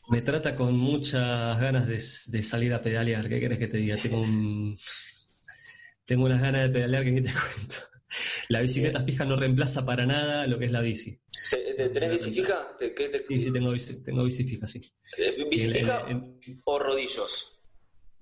Me 0.09 0.23
trata 0.23 0.57
con 0.57 0.79
muchas 0.79 1.61
ganas 1.61 1.87
de, 1.87 2.03
de 2.39 2.43
salir 2.43 2.73
a 2.73 2.81
pedalear. 2.81 3.29
¿Qué 3.29 3.39
querés 3.39 3.59
que 3.59 3.69
te 3.69 3.77
diga? 3.77 3.99
Tengo 3.99 4.23
un... 4.23 4.75
Tengo 6.07 6.25
unas 6.25 6.41
ganas 6.41 6.63
de 6.63 6.69
pedalear 6.71 7.05
que 7.05 7.11
ni 7.11 7.21
te 7.23 7.33
cuento. 7.35 7.77
La 8.49 8.61
bicicleta 8.61 9.01
fija 9.03 9.25
no 9.25 9.37
reemplaza 9.37 9.85
para 9.85 10.07
nada 10.07 10.47
lo 10.47 10.59
que 10.59 10.67
es 10.67 10.73
la 10.73 10.81
bici. 10.81 11.19
¿Te- 11.51 11.75
te- 11.75 11.89
¿Tenés 11.91 12.11
bici 12.13 12.31
fija? 12.41 12.77
¿Te- 12.79 12.95
qué 12.95 13.09
te- 13.09 13.25
Sí, 13.29 13.41
sí, 13.41 13.53
tengo 13.53 13.71
bici, 13.71 14.03
tengo 14.03 14.25
bici 14.25 14.45
fija, 14.45 14.67
sí. 14.67 14.79
eh, 14.79 15.33
Sí, 15.33 15.43
¿Bici 15.43 15.63
en- 15.63 15.73
fija 15.73 16.05
en- 16.09 16.41
o 16.65 16.79
rodillos? 16.79 17.51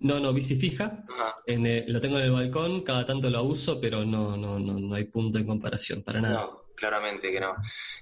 no, 0.01 0.19
no, 0.19 0.33
bici 0.33 0.57
fija. 0.57 1.05
Ajá. 1.09 1.37
En 1.47 1.67
el- 1.67 1.93
lo 1.93 2.01
tengo 2.01 2.19
en 2.19 2.25
el 2.25 2.31
balcón, 2.33 2.83
cada 2.83 3.05
tanto 3.07 3.31
lo 3.31 3.43
uso, 3.45 3.81
pero 3.81 4.05
no, 4.05 4.37
no, 4.37 4.59
no, 4.59 4.79
no 4.79 4.95
hay 4.95 5.05
punto 5.05 5.39
en 5.39 5.47
comparación, 5.47 6.03
para 6.03 6.21
nada. 6.21 6.41
No, 6.41 6.65
claramente 6.77 7.31
que 7.31 7.41
no. 7.41 7.55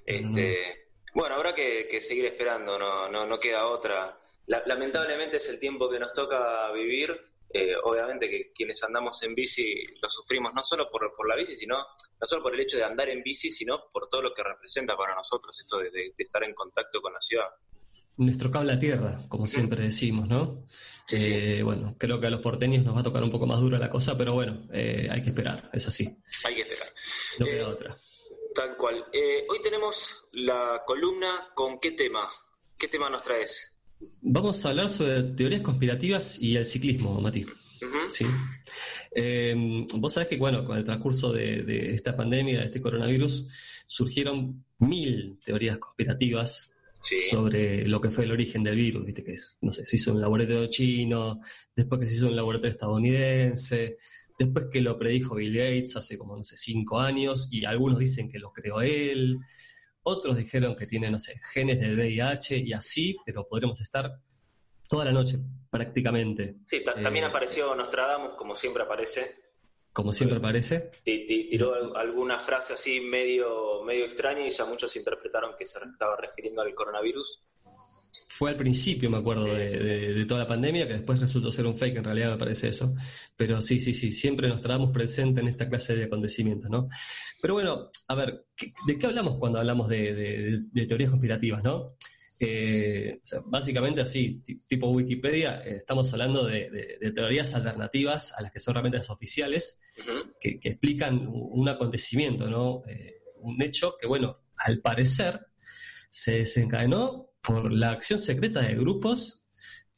Este, 0.06 0.76
Bueno, 1.12 1.34
habrá 1.34 1.52
que, 1.54 1.88
que 1.90 2.00
seguir 2.00 2.26
esperando, 2.26 2.78
no, 2.78 3.08
no, 3.08 3.26
no 3.26 3.40
queda 3.40 3.66
otra. 3.66 4.16
La- 4.46 4.62
lamentablemente 4.64 5.38
es 5.38 5.48
el 5.48 5.58
tiempo 5.58 5.90
que 5.90 5.98
nos 5.98 6.12
toca 6.12 6.70
vivir. 6.72 7.10
Eh, 7.52 7.74
obviamente 7.82 8.30
que 8.30 8.52
quienes 8.54 8.80
andamos 8.84 9.20
en 9.24 9.34
bici 9.34 9.74
lo 10.00 10.08
sufrimos 10.08 10.52
no 10.54 10.62
solo 10.62 10.88
por, 10.90 11.12
por 11.16 11.28
la 11.28 11.34
bici, 11.34 11.56
sino 11.56 11.76
no 11.78 12.26
solo 12.26 12.42
por 12.44 12.54
el 12.54 12.60
hecho 12.60 12.76
de 12.76 12.84
andar 12.84 13.08
en 13.08 13.22
bici, 13.24 13.50
sino 13.50 13.90
por 13.92 14.08
todo 14.08 14.22
lo 14.22 14.32
que 14.32 14.42
representa 14.44 14.96
para 14.96 15.16
nosotros 15.16 15.58
esto 15.58 15.78
de, 15.78 15.90
de- 15.90 16.12
de 16.16 16.24
estar 16.24 16.44
en 16.44 16.54
contacto 16.54 17.00
con 17.02 17.12
la 17.12 17.20
ciudad. 17.20 17.48
Nuestro 18.18 18.50
cable 18.50 18.74
a 18.74 18.78
tierra, 18.78 19.18
como 19.28 19.46
siempre 19.46 19.80
decimos, 19.82 20.28
¿no? 20.28 20.64
Eh, 21.10 21.62
Bueno, 21.64 21.96
creo 21.98 22.20
que 22.20 22.26
a 22.26 22.30
los 22.30 22.40
porteños 22.42 22.84
nos 22.84 22.94
va 22.94 23.00
a 23.00 23.04
tocar 23.04 23.22
un 23.24 23.30
poco 23.32 23.46
más 23.46 23.58
dura 23.60 23.78
la 23.78 23.88
cosa, 23.90 24.16
pero 24.16 24.34
bueno, 24.34 24.68
eh, 24.72 25.08
hay 25.10 25.22
que 25.22 25.30
esperar, 25.30 25.70
es 25.72 25.88
así. 25.88 26.06
Hay 26.46 26.54
que 26.54 26.60
esperar. 26.60 26.88
No 27.38 27.46
queda 27.46 27.68
otra. 27.68 27.96
Tal 28.54 28.76
cual. 28.76 29.06
Hoy 29.48 29.62
tenemos 29.62 30.06
la 30.32 30.82
columna 30.86 31.48
con 31.54 31.80
qué 31.80 31.92
tema. 31.92 32.28
¿Qué 32.78 32.88
tema 32.88 33.08
nos 33.08 33.24
traes? 33.24 33.74
Vamos 34.22 34.64
a 34.64 34.70
hablar 34.70 34.88
sobre 34.88 35.22
teorías 35.34 35.62
conspirativas 35.62 36.40
y 36.40 36.56
el 36.56 36.66
ciclismo, 36.66 37.20
Mati. 37.20 37.46
Sí. 38.08 38.26
Eh, 39.14 39.84
vos 39.96 40.12
sabés 40.12 40.28
que, 40.28 40.36
bueno, 40.36 40.64
con 40.64 40.76
el 40.76 40.84
transcurso 40.84 41.32
de, 41.32 41.62
de 41.62 41.94
esta 41.94 42.16
pandemia, 42.16 42.60
de 42.60 42.66
este 42.66 42.80
coronavirus, 42.80 43.46
surgieron 43.86 44.64
mil 44.78 45.38
teorías 45.44 45.78
conspirativas 45.78 46.70
sobre 47.02 47.86
lo 47.88 48.00
que 48.00 48.10
fue 48.10 48.24
el 48.24 48.32
origen 48.32 48.62
del 48.62 48.76
virus, 48.76 49.06
viste 49.06 49.24
que 49.24 49.32
es, 49.32 49.56
no 49.62 49.72
sé, 49.72 49.86
se 49.86 49.96
hizo 49.96 50.12
un 50.12 50.20
laboratorio 50.20 50.68
chino, 50.68 51.40
después 51.74 52.00
que 52.00 52.06
se 52.06 52.14
hizo 52.14 52.28
un 52.28 52.36
laboratorio 52.36 52.70
estadounidense, 52.70 53.96
después 54.38 54.66
que 54.70 54.80
lo 54.80 54.98
predijo 54.98 55.36
Bill 55.36 55.56
Gates 55.56 55.96
hace 55.96 56.18
como, 56.18 56.36
no 56.36 56.44
sé, 56.44 56.56
cinco 56.56 57.00
años, 57.00 57.48
y 57.50 57.64
algunos 57.64 57.98
dicen 57.98 58.30
que 58.30 58.38
lo 58.38 58.52
creó 58.52 58.80
él, 58.82 59.38
otros 60.02 60.36
dijeron 60.36 60.76
que 60.76 60.86
tiene, 60.86 61.10
no 61.10 61.18
sé, 61.18 61.40
genes 61.52 61.80
del 61.80 61.96
VIH 61.96 62.56
y 62.58 62.72
así, 62.72 63.16
pero 63.24 63.46
podremos 63.46 63.80
estar 63.80 64.10
toda 64.88 65.04
la 65.04 65.12
noche 65.12 65.38
prácticamente. 65.70 66.56
Sí, 66.66 66.76
Eh, 66.76 66.84
también 67.02 67.24
apareció 67.24 67.74
Nostradamus, 67.74 68.34
como 68.34 68.54
siempre 68.56 68.82
aparece. 68.82 69.36
Como 69.92 70.12
siempre 70.12 70.38
parece. 70.40 70.90
Ti- 71.02 71.26
ti- 71.26 71.48
Tiró 71.48 71.74
al- 71.74 71.96
alguna 71.96 72.40
frase 72.40 72.74
así 72.74 73.00
medio, 73.00 73.82
medio 73.82 74.04
extraña 74.04 74.46
y 74.46 74.50
ya 74.50 74.64
muchos 74.64 74.94
interpretaron 74.96 75.54
que 75.58 75.66
se 75.66 75.78
estaba 75.78 76.16
refiriendo 76.16 76.62
al 76.62 76.74
coronavirus. 76.74 77.42
Fue 78.32 78.50
al 78.50 78.56
principio, 78.56 79.10
me 79.10 79.18
acuerdo, 79.18 79.44
de, 79.44 79.68
de- 79.76 80.14
de 80.14 80.24
toda 80.24 80.42
la 80.42 80.46
pandemia, 80.46 80.86
que 80.86 80.94
después 80.94 81.18
resultó 81.20 81.50
ser 81.50 81.66
un 81.66 81.74
fake, 81.74 81.96
en 81.96 82.04
realidad 82.04 82.30
me 82.30 82.38
parece 82.38 82.68
eso. 82.68 82.94
Pero 83.36 83.60
sí, 83.60 83.80
sí, 83.80 83.92
sí, 83.92 84.12
siempre 84.12 84.48
nos 84.48 84.60
traemos 84.60 84.92
presente 84.92 85.40
en 85.40 85.48
esta 85.48 85.68
clase 85.68 85.96
de 85.96 86.04
acontecimientos, 86.04 86.70
¿no? 86.70 86.86
Pero 87.42 87.54
bueno, 87.54 87.90
a 88.06 88.14
ver, 88.14 88.46
¿qué- 88.56 88.72
¿de 88.86 88.98
qué 88.98 89.06
hablamos 89.06 89.36
cuando 89.36 89.58
hablamos 89.58 89.88
de, 89.88 90.60
teorías 90.88 91.10
conspirativas, 91.10 91.62
no? 91.64 91.96
Eh, 92.38 93.18
o 93.20 93.26
sea, 93.26 93.40
básicamente 93.46 94.00
así, 94.00 94.40
ti- 94.44 94.60
tipo 94.66 94.88
Wikipedia, 94.90 95.62
eh, 95.64 95.76
estamos 95.78 96.10
hablando 96.12 96.46
de, 96.46 96.70
de- 96.70 96.98
de 97.00 97.12
teorías 97.12 97.52
alternativas 97.54 98.32
a 98.38 98.42
las 98.42 98.52
que 98.52 98.60
son 98.60 98.74
realmente 98.74 98.98
las 98.98 99.10
oficiales, 99.10 99.80
que, 100.40 100.58
que 100.60 100.68
explican 100.70 101.26
un 101.26 101.48
un 101.60 101.68
acontecimiento, 101.68 102.48
¿no? 102.48 102.82
Eh, 102.88 103.22
un 103.40 103.60
hecho 103.60 103.96
que, 104.00 104.06
bueno, 104.06 104.38
al 104.56 104.78
parecer 104.80 105.40
se 106.08 106.36
desencadenó 106.38 107.29
por 107.42 107.72
la 107.72 107.90
acción 107.90 108.18
secreta 108.18 108.60
de 108.60 108.74
grupos, 108.74 109.46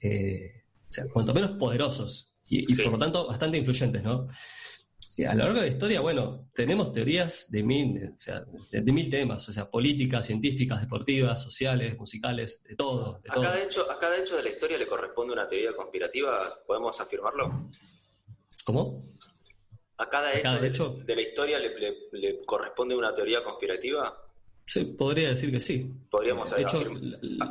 eh, 0.01 0.63
o 0.89 0.93
sea, 0.93 1.05
cuanto 1.13 1.35
menos 1.35 1.53
poderosos 1.53 2.35
y, 2.47 2.73
y 2.73 2.77
por 2.77 2.93
lo 2.93 2.99
tanto 2.99 3.27
bastante 3.27 3.59
influyentes, 3.59 4.03
¿no? 4.03 4.27
Y 5.17 5.25
a 5.25 5.35
lo 5.35 5.41
largo 5.41 5.57
de 5.57 5.67
la 5.67 5.73
historia, 5.73 6.01
bueno, 6.01 6.49
tenemos 6.55 6.91
teorías 6.93 7.51
de 7.51 7.63
mil, 7.63 7.95
de- 7.95 8.09
o 8.09 8.15
sea, 8.19 8.45
de, 8.71 8.81
de 8.81 8.93
mil 8.93 9.11
temas, 9.11 9.47
o 9.49 9.53
sea, 9.53 9.69
políticas, 9.69 10.27
científicas, 10.27 10.81
deportivas, 10.81 11.43
sociales, 11.43 11.99
musicales, 11.99 12.63
de 12.65 12.77
todo, 12.77 13.21
de 13.23 13.29
A 13.31 13.35
todo. 13.35 13.45
cada, 13.45 13.63
hecho, 13.63 13.91
a 13.91 13.99
cada 13.99 14.17
hecho 14.17 14.37
de 14.37 14.43
la 14.43 14.49
historia 14.51 14.79
le 14.79 14.87
corresponde 14.87 15.35
una 15.35 15.47
teoría 15.47 15.75
conspirativa, 15.77 16.59
¿podemos 16.67 16.99
afirmarlo? 16.99 17.69
¿Cómo? 18.65 19.05
¿A 19.99 20.09
cada, 20.09 20.29
A 20.29 20.33
hecho, 20.35 20.43
cada 20.43 20.61
de- 20.61 20.69
hecho. 20.69 20.97
de, 21.05 21.15
la 21.17 21.23
historia 21.23 21.59
le, 21.59 21.79
le- 21.79 21.99
le 22.13 22.45
corresponde 22.45 22.97
una 22.97 23.15
teoría 23.15 23.45
conspirativa? 23.45 24.17
Sí, 24.73 24.85
podría 24.87 25.29
decir 25.29 25.51
que 25.51 25.61
sí. 25.61 25.93
Podríamos 26.11 26.51
De 26.51 26.63
hecho, 26.63 26.83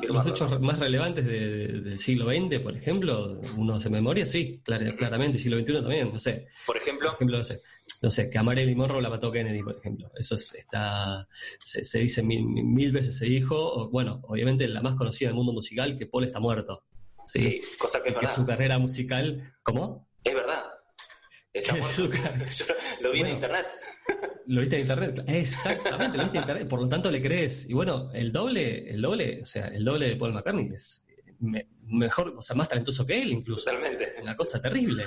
los 0.08 0.26
hechos 0.26 0.60
más 0.60 0.80
relevantes 0.80 1.24
de- 1.24 1.68
de- 1.68 1.82
del 1.82 2.00
siglo 2.00 2.26
XX, 2.32 2.60
por 2.62 2.76
ejemplo, 2.76 3.40
uno 3.58 3.78
de 3.78 3.90
memoria, 3.92 4.26
sí, 4.26 4.60
clara- 4.64 4.96
claramente, 4.96 5.38
siglo 5.38 5.60
XXI 5.60 5.82
también, 5.82 6.12
no 6.12 6.18
sé. 6.18 6.48
Por 6.66 6.78
ejemplo, 6.78 7.10
Por 7.10 7.16
ejemplo, 7.16 7.38
no 7.38 7.44
sé, 7.44 7.62
no 8.02 8.10
sé, 8.10 8.28
que 8.28 8.38
a 8.40 8.44
Marilyn 8.44 8.76
Monroe 8.76 9.04
la 9.04 9.10
mató 9.12 9.32
Kennedy, 9.32 9.62
por 9.62 9.78
ejemplo. 9.78 10.10
Eso 10.18 10.34
es- 10.34 10.56
está, 10.56 11.28
se, 11.60 11.84
se 11.84 12.00
dice 12.00 12.24
mil, 12.24 12.44
mil 12.44 12.92
veces 12.92 13.16
se 13.16 13.26
dijo, 13.28 13.88
bueno, 13.92 14.22
obviamente 14.24 14.68
la 14.68 14.82
más 14.82 14.96
conocida 14.96 15.30
del 15.30 15.36
mundo 15.36 15.54
musical, 15.54 15.96
que 16.00 16.08
Paul 16.08 16.24
está 16.24 16.40
muerto. 16.40 16.86
Sí, 17.28 17.40
Sí, 17.40 17.62
cosa 17.78 18.02
que 18.02 18.10
es 18.10 18.16
que 18.16 18.26
su 18.28 18.48
carrera 18.48 18.80
musical, 18.80 19.42
¿cómo? 19.62 20.08
Es 20.24 20.34
verdad. 20.34 20.64
Está 21.54 21.76
muerto. 21.76 22.10
Yo 22.58 22.66
lo 23.02 23.12
vi 23.12 23.20
en 23.22 23.28
internet. 23.30 23.68
Lo 24.48 24.60
viste 24.60 24.76
en 24.76 24.82
internet, 24.82 25.24
exactamente, 25.28 26.18
lo 26.18 26.24
viste 26.24 26.38
en 26.40 26.44
internet, 26.44 26.68
por 26.68 26.82
lo 26.82 26.90
tanto 26.90 27.10
le 27.10 27.22
crees. 27.22 27.70
Y 27.70 27.74
bueno, 27.74 28.12
el 28.14 28.32
doble, 28.32 28.90
el 28.90 29.02
doble, 29.02 29.42
o 29.42 29.46
sea, 29.46 29.68
el 29.68 29.86
doble 29.86 30.10
de 30.10 30.16
Paul 30.18 30.34
McCartney 30.34 30.70
es 30.74 31.06
me- 31.40 31.68
mejor, 31.86 32.34
o 32.38 32.42
sea, 32.42 32.56
más 32.56 32.68
talentoso 32.68 33.06
que 33.06 33.22
él 33.22 33.32
incluso. 33.32 33.66
Totalmente. 33.72 34.16
Una 34.22 34.36
cosa 34.36 34.62
terrible. 34.62 35.06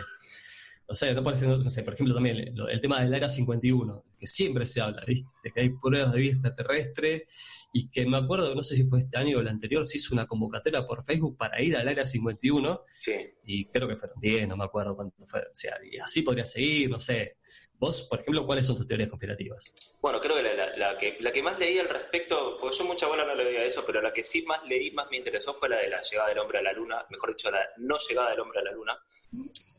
O 0.86 0.94
sea, 0.94 1.14
no 1.14 1.70
sé, 1.70 1.82
por 1.82 1.94
ejemplo, 1.94 2.14
también 2.14 2.36
el, 2.36 2.54
el 2.70 2.80
tema 2.80 3.00
del 3.02 3.14
Área 3.14 3.28
51, 3.28 4.04
que 4.18 4.26
siempre 4.26 4.66
se 4.66 4.82
habla, 4.82 5.02
¿viste? 5.06 5.26
Que 5.54 5.60
hay 5.62 5.70
pruebas 5.70 6.12
de 6.12 6.18
vida 6.20 6.32
extraterrestre 6.32 7.24
y 7.72 7.88
que 7.90 8.04
me 8.06 8.18
acuerdo, 8.18 8.54
no 8.54 8.62
sé 8.62 8.76
si 8.76 8.84
fue 8.86 8.98
este 9.00 9.16
año 9.18 9.38
o 9.38 9.40
el 9.40 9.48
anterior, 9.48 9.84
se 9.86 9.96
hizo 9.96 10.14
una 10.14 10.26
convocatoria 10.26 10.86
por 10.86 11.02
Facebook 11.04 11.38
para 11.38 11.60
ir 11.62 11.74
al 11.76 11.88
Área 11.88 12.04
51 12.04 12.82
Sí. 12.86 13.12
y 13.44 13.64
creo 13.66 13.88
que 13.88 13.96
fueron 13.96 14.20
10, 14.20 14.46
no 14.46 14.56
me 14.58 14.64
acuerdo 14.64 14.94
cuánto 14.94 15.26
fue. 15.26 15.40
O 15.40 15.54
sea, 15.54 15.78
y 15.90 15.96
así 15.98 16.20
podría 16.22 16.44
seguir, 16.44 16.90
no 16.90 17.00
sé. 17.00 17.38
Vos, 17.78 18.02
por 18.08 18.20
ejemplo, 18.20 18.44
¿cuáles 18.46 18.66
son 18.66 18.76
tus 18.76 18.86
teorías 18.86 19.08
conspirativas? 19.08 19.74
Bueno, 20.02 20.18
creo 20.18 20.36
que 20.36 20.42
la, 20.42 20.54
la- 20.54 20.76
la 20.76 20.98
que 20.98 21.16
la 21.20 21.32
que 21.32 21.42
más 21.42 21.58
leí 21.58 21.78
al 21.78 21.88
respecto, 21.88 22.58
porque 22.60 22.76
yo 22.76 22.84
mucha 22.84 23.06
bola 23.06 23.24
no 23.24 23.34
le 23.34 23.44
doy 23.44 23.56
a 23.56 23.64
eso, 23.64 23.82
pero 23.86 24.00
la 24.02 24.12
que 24.12 24.22
sí 24.22 24.42
más 24.42 24.60
leí, 24.68 24.90
más 24.92 25.08
me 25.10 25.16
interesó 25.16 25.54
fue 25.54 25.68
la 25.70 25.78
de 25.78 25.88
la 25.88 26.02
llegada 26.02 26.28
del 26.28 26.38
hombre 26.38 26.58
a 26.58 26.62
la 26.62 26.72
luna, 26.74 27.04
mejor 27.10 27.30
dicho, 27.30 27.50
la 27.50 27.60
no 27.78 27.96
llegada 28.08 28.30
del 28.30 28.40
hombre 28.40 28.60
a 28.60 28.64
la 28.64 28.72
luna. 28.72 28.92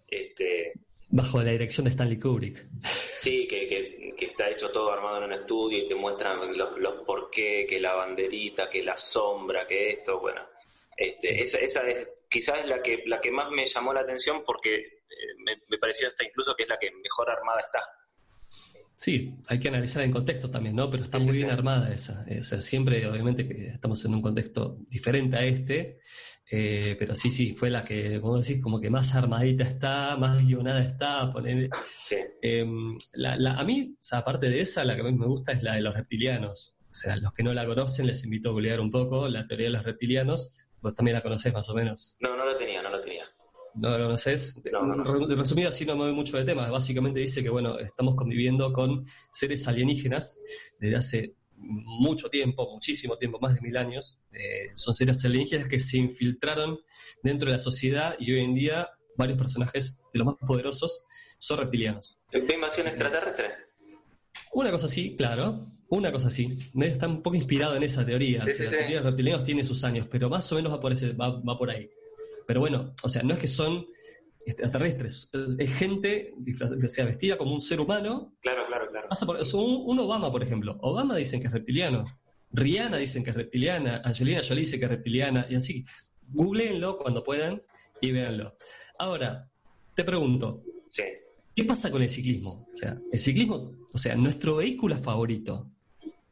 Este, 0.08 0.74
Bajo 1.10 1.42
la 1.42 1.52
dirección 1.52 1.86
de 1.86 1.92
Stanley 1.92 2.20
Kubrick. 2.20 2.58
sí, 2.84 3.48
que, 3.48 3.68
que, 3.68 4.14
que 4.18 4.26
está 4.26 4.50
hecho 4.50 4.70
todo 4.72 4.92
armado 4.92 5.18
en 5.18 5.24
un 5.26 5.34
estudio 5.34 5.80
y 5.80 5.88
te 5.88 5.96
muestran 5.96 6.58
los, 6.58 6.80
los 6.80 7.06
por 7.06 7.30
qué, 7.30 7.66
que 7.68 7.80
la 7.80 7.94
banderita, 7.94 8.70
que 8.70 8.84
la 8.84 8.98
sombra, 8.98 9.66
que 9.68 9.92
esto, 9.92 10.20
bueno. 10.20 10.42
Este, 10.98 11.44
esa, 11.44 11.58
esa 11.58 11.88
es 11.88 12.08
quizás 12.30 12.60
es 12.60 12.68
la 12.68 12.82
que, 12.82 13.04
la 13.06 13.22
que 13.22 13.32
más 13.32 13.50
me 13.52 13.66
llamó 13.66 13.94
la 13.94 14.02
atención 14.02 14.44
porque 14.46 14.76
eh, 14.76 15.36
me, 15.46 15.56
me 15.70 15.78
pareció 15.78 16.08
hasta 16.08 16.26
incluso 16.26 16.54
que 16.56 16.64
es 16.64 16.70
la 16.70 16.78
que 16.80 16.92
mejor 16.92 17.30
armada 17.30 17.62
está. 17.62 17.80
Sí, 18.96 19.36
hay 19.48 19.60
que 19.60 19.68
analizar 19.68 20.04
en 20.04 20.12
contexto 20.12 20.50
también, 20.50 20.76
¿no? 20.76 20.90
Pero 20.90 21.04
está 21.04 21.20
muy 21.20 21.34
bien 21.34 21.50
armada 21.50 21.94
esa. 21.94 22.26
O 22.40 22.44
sea, 22.44 22.62
siempre, 22.62 23.06
obviamente, 23.06 23.48
que 23.48 23.68
estamos 23.68 24.04
en 24.06 24.16
un 24.16 24.22
contexto 24.22 24.78
diferente 24.90 25.36
a 25.36 25.42
este, 25.42 26.00
Eh, 26.52 26.96
pero 27.00 27.16
sí, 27.16 27.32
sí, 27.32 27.54
fue 27.54 27.70
la 27.72 27.84
que, 27.84 28.22
como 28.22 28.38
decís, 28.40 28.62
como 28.62 28.80
que 28.80 28.90
más 28.92 29.16
armadita 29.16 29.64
está, 29.64 30.16
más 30.18 30.46
guionada 30.46 30.80
está. 30.82 31.32
Poner, 31.32 31.70
Em, 32.42 32.96
la, 33.14 33.36
la- 33.38 33.54
a 33.56 33.64
mí, 33.64 33.96
o 33.96 34.04
sea, 34.04 34.20
aparte 34.20 34.50
de 34.50 34.62
esa, 34.62 34.84
la 34.86 34.96
que 34.96 35.02
más 35.04 35.14
me 35.14 35.26
gusta 35.26 35.52
es 35.54 35.64
la 35.64 35.74
de 35.76 35.82
los 35.82 35.96
reptilianos. 35.96 36.76
O 36.80 36.94
sea, 36.94 37.16
los 37.18 37.34
que 37.34 37.42
no 37.44 37.52
la 37.54 37.66
conocen, 37.66 38.06
les 38.08 38.24
invito 38.24 38.50
a 38.50 38.52
googlear 38.52 38.80
un 38.80 38.92
poco 38.92 39.28
la 39.28 39.48
teoría 39.48 39.68
de 39.68 39.74
los 39.74 39.84
reptilianos. 39.84 40.68
Vos 40.82 40.94
también 40.96 41.16
la 41.16 41.22
conocés 41.24 41.52
más 41.52 41.68
o 41.70 41.74
menos. 41.74 42.18
No, 42.20 42.38
no 42.38 42.46
lo 42.46 42.56
tenía, 42.58 42.82
no 42.84 42.90
lo 42.92 43.02
tenía. 43.02 43.24
¿No 43.74 43.90
la 43.90 43.98
conoces? 44.06 44.62
No, 44.72 44.84
no, 44.86 44.96
no. 44.96 45.04
Re- 45.28 45.36
Resumido 45.36 45.70
así 45.70 45.86
no 45.86 45.96
me 45.96 46.04
voy 46.04 46.14
mucho 46.14 46.38
de 46.38 46.46
temas. 46.46 46.70
Básicamente 46.70 47.20
dice 47.20 47.42
que, 47.44 47.50
bueno, 47.50 47.80
estamos 47.80 48.16
conviviendo 48.16 48.72
con 48.72 49.04
seres 49.34 49.68
alienígenas 49.68 50.40
desde 50.80 50.96
hace 50.96 51.36
mucho 51.66 52.30
tiempo, 52.30 52.70
muchísimo 52.72 53.18
tiempo, 53.18 53.40
más 53.40 53.56
de 53.56 53.62
mil 53.62 53.78
años. 53.78 54.20
Eh, 54.32 54.72
son 54.76 54.94
seres 54.94 55.24
alienígenas 55.26 55.68
que 55.68 55.80
se 55.80 55.98
infiltraron 55.98 56.80
dentro 57.24 57.48
de 57.48 57.54
la 57.54 57.60
sociedad 57.60 58.16
y 58.20 58.32
hoy 58.32 58.42
en 58.42 58.56
día 58.56 58.90
varios 59.18 59.38
personajes 59.38 60.02
de 60.14 60.20
los 60.20 60.28
más 60.28 60.36
poderosos 60.46 61.06
son 61.40 61.58
reptilianos. 61.60 62.20
¿Fue 62.28 62.56
invasión 62.56 62.88
extraterrestre? 62.88 63.46
Una 64.54 64.72
cosa 64.72 64.86
así, 64.86 65.16
claro, 65.16 65.66
una 65.90 66.12
cosa 66.12 66.28
así. 66.28 66.58
Me 66.74 66.88
está 66.88 67.08
un 67.08 67.22
poco 67.22 67.36
inspirado 67.36 67.76
en 67.76 67.84
esa 67.84 68.06
teoría. 68.06 68.42
Sí, 68.42 68.52
O 68.52 68.54
sea, 68.54 68.56
sí, 68.56 68.64
la 68.64 68.70
sí. 68.70 68.76
teoría 68.78 68.98
de 68.98 69.04
los 69.04 69.12
reptilianos 69.12 69.44
tiene 69.44 69.64
sus 69.64 69.84
años, 69.84 70.08
pero 70.10 70.30
más 70.30 70.52
o 70.52 70.56
menos 70.56 70.72
va 70.72 70.80
por, 70.80 70.92
ese, 70.92 71.14
va, 71.14 71.42
va 71.42 71.58
por 71.58 71.70
ahí. 71.70 71.90
Pero 72.48 72.60
bueno, 72.60 72.94
o 73.04 73.10
sea, 73.10 73.24
no 73.24 73.34
es 73.34 73.40
que 73.40 73.48
son 73.48 73.86
extraterrestres, 74.46 75.32
es, 75.58 75.74
gente 75.74 76.36
o 76.62 76.88
sea, 76.88 77.06
vestida 77.06 77.38
como 77.38 77.54
un 77.54 77.62
ser 77.62 77.80
humano. 77.80 78.36
Claro, 78.42 78.68
claro. 78.68 78.85
Pasa 79.10 79.26
por, 79.26 79.38
un, 79.38 79.84
un 79.86 80.00
Obama, 80.00 80.32
por 80.32 80.42
ejemplo. 80.44 80.78
Obama 80.82 81.16
dicen 81.16 81.40
que 81.42 81.48
es 81.48 81.54
reptiliano. 81.54 82.06
Rihanna 82.52 82.98
dicen 82.98 83.24
que 83.24 83.32
es 83.32 83.36
reptiliana. 83.36 84.02
Angelina 84.04 84.42
Jolie 84.48 84.62
dice 84.62 84.80
que 84.80 84.86
es 84.86 84.92
reptiliana. 84.92 85.46
Y 85.50 85.56
así. 85.56 85.84
Googleenlo 86.28 86.98
cuando 86.98 87.24
puedan 87.24 87.62
y 88.02 88.12
véanlo. 88.12 88.58
Ahora, 88.98 89.50
te 89.96 90.04
pregunto. 90.04 90.64
Sí. 90.90 91.04
¿Qué 91.56 91.64
pasa 91.64 91.92
con 91.92 92.02
el 92.02 92.10
ciclismo? 92.10 92.68
O 92.74 92.76
sea, 92.78 92.98
el 93.12 93.20
ciclismo, 93.20 93.72
o 93.94 93.98
sea, 93.98 94.16
nuestro 94.16 94.58
vehículo 94.58 94.96
favorito, 94.98 95.70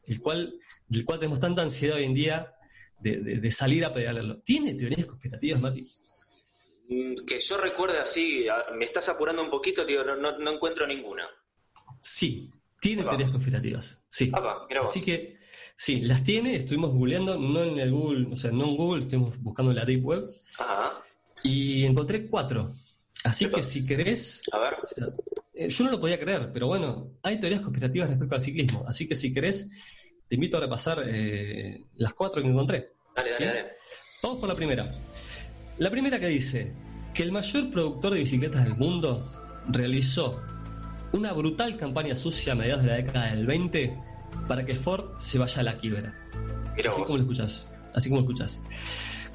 el 0.05 0.19
cual, 0.21 0.55
del 0.87 1.05
cual 1.05 1.19
tenemos 1.19 1.39
tanta 1.39 1.61
ansiedad 1.61 1.95
hoy 1.97 2.03
en 2.05 2.13
día 2.13 2.53
de, 2.99 3.17
de- 3.21 3.39
de 3.39 3.51
salir 3.51 3.85
a 3.85 3.93
pedalarlo, 3.93 4.39
¿tiene 4.41 4.73
teorías 4.73 5.05
conspirativas, 5.05 5.61
Mati? 5.61 5.81
Mm, 6.89 7.25
Que 7.25 7.39
yo 7.39 7.57
recuerde 7.57 7.99
así, 7.99 8.45
me 8.77 8.83
estás 8.85 9.07
apurando 9.09 9.41
un 9.43 9.49
poquito, 9.49 9.85
tío, 9.85 10.03
no, 10.03 10.15
no, 10.17 10.37
no 10.39 10.51
encuentro 10.55 10.85
ninguna. 10.87 11.23
Sí, 12.01 12.49
tiene 12.83 13.03
teorías 13.03 13.31
conspirativas. 13.31 14.03
Sí. 14.09 14.29
Así 14.83 15.01
que, 15.01 15.37
sí, 15.75 16.01
las 16.01 16.21
tiene, 16.21 16.55
estuvimos 16.55 16.91
googleando, 16.91 17.37
no 17.37 17.63
en 17.63 17.79
el 17.79 17.91
Google, 17.91 18.27
o 18.29 18.35
sea, 18.35 18.51
no 18.51 18.65
en 18.65 18.75
Google, 18.75 19.03
estuvimos 19.03 19.41
buscando 19.41 19.71
en 19.71 19.77
la 19.77 19.85
Deep 19.85 20.05
Web, 20.05 20.25
Ajá. 20.59 21.01
y 21.43 21.85
encontré 21.85 22.27
cuatro. 22.27 22.69
Así 23.23 23.49
que 23.49 23.63
si 23.63 23.85
querés, 23.85 24.43
A 24.51 24.59
ver. 24.59 24.73
o 24.83 24.85
sea, 24.85 25.07
eh, 25.53 25.69
yo 25.69 25.85
no 25.85 25.91
lo 25.91 25.99
podía 26.01 26.19
creer, 26.19 26.51
pero 26.51 26.67
bueno, 26.67 27.11
hay 27.23 27.39
teorías 27.39 27.61
conspirativas 27.61 28.09
respecto 28.09 28.35
al 28.35 28.41
ciclismo. 28.41 28.83
Así 28.85 29.07
que 29.07 29.15
si 29.15 29.33
querés, 29.33 29.71
te 30.27 30.35
invito 30.35 30.57
a 30.57 30.59
repasar 30.59 31.03
eh, 31.07 31.85
las 31.95 32.13
cuatro 32.13 32.41
que 32.41 32.49
encontré. 32.49 32.91
Dale, 33.15 33.31
dale, 33.31 33.45
dale. 33.45 33.69
Vamos 34.21 34.39
por 34.39 34.49
la 34.49 34.55
primera. 34.55 34.93
La 35.77 35.89
primera 35.89 36.19
que 36.19 36.27
dice 36.27 36.73
que 37.13 37.23
el 37.23 37.31
mayor 37.31 37.71
productor 37.71 38.13
de 38.13 38.19
bicicletas 38.19 38.65
del 38.65 38.75
mundo 38.75 39.23
realizó 39.69 40.41
una 41.13 41.31
brutal 41.31 41.77
campaña 41.77 42.15
sucia 42.15 42.53
a 42.53 42.55
mediados 42.55 42.83
de 42.83 42.89
la 42.89 42.95
década 42.95 43.27
del 43.33 43.45
20 43.45 43.97
para 44.47 44.65
que 44.65 44.73
Ford 44.73 45.11
se 45.17 45.37
vaya 45.37 45.61
a 45.61 45.63
la 45.63 45.77
quiebra. 45.77 46.13
Así 46.77 47.01
como 47.03 47.17
lo 47.17 47.21
escuchas. 47.21 47.73
Así 47.93 48.09
como 48.09 48.21
lo 48.21 48.27
escuchas. 48.27 48.61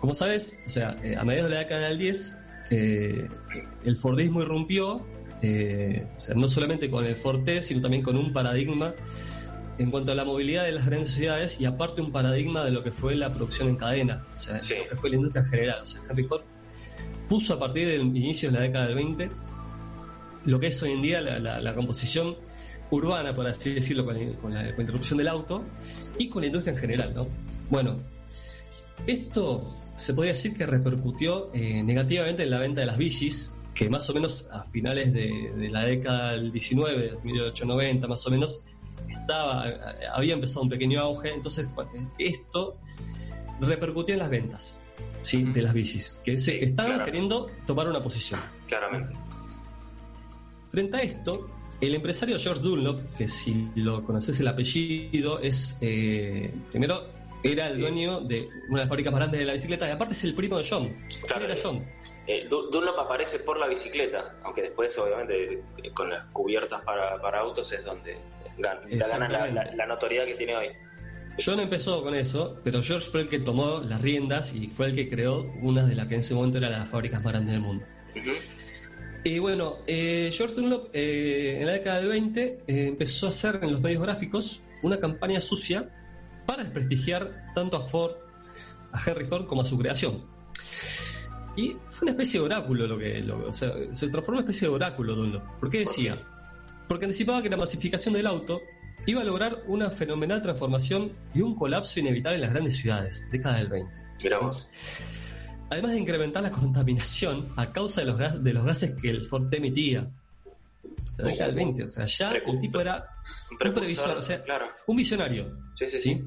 Como 0.01 0.14
sabes, 0.14 0.59
o 0.66 0.68
sea, 0.68 0.97
eh, 1.03 1.16
a 1.16 1.24
mediados 1.24 1.51
de 1.51 1.55
la 1.55 1.61
década 1.62 1.89
del 1.89 1.99
10, 1.99 2.39
eh, 2.70 3.29
el 3.85 3.97
Fordismo 3.97 4.43
irrumpió, 4.43 5.07
eh, 5.41 6.07
o 6.16 6.20
sea, 6.20 6.35
no 6.35 6.49
solamente 6.49 6.91
con 6.91 7.05
el 7.05 7.16
Ford 7.16 7.45
T, 7.45 7.62
sino 7.62 7.81
también 7.81 8.03
con 8.03 8.16
un 8.16 8.33
paradigma 8.33 8.95
en 9.79 9.93
cuanto 9.93 10.11
a 10.11 10.14
la 10.16 10.24
movilidad 10.24 10.64
de 10.64 10.72
las 10.72 10.87
grandes 10.87 11.12
ciudades 11.12 11.61
y 11.61 11.64
aparte 11.64 12.01
un 12.01 12.11
paradigma 12.11 12.64
de 12.64 12.72
lo 12.72 12.83
que 12.83 12.91
fue 12.91 13.14
la 13.14 13.33
producción 13.33 13.68
en 13.68 13.76
cadena, 13.76 14.24
o 14.37 14.41
sea, 14.41 14.57
lo 14.57 14.89
que 14.91 14.97
fue 14.97 15.11
la 15.11 15.16
industria 15.16 15.43
en 15.43 15.49
general. 15.49 15.81
O 15.83 15.87
sea, 15.87 16.01
Henry 16.11 16.24
Ford 16.24 16.43
puso 17.29 17.55
a 17.55 17.59
partir 17.61 17.87
del 17.87 18.01
inicio 18.01 18.51
de 18.51 18.59
la 18.59 18.62
década 18.64 18.87
del 18.87 18.97
20 18.97 19.31
lo 20.45 20.59
que 20.61 20.68
es 20.68 20.82
hoy 20.82 20.93
en 20.93 21.03
día 21.03 21.20
la, 21.20 21.39
la- 21.39 21.61
la 21.61 21.74
composición 21.74 22.36
urbana, 22.91 23.34
por 23.34 23.47
así 23.47 23.74
decirlo, 23.74 24.05
con, 24.05 24.14
la- 24.14 24.36
con 24.39 24.55
la, 24.55 24.61
con 24.66 24.76
la 24.76 24.80
introducción 24.82 25.18
del 25.18 25.28
auto 25.28 25.64
y 26.18 26.28
con 26.28 26.43
la 26.43 26.47
industria 26.47 26.72
en 26.74 26.78
general. 26.78 27.14
¿no? 27.14 27.26
Bueno, 27.70 27.97
esto 29.07 29.62
se 29.95 30.14
podría 30.14 30.32
decir 30.32 30.57
que 30.57 30.66
repercutió 30.66 31.51
eh, 31.55 31.82
negativamente 31.82 32.43
en 32.45 32.51
la 32.51 32.59
venta 32.59 32.80
de 32.80 32.86
las 32.86 32.97
bicis, 32.99 33.55
que 33.74 33.89
más 33.89 34.09
o 34.11 34.14
menos 34.14 34.49
a 34.53 34.64
finales 34.64 35.12
de, 35.12 35.53
de 35.57 35.68
la 35.70 35.82
década 35.84 36.32
del 36.32 36.51
19, 36.51 37.18
1890 37.22 38.07
más 38.09 38.26
o 38.26 38.30
menos, 38.30 38.62
estaba, 39.09 39.64
había 40.14 40.34
empezado 40.34 40.62
un 40.62 40.68
pequeño 40.68 41.01
auge, 41.01 41.32
entonces 41.32 41.68
esto 42.18 42.76
repercutió 43.61 44.14
en 44.14 44.18
las 44.20 44.30
ventas 44.30 44.78
¿sí? 45.22 45.45
de 45.45 45.62
las 45.62 45.72
bicis, 45.72 46.20
que 46.24 46.36
se 46.39 46.64
estaban 46.64 47.05
queriendo 47.05 47.51
tomar 47.66 47.89
una 47.89 48.03
posición. 48.03 48.41
Claramente. 48.66 49.14
Frente 50.79 50.97
a 50.97 51.01
esto, 51.03 51.51
el 51.81 51.93
empresario 51.97 52.39
George 52.39 52.62
Dunlop, 52.62 53.01
que 53.16 53.26
si 53.26 53.68
lo 53.74 54.05
conoces 54.05 54.39
el 54.39 54.47
apellido, 54.47 55.41
es 55.41 55.76
eh, 55.83 56.55
primero 56.70 57.03
era 57.43 57.66
el 57.66 57.81
dueño 57.81 58.20
de 58.20 58.49
una 58.68 58.79
de 58.79 58.83
las 58.85 58.89
fábricas 58.89 59.12
más 59.12 59.18
grandes 59.22 59.41
de 59.41 59.47
la 59.47 59.55
bicicleta 59.55 59.89
y 59.89 59.91
aparte 59.91 60.12
es 60.14 60.22
el 60.22 60.35
primo 60.37 60.57
de 60.57 60.64
John. 60.70 60.95
¿Quién 61.26 61.43
era 61.43 61.57
John? 61.61 61.85
Eh, 62.29 62.47
Du- 62.49 62.70
Dunlop 62.70 62.97
aparece 62.97 63.41
por 63.41 63.59
la 63.59 63.66
bicicleta, 63.66 64.37
aunque 64.45 64.62
después, 64.62 64.97
obviamente, 64.99 65.61
con 65.97 66.11
las 66.11 66.26
cubiertas 66.26 66.81
para, 66.85 67.20
para 67.20 67.41
autos 67.41 67.72
es 67.72 67.85
donde 67.85 68.16
gana 68.59 69.29
la, 69.29 69.47
la- 69.49 69.74
la 69.74 69.87
notoriedad 69.87 70.26
que 70.26 70.35
tiene 70.35 70.55
hoy. 70.57 70.68
John 71.45 71.59
empezó 71.59 72.05
con 72.05 72.14
eso, 72.14 72.61
pero 72.62 72.81
George 72.85 73.11
fue 73.11 73.22
el 73.22 73.29
que 73.29 73.41
tomó 73.41 73.81
las 73.81 74.01
riendas 74.01 74.55
y 74.55 74.68
fue 74.68 74.87
el 74.87 74.95
que 74.95 75.11
creó 75.11 75.43
una 75.61 75.85
de 75.85 75.97
las 75.97 76.07
que 76.07 76.14
en 76.14 76.20
ese 76.20 76.35
momento 76.35 76.59
era 76.59 76.70
las 76.70 76.89
fábricas 76.89 77.20
más 77.24 77.33
grandes 77.33 77.53
del 77.55 77.62
mundo. 77.62 77.85
Y 79.25 79.39
bueno, 79.39 79.79
eh, 79.87 80.31
George 80.33 80.57
Dunlop 80.57 80.91
eh, 80.93 81.59
en 81.61 81.66
la 81.66 81.73
década 81.73 81.99
del 81.99 82.09
20 82.09 82.43
eh, 82.43 82.87
empezó 82.87 83.27
a 83.27 83.29
hacer 83.31 83.59
en 83.62 83.73
los 83.73 83.81
medios 83.81 84.03
gráficos 84.03 84.62
una 84.83 84.99
campaña 84.99 85.41
sucia 85.41 85.91
para 86.47 86.62
desprestigiar 86.62 87.53
tanto 87.55 87.77
a 87.77 87.81
Ford, 87.81 88.12
a 88.93 89.01
Henry 89.05 89.25
Ford, 89.25 89.47
como 89.47 89.62
a 89.62 89.64
su 89.64 89.79
creación. 89.79 90.25
Y 91.57 91.77
fue 91.85 92.05
una 92.05 92.12
especie 92.12 92.39
de 92.39 92.47
oráculo 92.47 92.87
lo 92.87 92.99
que, 92.99 93.25
se 93.53 94.09
transformó 94.09 94.41
en 94.41 94.45
una 94.45 94.51
especie 94.51 94.69
de 94.69 94.75
oráculo 94.75 95.16
Dunlop. 95.16 95.43
¿Por 95.59 95.69
qué 95.69 95.81
decía? 95.81 96.23
Porque 96.87 97.05
anticipaba 97.05 97.43
que 97.43 97.51
la 97.51 97.57
masificación 97.57 98.14
del 98.14 98.27
auto 98.29 98.61
iba 99.07 99.23
a 99.23 99.25
lograr 99.25 99.64
una 99.66 99.91
fenomenal 99.91 100.41
transformación 100.41 101.12
y 101.35 101.41
un 101.41 101.57
colapso 101.57 101.99
inevitable 101.99 102.37
en 102.37 102.43
las 102.43 102.51
grandes 102.51 102.77
ciudades, 102.77 103.29
década 103.33 103.59
del 103.59 103.69
20. 103.69 103.93
Mirá 104.23 104.39
¿sí? 104.39 104.64
Además 105.71 105.93
de 105.93 105.99
incrementar 106.01 106.43
la 106.43 106.51
contaminación 106.53 107.53
a 107.57 107.71
causa 107.73 108.01
de 108.01 108.07
los, 108.07 108.19
gas- 108.19 108.43
de 108.43 108.53
los 108.53 108.64
gases 108.64 108.95
que 109.01 109.11
el 109.11 109.27
Ford 109.27 109.49
T 109.51 109.57
emitía. 109.59 110.09
Sea, 111.05 111.27
década 111.27 111.47
del 111.49 111.57
20, 111.57 111.85
o 111.85 111.89
sea, 111.89 112.05
ya 112.07 112.33
el 112.33 112.59
tipo 112.61 112.81
era 112.81 113.05
un 113.51 113.75
previsor, 113.75 114.16
o 114.16 114.23
sea, 114.23 114.43
claro. 114.43 114.66
un 114.87 114.97
visionario. 114.97 115.59
Sí, 115.79 115.87
sí, 115.91 115.99
¿sí? 115.99 116.25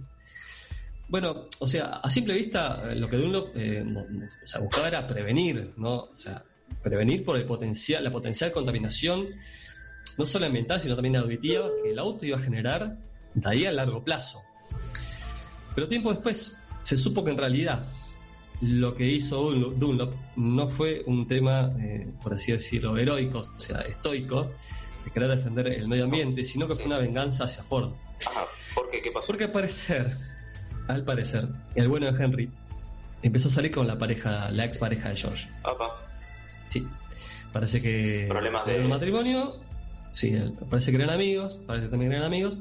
Bueno, 1.07 1.47
o 1.59 1.67
sea, 1.67 1.95
a 1.97 2.09
simple 2.09 2.33
vista, 2.35 2.83
eh, 2.91 2.95
lo 2.95 3.09
que 3.09 3.17
Dunlop 3.17 3.49
eh, 3.55 3.83
o 3.83 4.45
sea, 4.45 4.61
buscaba 4.61 4.87
era 4.87 5.05
prevenir, 5.07 5.73
¿no? 5.77 6.03
O 6.03 6.15
sea, 6.15 6.43
prevenir 6.83 7.25
por 7.25 7.37
el 7.37 7.45
potencial, 7.45 8.03
la 8.03 8.11
potencial 8.11 8.51
contaminación, 8.51 9.27
no 10.17 10.25
solo 10.25 10.45
ambiental, 10.45 10.79
sino 10.79 10.95
también 10.95 11.15
auditiva, 11.17 11.67
que 11.83 11.91
el 11.91 11.99
auto 11.99 12.25
iba 12.25 12.37
a 12.37 12.41
generar 12.41 12.97
de 13.33 13.49
ahí 13.49 13.65
a 13.65 13.71
largo 13.71 14.03
plazo. 14.03 14.41
Pero 15.75 15.87
tiempo 15.87 16.11
después 16.11 16.57
se 16.81 16.97
supo 16.97 17.23
que 17.25 17.31
en 17.31 17.37
realidad 17.37 17.83
lo 18.61 18.95
que 18.95 19.05
hizo 19.07 19.51
Dunlop, 19.51 20.13
no 20.35 20.67
fue 20.67 21.03
un 21.07 21.27
tema, 21.27 21.71
eh, 21.79 22.07
por 22.21 22.33
así 22.33 22.51
decirlo, 22.51 22.97
heroico, 22.97 23.39
o 23.39 23.59
sea, 23.59 23.81
estoico, 23.81 24.51
de 25.03 25.11
querer 25.11 25.29
defender 25.29 25.67
el 25.67 25.87
medio 25.87 26.03
ambiente, 26.05 26.43
sino 26.43 26.67
que 26.67 26.75
fue 26.75 26.85
una 26.85 26.99
venganza 26.99 27.45
hacia 27.45 27.63
Ford. 27.63 27.91
Ajá, 28.27 28.43
¿por 28.75 28.89
qué? 28.91 29.01
¿Qué 29.01 29.11
pasó? 29.11 29.25
Porque 29.27 29.45
al 29.45 29.51
parecer, 29.51 30.07
al 30.87 31.03
parecer, 31.03 31.47
el 31.75 31.87
bueno 31.87 32.11
de 32.11 32.23
Henry 32.23 32.49
empezó 33.23 33.47
a 33.47 33.51
salir 33.51 33.71
con 33.71 33.87
la 33.87 33.97
pareja, 33.97 34.51
la 34.51 34.65
ex 34.65 34.77
pareja 34.77 35.09
de 35.09 35.15
George. 35.15 35.47
Apa. 35.63 35.95
Sí. 36.69 36.87
Parece 37.51 37.81
que 37.81 38.27
Problemas 38.29 38.65
de- 38.65 38.79
un 38.79 38.87
matrimonio. 38.89 39.55
Sí, 40.11 40.33
el- 40.33 40.53
parece 40.69 40.91
que 40.91 40.97
eran 40.97 41.09
amigos, 41.09 41.57
parece 41.65 41.85
que 41.87 41.91
también 41.91 42.11
eran 42.13 42.25
amigos. 42.25 42.59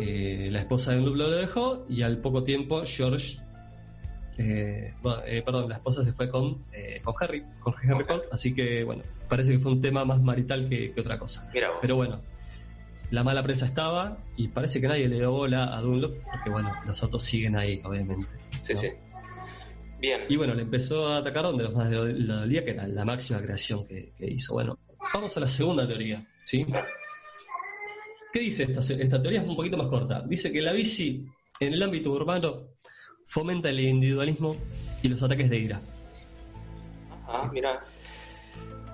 Eh, 0.00 0.48
la 0.50 0.60
esposa 0.60 0.90
de 0.92 0.98
Dunlop 0.98 1.16
lo 1.16 1.30
dejó 1.30 1.84
y 1.88 2.02
al 2.02 2.18
poco 2.18 2.42
tiempo 2.44 2.82
George, 2.86 3.38
eh, 4.38 4.94
bueno, 5.00 5.22
eh, 5.26 5.42
perdón, 5.42 5.68
la 5.68 5.76
esposa 5.76 6.02
se 6.02 6.12
fue 6.12 6.28
con, 6.28 6.64
eh, 6.72 7.00
con 7.02 7.14
Harry, 7.20 7.44
con 7.60 7.74
Henry 7.82 8.04
Ford, 8.04 8.22
así 8.32 8.52
que 8.52 8.82
bueno, 8.82 9.02
parece 9.28 9.52
que 9.52 9.58
fue 9.58 9.72
un 9.72 9.80
tema 9.80 10.04
más 10.04 10.20
marital 10.22 10.68
que, 10.68 10.90
que 10.92 11.00
otra 11.00 11.18
cosa. 11.18 11.48
Pero 11.80 11.96
bueno, 11.96 12.20
la 13.10 13.22
mala 13.22 13.42
prensa 13.42 13.66
estaba 13.66 14.18
y 14.36 14.48
parece 14.48 14.80
que 14.80 14.88
nadie 14.88 15.08
le 15.08 15.16
dio 15.16 15.30
bola 15.30 15.76
a 15.76 15.80
Dunlop 15.80 16.16
porque 16.24 16.50
bueno, 16.50 16.72
los 16.86 17.02
autos 17.02 17.22
siguen 17.22 17.56
ahí, 17.56 17.80
obviamente. 17.84 18.32
Sí, 18.62 18.74
¿no? 18.74 18.80
sí. 18.80 18.88
Bien. 20.00 20.22
Y 20.28 20.36
bueno, 20.36 20.54
le 20.54 20.62
empezó 20.62 21.08
a 21.08 21.18
atacar 21.18 21.44
donde 21.44 21.64
los 21.64 21.74
más 21.74 21.90
le 21.90 21.96
dolía, 21.96 22.64
que 22.64 22.72
era 22.72 22.86
la 22.86 23.04
máxima 23.04 23.40
creación 23.40 23.86
que, 23.86 24.12
que 24.18 24.26
hizo. 24.26 24.54
Bueno, 24.54 24.78
vamos 25.14 25.36
a 25.36 25.40
la 25.40 25.48
segunda 25.48 25.86
teoría, 25.86 26.26
¿sí? 26.44 26.66
¿Qué 28.32 28.40
dice 28.40 28.64
esta, 28.64 28.80
esta 28.80 29.22
teoría? 29.22 29.42
Es 29.42 29.48
un 29.48 29.56
poquito 29.56 29.76
más 29.76 29.86
corta. 29.86 30.20
Dice 30.26 30.52
que 30.52 30.60
la 30.60 30.72
bici 30.72 31.24
en 31.60 31.72
el 31.72 31.82
ámbito 31.82 32.10
urbano 32.10 32.74
fomenta 33.26 33.70
el 33.70 33.80
individualismo 33.80 34.56
y 35.02 35.08
los 35.08 35.22
ataques 35.22 35.50
de 35.50 35.58
ira. 35.58 35.80
Ah, 37.26 37.50
mira. 37.52 37.82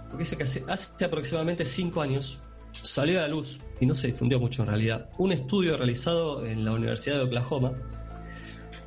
Porque 0.08 0.24
dice 0.24 0.36
que 0.36 0.44
hace, 0.44 0.64
hace 0.68 1.04
aproximadamente 1.04 1.64
cinco 1.64 2.02
años 2.02 2.40
salió 2.82 3.18
a 3.18 3.22
la 3.22 3.28
luz, 3.28 3.58
y 3.80 3.86
no 3.86 3.94
se 3.94 4.08
difundió 4.08 4.38
mucho 4.38 4.62
en 4.62 4.68
realidad, 4.68 5.10
un 5.18 5.32
estudio 5.32 5.76
realizado 5.76 6.46
en 6.46 6.64
la 6.64 6.72
Universidad 6.72 7.16
de 7.16 7.22
Oklahoma 7.22 7.72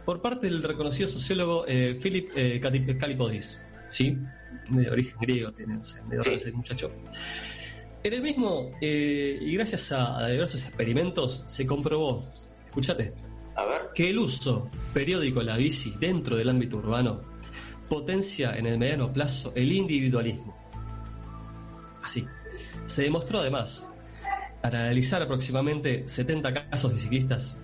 por 0.05 0.21
parte 0.21 0.47
del 0.47 0.61
reconocido 0.63 1.07
sociólogo 1.07 1.65
eh, 1.67 1.97
Philip 2.01 2.29
eh, 2.35 2.59
Calipodis, 2.99 3.61
¿sí? 3.89 4.17
De 4.69 4.89
origen 4.89 5.17
griego, 5.19 5.51
tiene, 5.51 5.79
medio 6.07 6.23
raro 6.23 6.37
ese 6.37 6.51
muchacho. 6.51 6.91
En 8.03 8.13
el 8.13 8.21
mismo, 8.21 8.71
eh, 8.81 9.37
y 9.41 9.53
gracias 9.53 9.91
a, 9.93 10.19
a 10.19 10.27
diversos 10.27 10.65
experimentos, 10.65 11.43
se 11.45 11.65
comprobó, 11.65 12.25
escúchate 12.67 13.05
esto, 13.05 13.29
A 13.55 13.65
ver. 13.65 13.81
que 13.93 14.09
el 14.09 14.19
uso 14.19 14.69
periódico 14.93 15.39
de 15.39 15.45
la 15.45 15.57
bici 15.57 15.93
dentro 15.99 16.35
del 16.37 16.49
ámbito 16.49 16.77
urbano 16.77 17.21
potencia 17.87 18.55
en 18.57 18.65
el 18.65 18.77
mediano 18.79 19.11
plazo 19.13 19.51
el 19.55 19.71
individualismo. 19.71 20.55
Así. 22.01 22.25
Se 22.85 23.03
demostró 23.03 23.39
además, 23.39 23.91
para 24.61 24.81
analizar 24.81 25.21
aproximadamente 25.21 26.07
70 26.07 26.69
casos 26.69 26.91
de 26.93 26.99
ciclistas, 26.99 27.59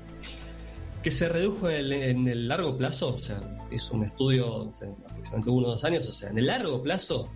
que 1.04 1.12
se 1.12 1.30
redujo 1.30 1.70
en 1.70 1.76
el, 1.78 1.92
en 1.94 2.28
el 2.28 2.48
largo 2.48 2.78
plazo, 2.78 3.16
o 3.16 3.18
sea, 3.18 3.40
es 3.72 3.90
un 3.92 4.04
estudio 4.04 4.64
aproximadamente 4.64 5.50
uno 5.50 5.68
o 5.68 5.72
dos 5.72 5.84
años, 5.86 6.08
o 6.08 6.14
sea, 6.14 6.30
en 6.30 6.38
el 6.40 6.48
largo 6.48 6.82
plazo 6.84 7.30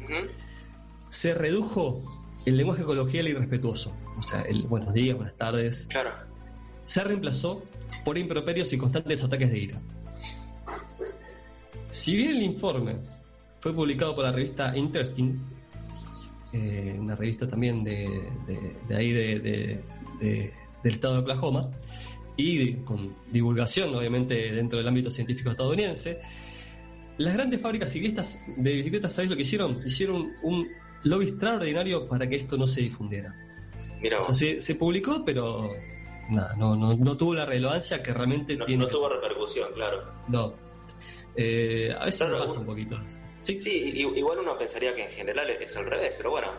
se 1.09 1.33
redujo 1.33 2.01
el 2.45 2.57
lenguaje 2.57 2.83
coloquial 2.83 3.27
y 3.29 3.33
respetuoso, 3.33 3.95
o 4.17 4.21
sea, 4.21 4.41
el 4.41 4.63
buenos 4.63 4.93
días, 4.93 5.15
buenas 5.15 5.37
tardes, 5.37 5.87
Claro. 5.89 6.11
se 6.85 7.03
reemplazó 7.03 7.63
por 8.03 8.17
improperios 8.17 8.71
y 8.73 8.77
constantes 8.77 9.23
ataques 9.23 9.49
de 9.51 9.59
ira. 9.59 9.81
Si 11.89 12.15
bien 12.15 12.31
el 12.31 12.41
informe 12.41 12.95
fue 13.59 13.73
publicado 13.73 14.15
por 14.15 14.25
la 14.25 14.31
revista 14.31 14.75
Interesting, 14.75 15.35
eh, 16.53 16.95
una 16.99 17.15
revista 17.15 17.47
también 17.47 17.83
de, 17.83 18.07
de- 18.47 18.75
de 18.87 18.95
ahí 18.95 19.11
de- 19.11 19.39
de- 19.39 19.79
de- 20.19 20.53
del 20.83 20.93
estado 20.93 21.15
de 21.15 21.19
Oklahoma, 21.21 21.61
y 22.35 22.73
con 22.77 23.15
divulgación 23.31 23.93
obviamente 23.95 24.33
dentro 24.51 24.79
del 24.79 24.87
ámbito 24.87 25.11
científico 25.11 25.51
estadounidense, 25.51 26.19
las 27.17 27.33
grandes 27.35 27.61
fábricas 27.61 27.91
ciclistas 27.91 28.39
de 28.57 28.73
bicicletas, 28.73 29.13
¿sabéis 29.13 29.29
lo 29.29 29.35
que 29.35 29.43
hicieron? 29.43 29.77
Hicieron 29.85 30.31
un 30.41 30.67
lobby 31.03 31.25
extraordinario 31.25 32.07
para 32.07 32.27
que 32.27 32.37
esto 32.37 32.57
no 32.57 32.65
se 32.65 32.81
difundiera. 32.81 33.35
Mira 34.01 34.19
O 34.19 34.23
sea, 34.23 34.33
se, 34.33 34.61
se 34.61 34.75
publicó, 34.75 35.23
pero 35.23 35.69
nada, 36.29 36.55
no, 36.55 36.75
no, 36.75 36.95
no 36.95 37.17
tuvo 37.17 37.33
la 37.33 37.45
relevancia 37.45 38.01
que 38.03 38.13
realmente 38.13 38.55
no, 38.57 38.65
tiene. 38.65 38.83
no 38.85 38.89
tuvo 38.89 39.09
repercusión, 39.09 39.71
claro. 39.73 40.03
No. 40.27 40.53
Eh, 41.35 41.91
a 41.97 42.05
veces 42.05 42.21
Claro, 42.27 42.45
pasa 42.45 42.59
un 42.59 42.65
poquito. 42.65 42.97
Sí, 43.41 43.59
i- 43.65 44.19
igual 44.19 44.39
uno 44.39 44.57
pensaría 44.57 44.93
que 44.95 45.03
en 45.05 45.11
general 45.11 45.49
es 45.49 45.75
al 45.75 45.85
revés, 45.85 46.13
pero 46.17 46.31
bueno. 46.31 46.51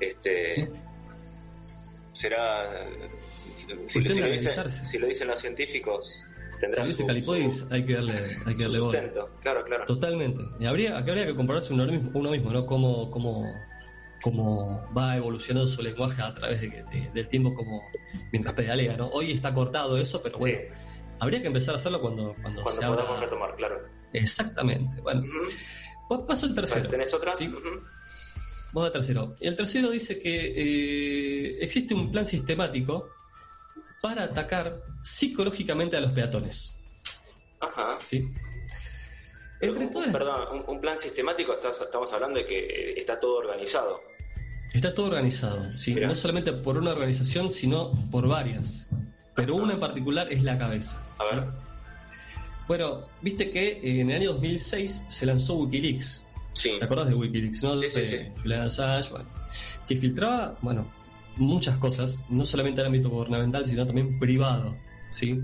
Este. 0.00 0.68
Será. 2.12 2.70
Si, 3.88 4.00
si- 4.00 4.18
lo 4.20 4.26
dicen, 4.28 4.70
si 4.70 4.98
lo 4.98 5.06
dicen 5.06 5.28
los 5.28 5.40
científicos, 5.40 6.14
tendrá 6.60 6.82
Si 6.82 6.88
dice 6.88 7.02
su- 7.02 7.06
Calipodis, 7.06 7.68
hay 7.72 7.84
que 7.84 7.94
darle, 7.94 8.36
hay 8.46 8.56
que 8.56 8.62
darle 8.62 8.78
sustento. 8.78 9.30
Claro, 9.42 9.62
claro. 9.64 9.84
Totalmente. 9.86 10.42
Y 10.60 10.66
habría, 10.66 10.96
acá 10.96 11.10
habría 11.12 11.26
que 11.26 11.34
compararse 11.34 11.74
uno 11.74 11.86
mismo, 11.86 12.10
uno 12.14 12.30
mismo 12.30 12.50
¿no? 12.52 12.64
Cómo, 12.64 13.10
cómo, 13.10 13.44
cómo 14.30 14.92
va 14.92 15.16
evolucionando 15.16 15.68
su 15.68 15.82
lenguaje 15.82 16.20
a 16.20 16.34
través 16.34 16.60
de, 16.60 16.68
de- 16.68 17.10
del 17.14 17.28
tiempo 17.28 17.54
como 17.54 17.80
mientras 18.32 18.54
pedalea, 18.54 18.96
¿no? 18.96 19.08
Hoy 19.10 19.30
está 19.30 19.54
cortado 19.54 19.96
eso, 19.98 20.20
pero 20.20 20.36
bueno, 20.38 20.58
habría 21.20 21.40
que 21.40 21.46
empezar 21.46 21.74
a 21.74 21.76
hacerlo 21.76 22.00
cuando, 22.00 22.34
cuando, 22.42 22.62
Cuando 22.64 22.80
se 22.80 22.84
abra- 22.84 23.02
podamos 23.02 23.20
retomar, 23.20 23.54
claro. 23.54 23.80
Exactamente. 24.12 25.00
Bueno, 25.00 25.22
pa- 26.08 26.26
paso 26.26 26.46
al 26.46 26.54
tercero. 26.56 26.90
¿Tenés 26.90 27.14
otra? 27.14 27.36
¿sí? 27.36 27.46
Vamos 28.72 28.86
al 28.88 28.92
tercero. 28.92 29.36
El 29.40 29.54
tercero 29.54 29.90
dice 29.90 30.20
que 30.20 30.34
eh, 30.56 31.58
existe 31.60 31.94
un 31.94 32.10
plan 32.10 32.26
sistemático 32.26 33.08
para 34.02 34.24
atacar 34.24 34.82
psicológicamente 35.02 35.96
a 35.96 36.00
los 36.00 36.10
peatones. 36.10 36.76
Ajá. 37.60 37.96
¿sí? 38.04 38.28
Entre 39.60 39.86
todas 39.86 40.12
Perdón, 40.12 40.58
un, 40.58 40.64
un 40.74 40.80
plan 40.80 40.98
sistemático, 40.98 41.52
estás- 41.54 41.80
estamos 41.80 42.12
hablando 42.12 42.38
de 42.40 42.46
que 42.46 42.92
está 43.00 43.18
todo 43.18 43.36
organizado. 43.38 44.02
Está 44.76 44.94
todo 44.94 45.06
organizado, 45.06 45.66
¿sí? 45.78 45.94
no 45.94 46.14
solamente 46.14 46.52
por 46.52 46.76
una 46.76 46.90
organización, 46.90 47.50
sino 47.50 47.92
por 48.10 48.28
varias. 48.28 48.90
Pero 49.34 49.56
una 49.56 49.72
en 49.72 49.80
particular 49.80 50.30
es 50.30 50.42
la 50.42 50.58
cabeza. 50.58 51.02
A 51.18 51.34
ver. 51.34 51.44
Bueno, 52.68 53.06
viste 53.22 53.50
que 53.50 53.80
en 53.82 54.10
el 54.10 54.16
año 54.16 54.32
2006 54.34 55.06
se 55.08 55.24
lanzó 55.24 55.54
Wikileaks. 55.54 56.26
Sí. 56.52 56.72
¿Te 56.78 56.84
acordás 56.84 57.08
de 57.08 57.14
Wikileaks, 57.14 57.62
no? 57.62 57.78
Sí, 57.78 57.86
sí, 57.90 58.00
De. 58.00 58.32
Julian 58.42 58.60
Assange, 58.62 59.10
bueno, 59.12 59.26
que 59.88 59.96
filtraba, 59.96 60.58
bueno, 60.60 60.86
muchas 61.36 61.78
cosas, 61.78 62.26
no 62.28 62.44
solamente 62.44 62.82
en 62.82 62.86
el 62.86 62.92
ámbito 62.92 63.08
gubernamental, 63.08 63.64
sino 63.64 63.86
también 63.86 64.18
privado, 64.18 64.76
¿sí? 65.10 65.40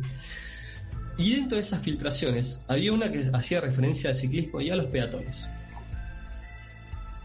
Y 1.16 1.36
dentro 1.36 1.56
de 1.56 1.62
esas 1.62 1.82
filtraciones 1.82 2.66
había 2.68 2.92
una 2.92 3.10
que 3.10 3.30
hacía 3.32 3.62
referencia 3.62 4.10
al 4.10 4.16
ciclismo 4.16 4.60
y 4.60 4.68
a 4.68 4.76
los 4.76 4.86
peatones. 4.86 5.48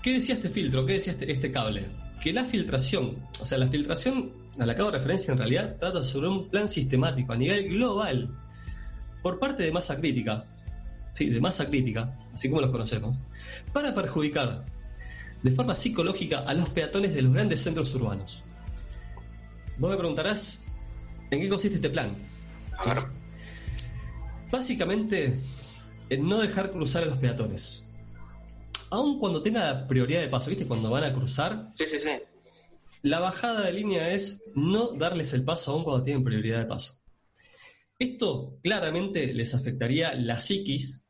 ¿Qué 0.07 0.13
decía 0.13 0.35
este 0.35 0.49
filtro? 0.49 0.85
¿Qué 0.85 0.93
decía 0.93 1.11
este, 1.11 1.29
este 1.29 1.51
cable? 1.51 1.85
Que 2.23 2.31
la 2.31 2.45
filtración, 2.45 3.17
o 3.41 3.45
sea, 3.45 3.57
la 3.57 3.67
filtración 3.67 4.31
a 4.57 4.65
la 4.65 4.73
que 4.73 4.79
hago 4.79 4.91
referencia 4.91 5.33
en 5.33 5.37
realidad 5.37 5.75
trata 5.77 6.01
sobre 6.01 6.29
un 6.29 6.47
plan 6.47 6.69
sistemático 6.69 7.33
a 7.33 7.35
nivel 7.35 7.67
global 7.67 8.33
por 9.21 9.37
parte 9.37 9.63
de 9.63 9.71
masa 9.73 9.99
crítica, 9.99 10.45
sí, 11.13 11.29
de 11.29 11.41
masa 11.41 11.67
crítica, 11.67 12.17
así 12.33 12.47
como 12.47 12.61
los 12.61 12.71
conocemos, 12.71 13.19
para 13.73 13.93
perjudicar 13.93 14.63
de 15.43 15.51
forma 15.51 15.75
psicológica 15.75 16.39
a 16.39 16.53
los 16.53 16.69
peatones 16.69 17.13
de 17.13 17.23
los 17.23 17.33
grandes 17.33 17.61
centros 17.61 17.93
urbanos. 17.95 18.45
Vos 19.77 19.91
me 19.91 19.97
preguntarás, 19.97 20.65
¿en 21.31 21.41
qué 21.41 21.49
consiste 21.49 21.75
este 21.75 21.89
plan? 21.89 22.15
¿Sí? 22.79 22.91
Básicamente, 24.49 25.37
en 26.09 26.29
no 26.29 26.39
dejar 26.39 26.71
cruzar 26.71 27.03
a 27.03 27.07
los 27.07 27.17
peatones. 27.17 27.86
Aun 28.89 29.19
cuando 29.19 29.41
tenga 29.41 29.63
la 29.73 29.87
prioridad 29.87 30.21
de 30.21 30.29
paso, 30.29 30.49
¿viste? 30.49 30.65
Cuando 30.65 30.89
van 30.89 31.03
a 31.03 31.13
cruzar, 31.13 31.69
Sí, 31.77 31.85
sí, 31.85 31.99
sí. 31.99 32.09
la 33.03 33.19
bajada 33.19 33.61
de 33.61 33.73
línea 33.73 34.11
es 34.13 34.41
no 34.55 34.87
darles 34.93 35.33
el 35.33 35.43
paso 35.43 35.71
aun 35.73 35.83
cuando 35.83 36.03
tienen 36.03 36.23
prioridad 36.23 36.59
de 36.59 36.65
paso. 36.65 36.93
Esto 37.99 38.57
claramente 38.63 39.33
les 39.33 39.55
afectaría 39.55 40.13
la 40.13 40.39
psiquis 40.39 41.03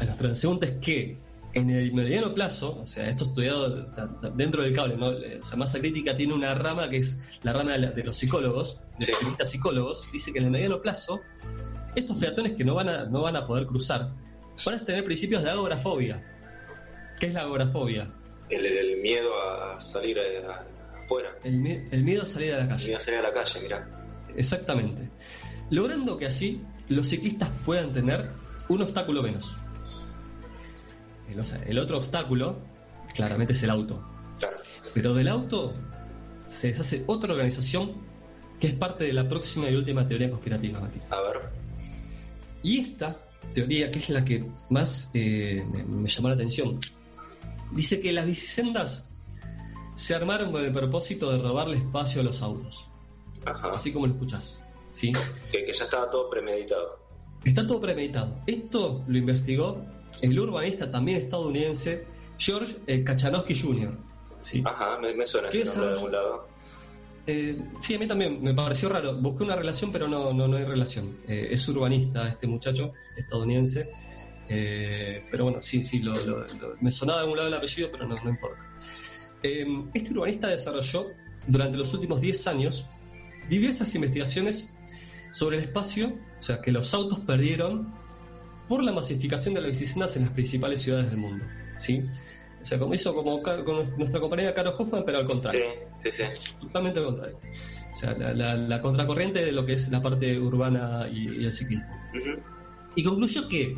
a 0.00 0.04
los 0.04 0.16
transeúntes 0.16 0.72
que 0.80 1.18
en 1.54 1.68
el 1.68 1.92
mediano 1.92 2.32
plazo, 2.32 2.78
o 2.80 2.86
sea, 2.86 3.10
esto 3.10 3.24
estudiado 3.24 3.84
dentro 4.34 4.62
del 4.62 4.72
cable, 4.72 4.96
¿no? 4.96 5.08
O 5.08 5.44
sea, 5.44 5.58
masa 5.58 5.80
crítica 5.80 6.16
tiene 6.16 6.32
una 6.32 6.54
rama 6.54 6.88
que 6.88 6.96
es 6.98 7.18
la 7.42 7.52
rama 7.52 7.72
de, 7.72 7.78
la- 7.78 7.90
de 7.90 8.04
los 8.04 8.16
psicólogos, 8.16 8.80
de 8.98 9.08
los 9.38 9.48
psicólogos, 9.48 10.10
dice 10.12 10.32
que 10.32 10.38
en 10.38 10.46
el 10.46 10.50
mediano 10.50 10.80
plazo, 10.80 11.20
estos 11.94 12.16
peatones 12.16 12.54
que 12.54 12.64
no 12.64 12.74
van 12.74 12.88
a, 12.88 13.04
no 13.04 13.20
van 13.20 13.36
a 13.36 13.46
poder 13.46 13.66
cruzar 13.66 14.14
van 14.64 14.76
a 14.76 14.84
tener 14.84 15.04
principios 15.04 15.42
de 15.42 15.50
agorafobia. 15.50 16.22
¿Qué 17.22 17.28
es 17.28 17.34
la 17.34 17.42
agorafobia? 17.42 18.10
El, 18.50 18.66
el 18.66 19.00
miedo 19.00 19.30
a 19.40 19.80
salir 19.80 20.18
eh, 20.18 20.42
afuera. 21.04 21.30
El, 21.44 21.60
mi- 21.60 21.78
el 21.92 22.02
miedo 22.02 22.24
a 22.24 22.26
salir 22.26 22.52
a 22.52 22.56
la 22.56 22.62
El 22.64 22.68
calle. 22.70 22.86
miedo 22.88 22.98
a 22.98 23.00
salir 23.04 23.20
a 23.20 23.22
la 23.22 23.32
calle, 23.32 23.60
mira. 23.62 23.88
Exactamente. 24.36 25.08
Logrando 25.70 26.16
que 26.18 26.26
así 26.26 26.60
los 26.88 27.06
ciclistas 27.06 27.48
puedan 27.64 27.92
tener 27.92 28.28
un 28.68 28.82
obstáculo 28.82 29.22
menos. 29.22 29.56
El, 31.30 31.38
o 31.38 31.44
sea, 31.44 31.62
el 31.64 31.78
otro 31.78 31.98
obstáculo, 31.98 32.58
claramente, 33.14 33.52
es 33.52 33.62
el 33.62 33.70
auto. 33.70 34.02
Pero 34.92 35.14
del 35.14 35.28
auto 35.28 35.74
se 36.48 36.68
deshace 36.68 37.04
otra 37.06 37.34
organización 37.34 37.92
que 38.58 38.66
es 38.66 38.74
parte 38.74 39.04
de 39.04 39.12
la 39.12 39.28
próxima 39.28 39.70
y 39.70 39.76
última 39.76 40.04
teoría 40.08 40.28
conspirativa, 40.28 40.80
Mati. 40.80 40.98
A 41.08 41.20
ver. 41.20 41.40
Y 42.64 42.80
esta 42.80 43.16
teoría, 43.54 43.92
que 43.92 44.00
es 44.00 44.10
la 44.10 44.24
que 44.24 44.44
más 44.70 45.08
eh, 45.14 45.62
me, 45.72 45.84
me 45.84 46.08
llamó 46.08 46.26
la 46.28 46.34
atención, 46.34 46.80
dice 47.72 48.00
que 48.00 48.12
las 48.12 48.26
bicisendas 48.26 49.12
se 49.94 50.14
armaron 50.14 50.52
con 50.52 50.64
el 50.64 50.72
propósito 50.72 51.30
de 51.30 51.38
robarle 51.38 51.76
espacio 51.76 52.20
a 52.20 52.24
los 52.24 52.42
autos. 52.42 52.88
Así 53.44 53.92
como 53.92 54.06
lo 54.06 54.12
escuchás. 54.12 54.66
¿sí? 54.92 55.12
Que, 55.50 55.64
que 55.64 55.72
ya 55.72 55.84
estaba 55.84 56.10
todo 56.10 56.30
premeditado. 56.30 56.98
Está 57.44 57.66
todo 57.66 57.80
premeditado. 57.80 58.40
Esto 58.46 59.04
lo 59.06 59.18
investigó 59.18 59.84
el 60.20 60.38
urbanista 60.38 60.90
también 60.90 61.18
estadounidense 61.18 62.06
George 62.38 62.76
eh, 62.86 63.02
Kachanowski 63.02 63.58
Jr. 63.58 63.96
¿sí? 64.42 64.62
Ajá, 64.64 64.98
me, 64.98 65.14
me 65.14 65.26
suena 65.26 65.48
¿Qué 65.48 65.62
ese 65.62 65.78
nombre 65.78 65.94
de 65.94 65.98
algún 65.98 66.12
lado. 66.12 66.48
Eh, 67.26 67.62
sí, 67.80 67.94
a 67.94 67.98
mí 67.98 68.08
también 68.08 68.42
me 68.42 68.52
pareció 68.52 68.88
raro. 68.88 69.14
Busqué 69.14 69.44
una 69.44 69.56
relación, 69.56 69.92
pero 69.92 70.08
no, 70.08 70.32
no, 70.32 70.48
no 70.48 70.56
hay 70.56 70.64
relación. 70.64 71.18
Eh, 71.26 71.48
es 71.50 71.68
urbanista 71.68 72.28
este 72.28 72.46
muchacho 72.46 72.92
estadounidense. 73.16 73.88
Eh, 74.48 75.24
pero 75.30 75.44
bueno, 75.44 75.62
sí, 75.62 75.82
sí, 75.82 76.00
lo, 76.00 76.14
lo- 76.14 76.46
lo- 76.46 76.76
me 76.80 76.90
sonaba 76.90 77.18
de 77.18 77.22
algún 77.24 77.36
lado 77.38 77.48
el 77.48 77.54
apellido, 77.54 77.88
pero 77.90 78.06
no, 78.06 78.14
no 78.22 78.30
importa. 78.30 78.62
Eh, 79.42 79.66
este 79.94 80.12
urbanista 80.12 80.48
desarrolló 80.48 81.06
durante 81.46 81.76
los 81.76 81.92
últimos 81.94 82.20
10 82.20 82.46
años 82.46 82.86
diversas 83.48 83.94
investigaciones 83.94 84.74
sobre 85.32 85.56
el 85.58 85.64
espacio, 85.64 86.08
o 86.38 86.42
sea, 86.42 86.60
que 86.60 86.70
los 86.70 86.92
autos 86.94 87.20
perdieron 87.20 87.92
por 88.68 88.82
la 88.84 88.92
masificación 88.92 89.54
de 89.54 89.60
las 89.62 89.70
bicisendas 89.70 90.16
en 90.16 90.22
las 90.24 90.32
principales 90.32 90.80
ciudades 90.82 91.08
del 91.10 91.18
mundo. 91.18 91.44
¿sí? 91.78 92.02
O 92.62 92.64
sea, 92.64 92.78
como 92.78 92.94
hizo 92.94 93.12
como 93.14 93.42
con 93.42 93.64
nuestra 93.98 94.20
compañera 94.20 94.54
Caro 94.54 94.76
Hoffman, 94.78 95.02
pero 95.04 95.18
al 95.18 95.26
contrario. 95.26 95.64
Sí, 96.00 96.10
sí, 96.12 96.18
sí. 96.18 96.52
Totalmente 96.60 97.00
al 97.00 97.06
contrario. 97.06 97.38
O 97.92 97.94
sea, 97.96 98.12
la, 98.16 98.32
la- 98.32 98.54
la 98.54 98.80
contracorriente 98.80 99.44
de 99.44 99.50
lo 99.52 99.66
que 99.66 99.72
es 99.72 99.88
la 99.90 100.00
parte 100.00 100.38
urbana 100.38 101.08
y, 101.12 101.40
y 101.40 101.44
el 101.44 101.50
ciclismo. 101.52 101.90
Ujú. 102.14 102.40
Y 102.94 103.02
concluyó 103.02 103.48
que, 103.48 103.76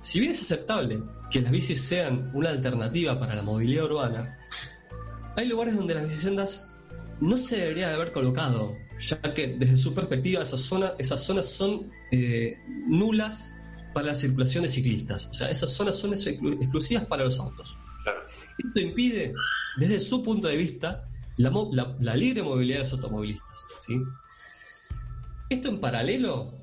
si 0.00 0.20
bien 0.20 0.32
es 0.32 0.40
aceptable 0.42 1.02
que 1.30 1.40
las 1.40 1.52
bicis 1.52 1.80
sean 1.82 2.30
una 2.34 2.50
alternativa 2.50 3.18
para 3.18 3.34
la 3.34 3.42
movilidad 3.42 3.84
urbana, 3.84 4.38
hay 5.36 5.46
lugares 5.46 5.76
donde 5.76 5.94
las 5.94 6.04
bicisendas 6.08 6.72
no 7.20 7.36
se 7.36 7.56
debería 7.58 7.88
de 7.88 7.94
haber 7.94 8.12
colocado, 8.12 8.74
ya 8.98 9.20
que 9.34 9.48
desde 9.58 9.76
su 9.76 9.94
perspectiva 9.94 10.42
esas, 10.42 10.60
zona- 10.60 10.92
esas 10.98 11.22
zonas 11.22 11.46
son 11.48 11.90
eh, 12.10 12.56
nulas 12.86 13.54
para 13.94 14.08
la 14.08 14.14
circulación 14.14 14.62
de 14.62 14.68
ciclistas. 14.68 15.26
O 15.26 15.34
sea, 15.34 15.50
esas 15.50 15.70
zonas 15.72 15.96
son 15.96 16.12
exclu- 16.12 16.54
exclusivas 16.60 17.04
para 17.06 17.24
los 17.24 17.38
autos. 17.38 17.76
Claro. 18.04 18.20
Esto 18.58 18.80
impide, 18.80 19.34
desde 19.76 20.00
su 20.00 20.22
punto 20.22 20.48
de 20.48 20.56
vista, 20.56 21.06
la, 21.36 21.50
mo- 21.50 21.70
la- 21.72 21.96
la 22.00 22.14
libre 22.16 22.42
movilidad 22.42 22.78
de 22.78 22.84
los 22.84 22.92
automovilistas. 22.94 23.66
¿sí? 23.86 24.00
Esto 25.50 25.68
en 25.68 25.80
paralelo, 25.80 26.54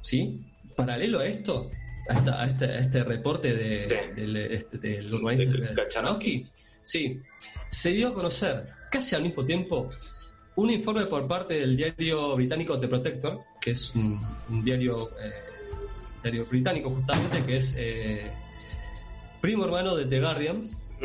¿sí? 0.00 0.40
Paralelo 0.76 1.20
a 1.20 1.26
esto, 1.26 1.70
a, 2.08 2.14
esta- 2.14 2.42
a 2.42 2.46
este, 2.46 2.64
a 2.66 2.78
este 2.78 3.04
reporte 3.04 3.54
de- 3.54 4.12
del, 4.16 4.36
este- 4.36 4.78
del 4.78 5.12
urbanista 5.14 5.74
Kachanowski, 5.74 6.46
sí, 6.82 7.20
se 7.68 7.90
dio 7.92 8.08
a 8.08 8.14
conocer 8.14 8.66
casi 8.90 9.14
al 9.14 9.22
mismo 9.22 9.44
tiempo 9.44 9.90
un 10.56 10.70
informe 10.70 11.06
por 11.06 11.26
parte 11.26 11.54
del 11.54 11.76
diario 11.76 12.36
británico 12.36 12.78
The 12.78 12.88
Protector, 12.88 13.40
que 13.60 13.70
es 13.70 13.94
un, 13.94 14.20
un 14.50 14.64
diario, 14.64 15.08
eh, 15.18 15.32
diario 16.22 16.44
británico 16.44 16.90
justamente, 16.90 17.42
que 17.46 17.56
es 17.56 17.74
eh, 17.78 18.30
primo 19.40 19.64
hermano 19.64 19.96
de 19.96 20.04
The 20.06 20.20
Guardian, 20.20 20.62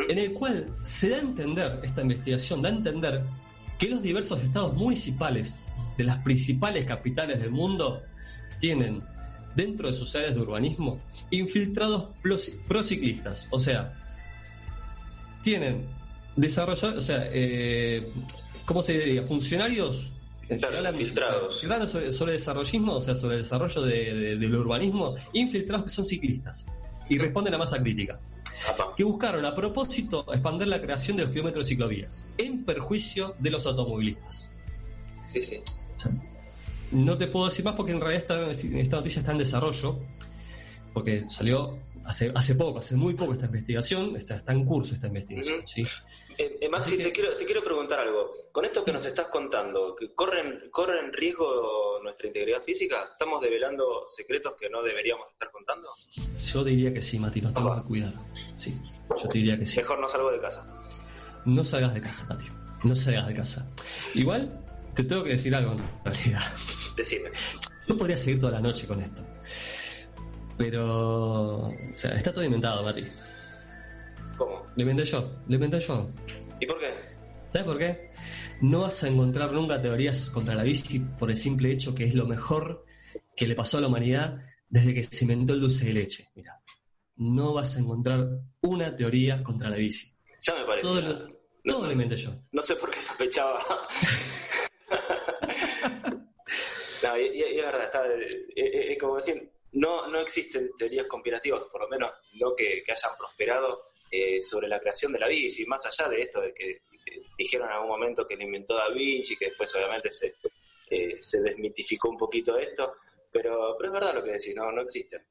en 0.09 0.17
el 0.19 0.33
cual 0.33 0.67
se 0.81 1.09
da 1.09 1.17
a 1.17 1.21
entender, 1.21 1.79
esta 1.83 2.01
investigación 2.01 2.61
da 2.61 2.69
a 2.69 2.73
entender 2.73 3.23
que 3.79 3.87
los 3.89 4.01
diversos 4.01 4.43
estados 4.43 4.73
municipales 4.75 5.61
de 5.97 6.03
las 6.03 6.17
principales 6.19 6.85
capitales 6.85 7.39
del 7.39 7.51
mundo 7.51 8.03
tienen 8.59 9.01
dentro 9.57 9.87
de 9.87 9.93
sus 9.93 10.15
áreas 10.15 10.35
de 10.35 10.41
urbanismo 10.41 10.99
infiltrados 11.31 12.09
prociclistas, 12.67 13.47
o 13.51 13.59
sea, 13.59 13.93
tienen 15.43 15.85
desarrollados, 16.35 16.97
o 16.97 17.01
sea, 17.01 17.23
eh, 17.31 18.07
¿cómo 18.65 18.81
se 18.83 18.93
diría? 18.97 19.23
Funcionarios 19.23 20.11
hablan, 20.63 20.95
infiltrados. 20.95 21.61
hablan 21.63 21.87
sobre, 21.87 22.11
sobre 22.11 22.33
desarrollismo, 22.33 22.93
o 22.95 23.01
sea, 23.01 23.15
sobre 23.15 23.37
el 23.37 23.43
desarrollo 23.43 23.81
de- 23.81 24.13
de- 24.13 24.35
del 24.37 24.55
urbanismo, 24.55 25.15
infiltrados 25.33 25.85
que 25.85 25.89
son 25.91 26.05
ciclistas 26.05 26.65
y 27.09 27.17
responden 27.17 27.53
a 27.55 27.57
masa 27.57 27.81
crítica. 27.81 28.19
Que 28.95 29.03
buscaron 29.03 29.45
a 29.45 29.53
propósito 29.55 30.25
expandir 30.33 30.67
la 30.67 30.81
creación 30.81 31.15
de 31.17 31.23
los 31.23 31.31
kilómetros 31.31 31.67
de 31.67 31.69
ciclovías 31.73 32.27
en 32.37 32.63
perjuicio 32.65 33.35
de 33.39 33.49
los 33.51 33.65
automovilistas. 33.67 34.49
Sí, 35.33 35.41
sí. 35.43 35.57
No 36.91 37.17
te 37.17 37.27
puedo 37.27 37.45
decir 37.45 37.65
más 37.65 37.75
porque 37.75 37.91
en 37.91 38.01
realidad 38.01 38.21
esta, 38.21 38.51
esta 38.79 38.97
noticia 38.97 39.19
está 39.19 39.31
en 39.31 39.37
desarrollo, 39.39 39.99
porque 40.93 41.25
salió 41.29 41.77
hace, 42.05 42.31
hace 42.33 42.55
poco, 42.55 42.79
hace 42.79 42.95
muy 42.95 43.13
poco 43.13 43.33
esta 43.33 43.45
investigación, 43.45 44.15
está, 44.15 44.35
está 44.37 44.53
en 44.53 44.65
curso 44.65 44.95
esta 44.95 45.07
investigación. 45.07 45.67
¿sí? 45.67 45.83
Eh, 46.37 46.57
eh, 46.61 46.69
Maxi, 46.69 46.97
te, 46.97 47.11
quiero, 47.11 47.35
te 47.35 47.45
quiero 47.45 47.63
preguntar 47.63 47.99
algo. 47.99 48.31
Con 48.51 48.63
esto 48.65 48.83
que 48.83 48.93
nos 48.93 49.05
estás 49.05 49.27
contando, 49.27 49.95
¿que 49.95 50.13
¿corren, 50.13 50.69
¿corre 50.71 50.99
en 50.99 51.11
riesgo 51.11 51.99
nuestra 52.03 52.27
integridad 52.27 52.63
física? 52.63 53.09
¿Estamos 53.11 53.41
develando 53.41 54.05
secretos 54.15 54.53
que 54.59 54.69
no 54.69 54.81
deberíamos 54.81 55.31
estar 55.31 55.51
contando? 55.51 55.89
Yo 56.39 56.63
diría 56.63 56.93
que 56.93 57.01
sí, 57.01 57.19
Mati, 57.19 57.41
nos 57.41 57.53
tenemos 57.53 57.81
que 57.81 57.87
cuidar. 57.87 58.13
Sí, 58.55 58.73
yo 59.09 59.29
te 59.29 59.37
diría 59.37 59.57
que 59.57 59.65
sí. 59.65 59.79
Mejor 59.81 59.99
no 59.99 60.09
salgo 60.09 60.31
de 60.31 60.39
casa. 60.39 60.65
No 61.45 61.63
salgas 61.63 61.93
de 61.93 62.01
casa, 62.01 62.25
Mati. 62.29 62.45
No 62.83 62.95
salgas 62.95 63.27
de 63.27 63.33
casa. 63.33 63.71
Igual, 64.13 64.66
te 64.97 65.03
tengo 65.03 65.23
que 65.23 65.29
decir 65.31 65.53
algo 65.53 65.73
en 65.73 65.83
realidad. 66.03 66.41
Decime. 66.95 67.29
Yo 67.87 67.95
podría 67.95 68.17
seguir 68.17 68.39
toda 68.39 68.53
la 68.53 68.61
noche 68.61 68.87
con 68.87 68.99
esto. 68.99 69.21
Pero. 70.57 71.67
O 71.67 71.75
sea, 71.93 72.15
está 72.15 72.33
todo 72.33 72.43
inventado, 72.43 72.83
Mati. 72.83 73.05
¿Cómo? 74.37 74.65
Lo 74.75 74.81
inventé 74.81 75.05
yo. 75.05 75.35
Lo 75.47 75.53
inventé 75.53 75.79
yo. 75.79 76.09
¿Y 76.59 76.65
por 76.65 76.79
qué? 76.79 76.93
¿Sabes 77.53 77.67
por 77.67 77.77
qué? 77.77 78.09
No 78.61 78.81
vas 78.81 79.03
a 79.03 79.07
encontrar 79.07 79.53
nunca 79.53 79.79
teorías 79.79 80.31
contra 80.31 80.55
la 80.55 80.63
bici 80.63 80.99
por 81.19 81.29
el 81.29 81.35
simple 81.35 81.71
hecho 81.71 81.93
que 81.93 82.03
es 82.03 82.15
lo 82.15 82.25
mejor 82.25 82.83
que 83.35 83.47
le 83.47 83.53
pasó 83.53 83.77
a 83.77 83.81
la 83.81 83.87
humanidad 83.87 84.41
desde 84.67 84.95
que 84.95 85.03
se 85.03 85.25
inventó 85.25 85.53
el 85.53 85.61
dulce 85.61 85.85
de 85.85 85.93
leche. 85.93 86.27
Mira, 86.33 86.59
no 87.17 87.53
vas 87.53 87.77
a 87.77 87.81
encontrar 87.81 88.27
una 88.61 88.95
teoría 88.95 89.43
contra 89.43 89.69
la 89.69 89.75
bici. 89.75 90.11
Ya 90.41 90.55
me 90.55 90.65
parece. 90.65 90.87
Todo 90.87 91.01
lo, 91.01 91.27
todo 91.63 91.85
lo 91.85 91.91
inventé 91.91 92.17
yo. 92.17 92.31
No 92.51 92.63
sé 92.63 92.75
por 92.75 92.89
qué 92.89 92.99
sospechaba. 92.99 93.63
no, 97.03 97.17
y, 97.19 97.41
es 97.43 97.65
verdad, 97.65 97.83
está, 97.85 98.07
eh, 98.07 98.47
eh, 98.55 98.97
como 98.97 99.17
decir, 99.17 99.51
no, 99.73 100.07
no 100.07 100.19
existen 100.21 100.71
teorías 100.77 101.07
conspirativas, 101.07 101.61
por 101.71 101.81
lo 101.81 101.89
menos 101.89 102.11
no 102.39 102.55
que, 102.55 102.83
hayan 102.87 103.17
prosperado 103.17 103.91
eh, 104.11 104.41
sobre 104.41 104.67
la 104.67 104.79
creación 104.79 105.11
de 105.11 105.19
la 105.19 105.27
bici, 105.27 105.65
más 105.65 105.85
allá 105.85 106.09
de 106.09 106.21
esto 106.21 106.41
de 106.41 106.53
que, 106.53 106.81
dijeron 107.37 107.67
en 107.67 107.73
algún 107.73 107.89
momento 107.89 108.25
que 108.25 108.35
lo 108.35 108.43
inventó 108.43 108.75
Da 108.75 108.89
Vinci, 108.89 109.37
que 109.37 109.45
después 109.45 109.73
obviamente 109.75 110.11
se, 110.11 110.35
eh, 110.89 111.17
se 111.21 111.41
desmitificó 111.41 112.09
un 112.09 112.17
poquito 112.17 112.57
esto, 112.57 112.95
pero, 113.31 113.75
pero 113.77 113.89
es 113.89 113.93
verdad 113.93 114.15
lo 114.15 114.23
que 114.23 114.31
decís, 114.31 114.55
no, 114.55 114.71
no 114.71 114.81
existen. 114.81 115.21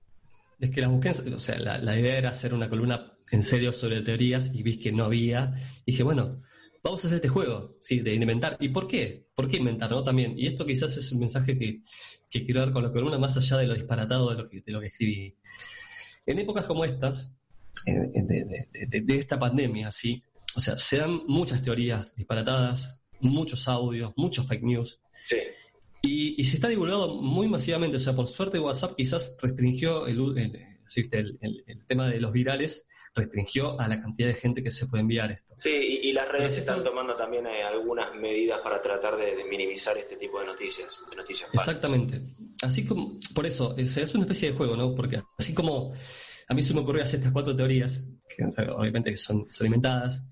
Es 0.61 0.71
que 0.71 0.81
las 0.81 0.91
busqué, 0.91 1.11
o 1.11 1.39
sea, 1.39 1.59
la, 1.59 1.79
la 1.79 1.99
idea 1.99 2.17
era 2.17 2.31
hacer 2.31 2.55
una 2.55 2.69
columna 2.69 3.19
en 3.31 3.43
serio 3.43 3.73
sobre 3.73 4.01
teorías 4.01 4.55
y 4.55 4.63
vi 4.63 4.79
que 4.79 4.93
no 4.93 5.05
había. 5.05 5.53
Y 5.85 5.93
dije, 5.93 6.03
bueno, 6.03 6.41
vamos 6.87 7.05
a 7.05 7.09
hacer 7.09 7.17
este 7.17 7.29
juego, 7.29 7.77
sí, 7.81 8.01
de 8.01 8.15
inventar. 8.15 8.57
¿Y 8.61 8.69
por 8.71 8.87
qué? 8.87 9.27
¿Por 9.35 9.49
qué 9.49 9.59
inventar, 9.59 9.91
no? 9.91 10.03
También. 10.03 10.39
Y 10.39 10.47
esto 10.47 10.65
quizás 10.65 10.97
es 10.97 11.13
un 11.13 11.21
mensaje 11.21 11.59
que, 11.59 11.83
que 12.31 12.43
quiero 12.45 12.61
dar 12.61 12.71
con 12.73 12.83
la 12.83 12.91
columna 12.93 13.19
más 13.19 13.37
allá 13.37 13.59
de 13.59 13.67
lo 13.67 13.75
disparatado 13.75 14.31
de 14.31 14.37
lo 14.43 14.49
que, 14.49 14.63
de 14.63 14.73
lo 14.73 14.81
que 14.81 14.87
escribí. 14.87 15.35
En 16.25 16.39
épocas 16.39 16.65
como 16.67 16.85
estas, 16.85 17.37
eh, 17.87 17.93
de, 18.15 19.01
de- 19.03 19.17
esta 19.17 19.39
pandemia, 19.39 19.93
sí, 19.93 20.23
o 20.55 20.61
sea, 20.61 20.77
se 20.77 20.97
dan 20.99 21.23
muchas 21.27 21.63
teorías 21.63 22.15
disparatadas, 22.17 23.03
muchos 23.21 23.69
audios, 23.69 24.13
muchos 24.17 24.47
fake 24.47 24.63
news. 24.63 25.01
Sí. 25.29 25.37
Y, 26.03 26.41
y 26.41 26.45
se 26.45 26.57
está 26.57 26.69
divulgado 26.69 27.21
muy 27.21 27.49
masivamente. 27.49 27.97
O 27.97 28.01
sea, 28.01 28.15
por 28.15 28.27
suerte 28.27 28.59
WhatsApp 28.59 28.95
quizás 28.97 29.37
restringió 29.43 30.07
el- 30.07 30.39
el 31.67 31.87
tema 31.87 32.09
de 32.09 32.21
los 32.21 32.33
virales, 32.33 32.89
restringió 33.17 33.81
a 33.81 33.89
la 33.89 34.01
cantidad 34.01 34.29
de 34.29 34.35
gente 34.35 34.63
que 34.63 34.71
se 34.71 34.87
puede 34.87 35.01
enviar 35.01 35.33
esto. 35.33 35.55
Sí, 35.57 35.71
y, 35.71 36.11
y 36.11 36.13
las 36.13 36.29
redes 36.29 36.59
están 36.59 36.85
tomando 36.85 37.17
también 37.17 37.47
eh, 37.47 37.65
algunas 37.65 38.15
medidas 38.15 38.61
para 38.63 38.81
tratar 38.81 39.17
de, 39.17 39.35
de 39.35 39.45
minimizar 39.45 39.97
este 39.97 40.17
tipo 40.17 40.39
de 40.39 40.47
noticias, 40.47 41.03
de 41.11 41.17
noticias 41.17 41.51
falsas. 41.51 41.67
Exactamente. 41.67 42.21
Así 42.63 42.87
como, 42.87 43.19
por 43.35 43.47
eso, 43.47 43.75
es, 43.77 43.97
es 43.97 44.15
una 44.15 44.25
especie 44.25 44.53
de 44.53 44.57
juego, 44.57 44.77
¿no? 44.77 44.95
Porque 44.95 45.23
así 45.39 45.55
como 45.55 45.93
a 46.49 46.55
mí 46.55 46.63
se 46.63 46.75
me 46.75 46.81
ocurrió 46.81 47.03
hacer 47.03 47.19
estas 47.19 47.33
cuatro 47.33 47.57
teorías, 47.57 48.07
que 48.29 48.45
obviamente 48.71 49.11
que 49.11 49.17
son, 49.17 49.49
son 49.49 49.67
inventadas, 49.67 50.29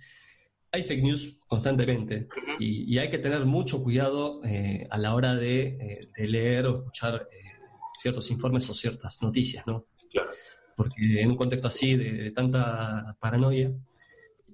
hay 0.70 0.82
fake 0.82 1.02
news 1.02 1.38
constantemente 1.46 2.28
y, 2.58 2.92
y 2.92 2.98
hay 2.98 3.08
que 3.08 3.18
tener 3.18 3.44
mucho 3.46 3.82
cuidado 3.82 4.44
eh, 4.44 4.86
a 4.90 4.98
la 4.98 5.14
hora 5.14 5.34
de, 5.34 5.66
eh, 5.68 6.08
de 6.16 6.26
leer 6.28 6.66
o 6.66 6.78
escuchar 6.78 7.28
eh, 7.32 7.44
ciertos 7.98 8.30
informes 8.30 8.68
o 8.68 8.74
ciertas 8.74 9.22
noticias, 9.22 9.66
¿no? 9.66 9.86
Claro. 10.10 10.30
Porque 10.76 11.20
en 11.20 11.30
un 11.30 11.36
contexto 11.36 11.68
así 11.68 11.96
de, 11.96 12.12
de 12.12 12.30
tanta 12.32 13.16
paranoia, 13.20 13.70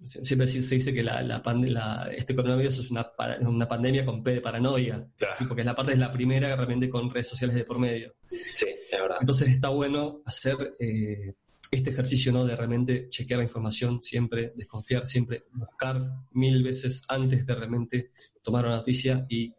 sie- 0.05 0.25
siempre 0.25 0.47
se 0.47 0.59
dice 0.75 0.93
que 0.93 1.03
la, 1.03 1.23
la 1.23 1.43
pande- 1.43 1.71
la- 1.71 2.11
este 2.17 2.35
coronavirus 2.35 2.79
es 2.81 2.91
una, 2.91 3.11
una 3.41 3.67
pandemia 3.69 4.05
con 4.05 4.23
P 4.23 4.33
de 4.35 4.41
paranoia, 4.41 5.07
Sí, 5.39 5.45
porque 5.47 5.65
la 5.65 5.75
parte 5.75 5.93
es 5.93 5.99
la 5.99 6.11
primera 6.11 6.55
realmente 6.57 6.89
con 6.89 7.11
redes 7.11 7.29
sociales 7.29 7.57
de 7.57 7.65
por 7.65 7.79
medio. 7.79 8.15
Sí, 8.23 8.67
es 8.93 9.01
verdad. 9.01 9.19
Entonces 9.21 9.49
está 9.49 9.69
bueno 9.71 10.23
hacer 10.27 10.57
eh, 10.79 11.35
este 11.71 11.91
ejercicio 11.91 12.33
¿no? 12.33 12.45
de 12.45 12.57
realmente 12.57 13.09
chequear 13.09 13.39
la 13.39 13.45
información 13.45 14.03
siempre, 14.03 14.53
desconfiar 14.57 15.07
siempre, 15.07 15.45
buscar 15.53 16.03
mil 16.33 16.63
veces 16.63 17.03
antes 17.09 17.47
de 17.47 17.55
realmente 17.55 18.11
tomar 18.43 18.67
una 18.67 18.77
noticia 18.77 19.25
y 19.29 19.53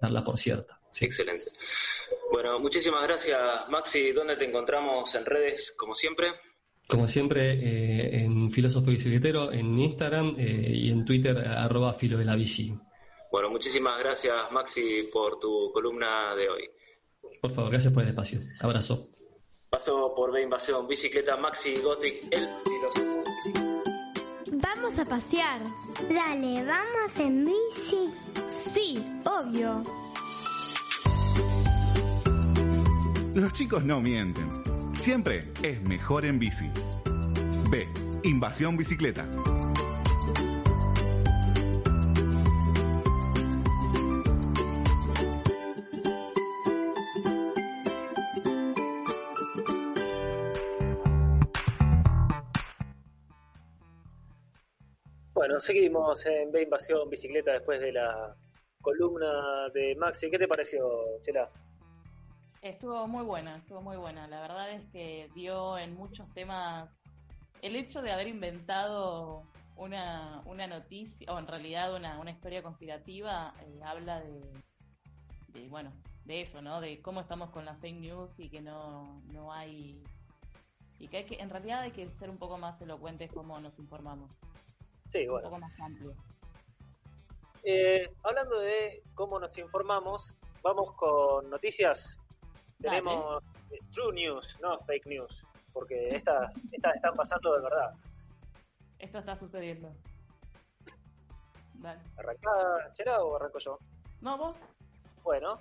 darla 0.00 0.24
por 0.24 0.38
cierta. 0.38 0.80
Excelente. 1.00 1.44
Bueno, 2.32 2.58
muchísimas 2.60 3.02
gracias, 3.02 3.38
Maxi. 3.68 4.12
¿Dónde 4.12 4.36
te 4.36 4.44
encontramos 4.44 5.14
en 5.14 5.24
redes, 5.24 5.74
como 5.76 5.94
siempre? 5.94 6.28
Como 6.88 7.06
siempre, 7.06 7.52
eh, 7.52 8.24
en 8.24 8.50
Filósofo 8.50 8.90
Bicicletero, 8.90 9.52
en 9.52 9.78
Instagram 9.78 10.34
eh, 10.38 10.70
y 10.72 10.90
en 10.90 11.04
Twitter, 11.04 11.36
arroba 11.38 11.92
filo 11.94 12.18
de 12.18 12.24
la 12.24 12.36
bici. 12.36 12.72
Bueno, 13.30 13.50
muchísimas 13.50 13.98
gracias, 13.98 14.34
Maxi, 14.50 15.08
por 15.12 15.38
tu 15.38 15.70
columna 15.72 16.34
de 16.34 16.48
hoy. 16.48 16.70
Por 17.40 17.50
favor, 17.52 17.70
gracias 17.70 17.92
por 17.92 18.02
el 18.02 18.10
espacio. 18.10 18.40
Abrazo. 18.60 19.08
Pasó 19.68 20.12
por 20.16 20.32
B 20.32 20.42
Invasión, 20.42 20.86
bicicleta 20.88 21.36
Maxi 21.36 21.76
Gothic, 21.76 22.26
el 22.32 22.48
filósofo. 22.64 23.22
Vamos 24.52 24.98
a 24.98 25.04
pasear. 25.04 25.62
Dale, 26.08 26.64
vamos 26.64 27.20
en 27.20 27.44
bici. 27.44 28.12
Sí, 28.48 29.04
obvio. 29.24 29.82
Los 33.34 33.52
chicos 33.52 33.84
no 33.84 34.00
mienten. 34.00 34.48
Siempre 34.92 35.52
es 35.62 35.80
mejor 35.88 36.24
en 36.24 36.38
bici. 36.40 36.68
B. 37.70 37.86
Invasión 38.24 38.76
bicicleta. 38.76 39.24
Bueno, 55.32 55.60
seguimos 55.60 56.26
en 56.26 56.50
B 56.50 56.62
Invasión 56.64 57.08
Bicicleta 57.08 57.52
después 57.52 57.80
de 57.80 57.92
la 57.92 58.36
columna 58.82 59.68
de 59.72 59.94
Maxi. 59.94 60.28
¿Qué 60.30 60.38
te 60.38 60.48
pareció, 60.48 60.84
Chela? 61.22 61.48
Estuvo 62.62 63.08
muy 63.08 63.24
buena, 63.24 63.56
estuvo 63.56 63.80
muy 63.80 63.96
buena. 63.96 64.28
La 64.28 64.42
verdad 64.42 64.70
es 64.70 64.84
que 64.90 65.30
dio 65.34 65.78
en 65.78 65.94
muchos 65.94 66.28
temas 66.34 66.90
el 67.62 67.74
hecho 67.74 68.02
de 68.02 68.12
haber 68.12 68.28
inventado 68.28 69.44
una, 69.76 70.42
una 70.44 70.66
noticia, 70.66 71.32
o 71.32 71.38
en 71.38 71.46
realidad 71.46 71.94
una, 71.94 72.18
una 72.18 72.30
historia 72.30 72.62
conspirativa, 72.62 73.54
eh, 73.62 73.80
habla 73.82 74.20
de, 74.20 74.42
de, 75.48 75.68
bueno, 75.68 75.90
de 76.26 76.42
eso, 76.42 76.60
¿no? 76.60 76.82
De 76.82 77.00
cómo 77.00 77.22
estamos 77.22 77.48
con 77.50 77.64
las 77.64 77.78
fake 77.80 77.98
news 77.98 78.30
y 78.38 78.50
que 78.50 78.60
no, 78.60 79.22
no 79.32 79.52
hay... 79.52 80.02
Y 80.98 81.08
que, 81.08 81.16
hay 81.18 81.24
que 81.24 81.40
en 81.40 81.48
realidad 81.48 81.80
hay 81.80 81.92
que 81.92 82.10
ser 82.18 82.28
un 82.28 82.36
poco 82.36 82.58
más 82.58 82.78
elocuentes 82.82 83.32
cómo 83.32 83.58
nos 83.58 83.78
informamos. 83.78 84.30
Sí, 85.08 85.20
Un 85.20 85.30
bueno. 85.30 85.48
poco 85.48 85.60
más 85.60 85.80
amplio. 85.80 86.14
Eh, 87.62 88.12
hablando 88.22 88.58
de 88.58 89.02
cómo 89.14 89.38
nos 89.40 89.56
informamos, 89.56 90.34
vamos 90.62 90.92
con 90.92 91.48
noticias. 91.48 92.20
Tenemos 92.80 93.42
eh, 93.70 93.78
true 93.92 94.12
news, 94.12 94.58
no 94.60 94.78
fake 94.80 95.06
news, 95.06 95.44
porque 95.72 96.16
estas, 96.16 96.56
estas 96.72 96.96
están 96.96 97.14
pasando 97.14 97.54
de 97.54 97.62
verdad. 97.62 97.94
Esto 98.98 99.18
está 99.18 99.36
sucediendo. 99.36 99.92
Dale. 101.74 102.00
¿Arrancá, 102.18 102.92
Chela, 102.92 103.22
o 103.22 103.36
arranco 103.36 103.58
yo? 103.58 103.78
¿No, 104.20 104.36
vos? 104.36 104.56
Bueno, 105.22 105.58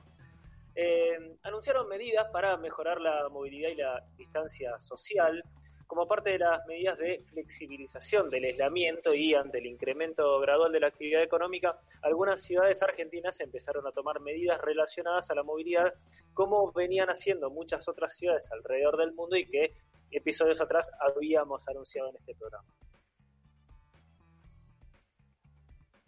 eh, 0.75 1.37
anunciaron 1.43 1.87
medidas 1.87 2.29
para 2.31 2.57
mejorar 2.57 2.99
la 2.99 3.29
movilidad 3.29 3.69
y 3.69 3.75
la 3.75 4.05
distancia 4.17 4.77
social 4.79 5.43
como 5.89 6.07
parte 6.07 6.29
de 6.29 6.37
las 6.37 6.63
medidas 6.67 6.99
de 6.99 7.23
flexibilización 7.31 8.29
del 8.29 8.43
aislamiento 8.43 9.11
y 9.15 9.33
ante 9.33 9.57
el 9.57 9.65
incremento 9.65 10.39
gradual 10.39 10.71
de 10.71 10.79
la 10.81 10.87
actividad 10.87 11.23
económica, 11.23 11.79
algunas 12.03 12.43
ciudades 12.43 12.83
argentinas 12.83 13.39
empezaron 13.39 13.87
a 13.87 13.91
tomar 13.91 14.19
medidas 14.19 14.61
relacionadas 14.61 15.31
a 15.31 15.33
la 15.33 15.41
movilidad 15.41 15.95
como 16.35 16.71
venían 16.73 17.09
haciendo 17.09 17.49
muchas 17.49 17.87
otras 17.87 18.15
ciudades 18.15 18.51
alrededor 18.51 18.97
del 18.97 19.13
mundo 19.13 19.35
y 19.35 19.47
que 19.47 19.73
episodios 20.11 20.61
atrás 20.61 20.91
habíamos 20.99 21.67
anunciado 21.67 22.11
en 22.11 22.17
este 22.17 22.35
programa. 22.35 22.69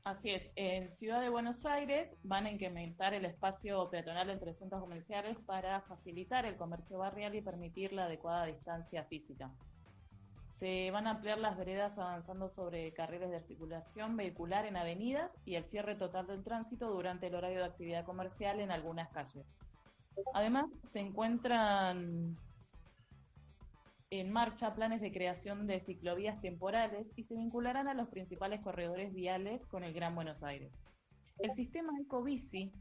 Así 0.03 0.29
es, 0.29 0.47
en 0.55 0.91
Ciudad 0.91 1.21
de 1.21 1.29
Buenos 1.29 1.65
Aires 1.65 2.15
van 2.21 2.45
a 2.45 2.51
incrementar 2.51 3.15
el 3.15 3.25
espacio 3.25 3.89
peatonal 3.89 4.29
entre 4.29 4.53
centros 4.53 4.81
comerciales 4.81 5.39
para 5.47 5.81
facilitar 5.81 6.45
el 6.45 6.55
comercio 6.55 6.99
barrial 6.99 7.33
y 7.33 7.41
permitir 7.41 7.93
la 7.93 8.05
adecuada 8.05 8.45
distancia 8.45 9.05
física. 9.05 9.49
Se 10.61 10.91
van 10.91 11.07
a 11.07 11.11
ampliar 11.11 11.39
las 11.39 11.57
veredas 11.57 11.97
avanzando 11.97 12.47
sobre 12.47 12.93
carriles 12.93 13.31
de 13.31 13.41
circulación 13.41 14.15
vehicular 14.15 14.67
en 14.67 14.77
avenidas 14.77 15.31
y 15.43 15.55
el 15.55 15.65
cierre 15.65 15.95
total 15.95 16.27
del 16.27 16.43
tránsito 16.43 16.91
durante 16.91 17.25
el 17.25 17.33
horario 17.33 17.57
de 17.57 17.65
actividad 17.65 18.05
comercial 18.05 18.59
en 18.59 18.69
algunas 18.69 19.09
calles. 19.09 19.43
Además, 20.35 20.67
se 20.83 20.99
encuentran 20.99 22.37
en 24.11 24.31
marcha 24.31 24.75
planes 24.75 25.01
de 25.01 25.11
creación 25.11 25.65
de 25.65 25.79
ciclovías 25.79 26.39
temporales 26.41 27.07
y 27.15 27.23
se 27.23 27.33
vincularán 27.33 27.87
a 27.87 27.95
los 27.95 28.09
principales 28.09 28.61
corredores 28.61 29.15
viales 29.15 29.65
con 29.65 29.83
el 29.83 29.93
Gran 29.93 30.13
Buenos 30.13 30.43
Aires. 30.43 30.71
El 31.39 31.55
sistema 31.55 31.91
Ecobici 31.99 32.71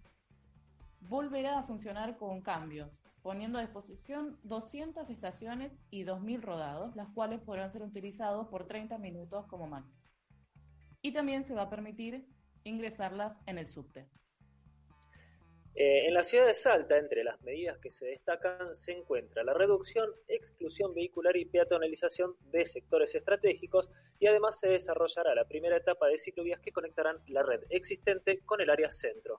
volverá 1.08 1.58
a 1.58 1.62
funcionar 1.62 2.18
con 2.18 2.42
cambios, 2.42 2.99
poniendo 3.22 3.58
a 3.58 3.62
disposición 3.62 4.38
200 4.44 5.08
estaciones 5.10 5.72
y 5.90 6.04
2.000 6.04 6.40
rodados, 6.40 6.96
las 6.96 7.08
cuales 7.10 7.40
podrán 7.40 7.70
ser 7.70 7.82
utilizados 7.82 8.48
por 8.48 8.66
30 8.66 8.98
minutos 8.98 9.46
como 9.46 9.66
máximo. 9.66 10.00
Y 11.02 11.12
también 11.12 11.44
se 11.44 11.54
va 11.54 11.62
a 11.62 11.70
permitir 11.70 12.26
ingresarlas 12.64 13.36
en 13.46 13.58
el 13.58 13.66
subte. 13.66 14.08
Eh, 15.74 16.08
en 16.08 16.14
la 16.14 16.22
ciudad 16.22 16.46
de 16.46 16.54
Salta, 16.54 16.98
entre 16.98 17.22
las 17.22 17.40
medidas 17.42 17.78
que 17.78 17.90
se 17.90 18.04
destacan, 18.06 18.74
se 18.74 18.92
encuentra 18.92 19.44
la 19.44 19.54
reducción, 19.54 20.10
exclusión 20.28 20.92
vehicular 20.94 21.36
y 21.36 21.44
peatonalización 21.44 22.34
de 22.50 22.66
sectores 22.66 23.14
estratégicos 23.14 23.88
y 24.18 24.26
además 24.26 24.58
se 24.58 24.68
desarrollará 24.68 25.34
la 25.34 25.46
primera 25.46 25.76
etapa 25.76 26.08
de 26.08 26.18
ciclovías 26.18 26.60
que 26.60 26.72
conectarán 26.72 27.18
la 27.28 27.42
red 27.42 27.62
existente 27.70 28.40
con 28.44 28.60
el 28.60 28.68
área 28.68 28.90
centro. 28.90 29.38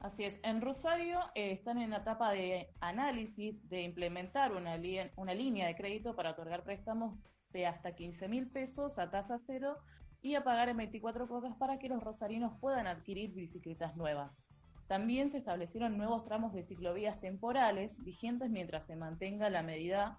Así 0.00 0.24
es, 0.24 0.40
en 0.42 0.62
Rosario 0.62 1.18
eh, 1.34 1.52
están 1.52 1.76
en 1.76 1.90
la 1.90 1.98
etapa 1.98 2.32
de 2.32 2.70
análisis 2.80 3.68
de 3.68 3.82
implementar 3.82 4.54
una, 4.54 4.78
línea 4.78 5.66
de 5.66 5.76
crédito 5.76 6.16
para 6.16 6.30
otorgar 6.30 6.64
préstamos 6.64 7.18
de 7.52 7.66
hasta 7.66 7.94
15 7.94 8.26
mil 8.28 8.48
pesos 8.48 8.98
a 8.98 9.10
tasa 9.10 9.38
cero 9.46 9.76
y 10.22 10.36
a 10.36 10.42
pagar 10.42 10.70
en 10.70 10.78
24 10.78 11.28
cuotas 11.28 11.54
para 11.56 11.78
que 11.78 11.90
los 11.90 12.02
rosarinos 12.02 12.58
puedan 12.60 12.86
adquirir 12.86 13.34
bicicletas 13.34 13.94
nuevas. 13.94 14.32
También 14.88 15.30
se 15.30 15.36
establecieron 15.36 15.98
nuevos 15.98 16.24
tramos 16.24 16.54
de 16.54 16.62
ciclovías 16.62 17.20
temporales 17.20 18.02
vigentes 18.02 18.48
mientras 18.48 18.86
se 18.86 18.96
mantenga 18.96 19.50
la 19.50 19.62
medida 19.62 20.18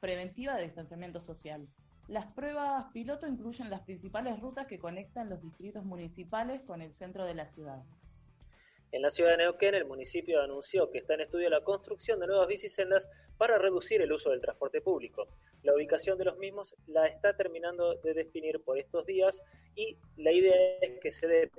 preventiva 0.00 0.54
de 0.56 0.64
distanciamiento 0.64 1.20
social. 1.20 1.68
Las 2.06 2.24
pruebas 2.32 2.86
piloto 2.94 3.26
incluyen 3.26 3.68
las 3.68 3.82
principales 3.82 4.40
rutas 4.40 4.66
que 4.66 4.78
conectan 4.78 5.28
los 5.28 5.42
distritos 5.42 5.84
municipales 5.84 6.62
con 6.62 6.80
el 6.80 6.94
centro 6.94 7.26
de 7.26 7.34
la 7.34 7.46
ciudad. 7.46 7.84
En 8.90 9.02
la 9.02 9.10
ciudad 9.10 9.32
de 9.32 9.38
Neuquén, 9.38 9.74
el 9.74 9.84
municipio 9.84 10.40
anunció 10.40 10.90
que 10.90 10.98
está 10.98 11.12
en 11.12 11.20
estudio 11.20 11.50
la 11.50 11.62
construcción 11.62 12.18
de 12.20 12.26
nuevas 12.26 12.48
bicisendas 12.48 13.10
para 13.36 13.58
reducir 13.58 14.00
el 14.00 14.10
uso 14.10 14.30
del 14.30 14.40
transporte 14.40 14.80
público. 14.80 15.28
La 15.62 15.74
ubicación 15.74 16.16
de 16.16 16.24
los 16.24 16.38
mismos 16.38 16.74
la 16.86 17.06
está 17.06 17.36
terminando 17.36 17.96
de 17.96 18.14
definir 18.14 18.62
por 18.64 18.78
estos 18.78 19.04
días 19.04 19.42
y 19.74 19.98
la 20.16 20.32
idea 20.32 20.54
es 20.80 20.98
que 21.00 21.10
se 21.10 21.26
dé 21.26 21.50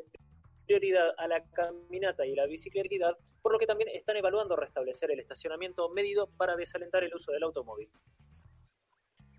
prioridad 0.66 1.12
a 1.18 1.28
la 1.28 1.44
caminata 1.52 2.26
y 2.26 2.34
la 2.34 2.48
bicicleta, 2.48 3.16
por 3.44 3.52
lo 3.52 3.60
que 3.60 3.68
también 3.68 3.90
están 3.90 4.18
evaluando 4.18 4.56
restablecer 4.56 5.12
el 5.12 5.20
estacionamiento 5.20 5.88
medido 5.90 6.28
para 6.36 6.56
desalentar 6.56 7.04
el 7.04 7.14
uso 7.14 7.32
del 7.32 7.44
automóvil. 7.44 7.90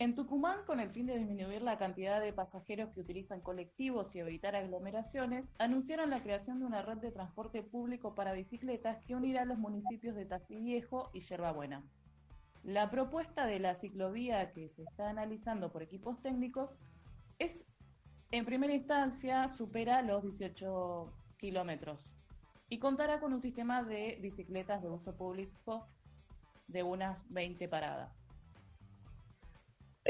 En 0.01 0.15
Tucumán, 0.15 0.65
con 0.65 0.81
el 0.81 0.89
fin 0.89 1.05
de 1.05 1.19
disminuir 1.19 1.61
la 1.61 1.77
cantidad 1.77 2.23
de 2.23 2.33
pasajeros 2.33 2.89
que 2.95 3.01
utilizan 3.01 3.43
colectivos 3.43 4.15
y 4.15 4.21
evitar 4.21 4.57
aglomeraciones, 4.57 5.53
anunciaron 5.59 6.09
la 6.09 6.23
creación 6.23 6.59
de 6.59 6.65
una 6.65 6.81
red 6.81 6.97
de 6.97 7.13
transporte 7.13 7.63
público 7.63 8.15
para 8.15 8.33
bicicletas 8.33 9.05
que 9.05 9.15
unirá 9.15 9.45
los 9.45 9.59
municipios 9.59 10.17
de 10.17 10.25
Tafí 10.25 10.59
Viejo 10.59 11.11
y 11.13 11.21
Yerbabuena. 11.21 11.85
La 12.65 12.91
propuesta 12.91 13.45
de 13.45 13.59
la 13.59 13.75
ciclovía 13.75 14.53
que 14.53 14.71
se 14.71 14.85
está 14.85 15.11
analizando 15.11 15.71
por 15.71 15.83
equipos 15.83 16.19
técnicos 16.23 16.71
es, 17.39 17.69
en 18.31 18.47
primera 18.47 18.73
instancia, 18.73 19.49
supera 19.49 20.01
los 20.01 20.23
18 20.23 21.13
kilómetros 21.37 22.11
y 22.71 22.79
contará 22.79 23.21
con 23.21 23.35
un 23.35 23.43
sistema 23.43 23.83
de 23.83 24.19
bicicletas 24.23 24.81
de 24.81 24.89
uso 24.89 25.15
público 25.15 25.87
de 26.69 26.83
unas 26.85 27.23
20 27.31 27.69
paradas. 27.69 28.30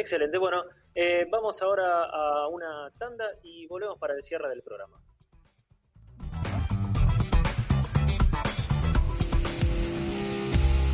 Excelente, 0.01 0.39
bueno, 0.39 0.65
eh, 0.95 1.27
vamos 1.31 1.61
ahora 1.61 2.05
a 2.05 2.49
una 2.49 2.91
tanda 2.99 3.27
y 3.43 3.67
volvemos 3.67 3.99
para 3.99 4.15
el 4.15 4.23
cierre 4.23 4.49
del 4.49 4.63
programa. 4.63 4.97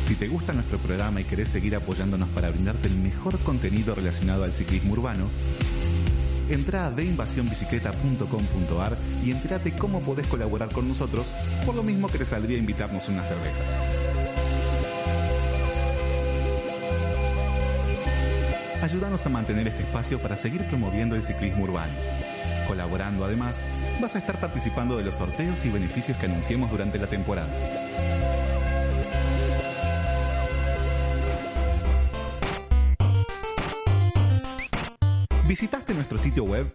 Si 0.01 0.15
te 0.15 0.27
gusta 0.27 0.51
nuestro 0.51 0.77
programa 0.79 1.21
y 1.21 1.23
querés 1.23 1.47
seguir 1.49 1.77
apoyándonos 1.77 2.27
para 2.31 2.49
brindarte 2.49 2.89
el 2.89 2.97
mejor 2.97 3.39
contenido 3.39 3.95
relacionado 3.95 4.43
al 4.43 4.53
ciclismo 4.53 4.91
urbano, 4.91 5.29
entra 6.49 6.87
a 6.87 6.91
deinvasionbicicleta.com.ar 6.91 8.97
y 9.23 9.31
entérate 9.31 9.73
cómo 9.77 10.01
podés 10.01 10.27
colaborar 10.27 10.73
con 10.73 10.89
nosotros, 10.89 11.25
por 11.65 11.75
lo 11.75 11.83
mismo 11.83 12.09
que 12.09 12.17
te 12.17 12.25
saldría 12.25 12.57
invitarnos 12.57 13.07
una 13.07 13.23
cerveza. 13.23 13.63
ayúdanos 18.81 19.25
a 19.25 19.29
mantener 19.29 19.67
este 19.67 19.83
espacio 19.83 20.21
para 20.21 20.37
seguir 20.37 20.67
promoviendo 20.67 21.15
el 21.15 21.23
ciclismo 21.23 21.63
urbano. 21.63 21.93
Colaborando 22.67 23.25
además, 23.25 23.59
vas 24.01 24.15
a 24.15 24.19
estar 24.19 24.39
participando 24.39 24.97
de 24.97 25.03
los 25.03 25.15
sorteos 25.15 25.63
y 25.65 25.69
beneficios 25.69 26.17
que 26.17 26.25
anunciemos 26.25 26.69
durante 26.69 26.97
la 26.97 27.07
temporada. 27.07 27.51
¿Visitaste 35.47 35.93
nuestro 35.93 36.17
sitio 36.17 36.43
web? 36.43 36.69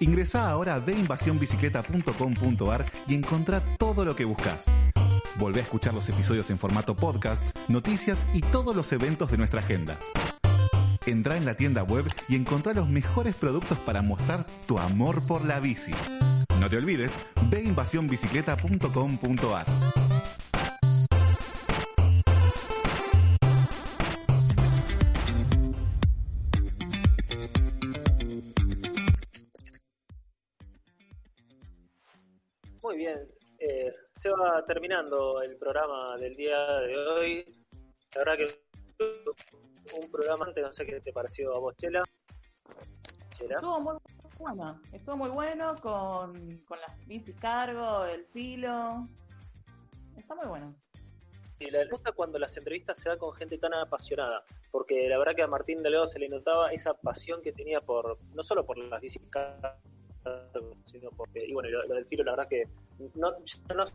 Ingresa 0.00 0.50
ahora 0.50 0.74
a 0.74 0.78
veinvasionbicicleta.com.ar 0.78 2.84
y 3.08 3.14
encontrá 3.14 3.62
todo 3.78 4.04
lo 4.04 4.14
que 4.14 4.26
buscas. 4.26 4.66
Volvé 5.36 5.60
a 5.60 5.62
escuchar 5.62 5.94
los 5.94 6.06
episodios 6.08 6.50
en 6.50 6.58
formato 6.58 6.94
podcast, 6.94 7.42
noticias 7.68 8.26
y 8.34 8.42
todos 8.42 8.76
los 8.76 8.92
eventos 8.92 9.30
de 9.30 9.38
nuestra 9.38 9.60
agenda. 9.60 9.96
Entra 11.06 11.38
en 11.38 11.46
la 11.46 11.56
tienda 11.56 11.82
web 11.82 12.04
y 12.28 12.36
encontrá 12.36 12.74
los 12.74 12.86
mejores 12.86 13.34
productos 13.34 13.78
para 13.78 14.02
mostrar 14.02 14.44
tu 14.66 14.78
amor 14.78 15.26
por 15.26 15.46
la 15.46 15.58
bici. 15.58 15.92
No 16.60 16.68
te 16.68 16.76
olvides, 16.76 17.24
veinvasionbicicleta.com.ar. 17.50 19.66
Muy 32.82 32.98
bien, 32.98 33.26
eh, 33.58 33.94
se 34.16 34.28
va 34.28 34.62
terminando 34.66 35.40
el 35.40 35.56
programa 35.56 36.18
del 36.18 36.36
día 36.36 36.58
de 36.80 36.98
hoy. 36.98 37.46
La 38.14 38.24
verdad 38.24 38.36
que 38.36 38.44
un 39.94 40.10
programa 40.10 40.44
antes, 40.46 40.62
no 40.62 40.72
sé 40.72 40.86
qué 40.86 41.00
te 41.00 41.12
pareció 41.12 41.54
a 41.54 41.58
vos, 41.58 41.76
Chela. 41.76 42.02
Chela. 43.36 43.56
Estuvo 43.56 43.80
muy 43.80 43.96
bueno, 44.38 44.80
estuvo 44.92 45.16
muy 45.16 45.30
bueno 45.30 45.76
con, 45.80 46.58
con 46.66 46.80
las 46.80 47.06
bicis 47.06 47.36
cargo, 47.40 48.04
el 48.06 48.24
filo. 48.26 49.06
Está 50.16 50.34
muy 50.34 50.46
bueno. 50.46 50.74
Y 51.58 51.70
la 51.70 51.84
gusta 51.90 52.12
cuando 52.12 52.38
las 52.38 52.56
entrevistas 52.56 52.98
se 52.98 53.10
dan 53.10 53.18
con 53.18 53.34
gente 53.34 53.58
tan 53.58 53.74
apasionada, 53.74 54.42
porque 54.70 55.08
la 55.08 55.18
verdad 55.18 55.34
que 55.34 55.42
a 55.42 55.46
Martín 55.46 55.82
Delgado 55.82 56.06
se 56.06 56.18
le 56.18 56.28
notaba 56.28 56.72
esa 56.72 56.94
pasión 56.94 57.42
que 57.42 57.52
tenía 57.52 57.82
por, 57.82 58.18
no 58.34 58.42
solo 58.42 58.64
por 58.64 58.78
las 58.78 59.00
bicis 59.00 59.22
cargo, 59.28 59.76
sino 60.86 61.10
porque, 61.10 61.44
y 61.46 61.52
bueno, 61.52 61.68
lo, 61.68 61.86
lo 61.86 61.94
del 61.96 62.06
filo, 62.06 62.24
la 62.24 62.32
verdad 62.32 62.48
que 62.48 62.64
no, 63.14 63.32
nos 63.74 63.94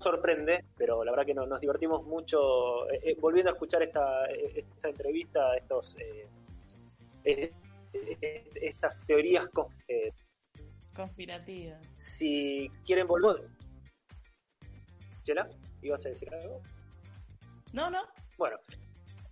sorprende, 0.00 0.64
pero 0.76 1.04
la 1.04 1.12
verdad 1.12 1.26
que 1.26 1.34
no- 1.34 1.46
nos 1.46 1.60
divertimos 1.60 2.04
mucho 2.04 2.88
eh, 2.90 3.00
eh, 3.04 3.16
volviendo 3.20 3.50
a 3.50 3.54
escuchar 3.54 3.82
esta, 3.82 4.26
eh, 4.30 4.52
esta 4.56 4.88
entrevista, 4.88 5.54
estos 5.56 5.96
eh, 5.98 6.26
estas 8.54 8.98
teorías 9.06 9.46
con, 9.48 9.66
eh, 9.88 10.10
Conspirativa. 10.94 11.78
si 11.96 12.70
quieren 12.86 13.06
volver. 13.06 13.46
Chela, 15.22 15.48
¿ibas 15.82 16.06
a 16.06 16.08
decir 16.08 16.32
algo? 16.34 16.62
No, 17.72 17.90
no. 17.90 18.00
Bueno, 18.38 18.56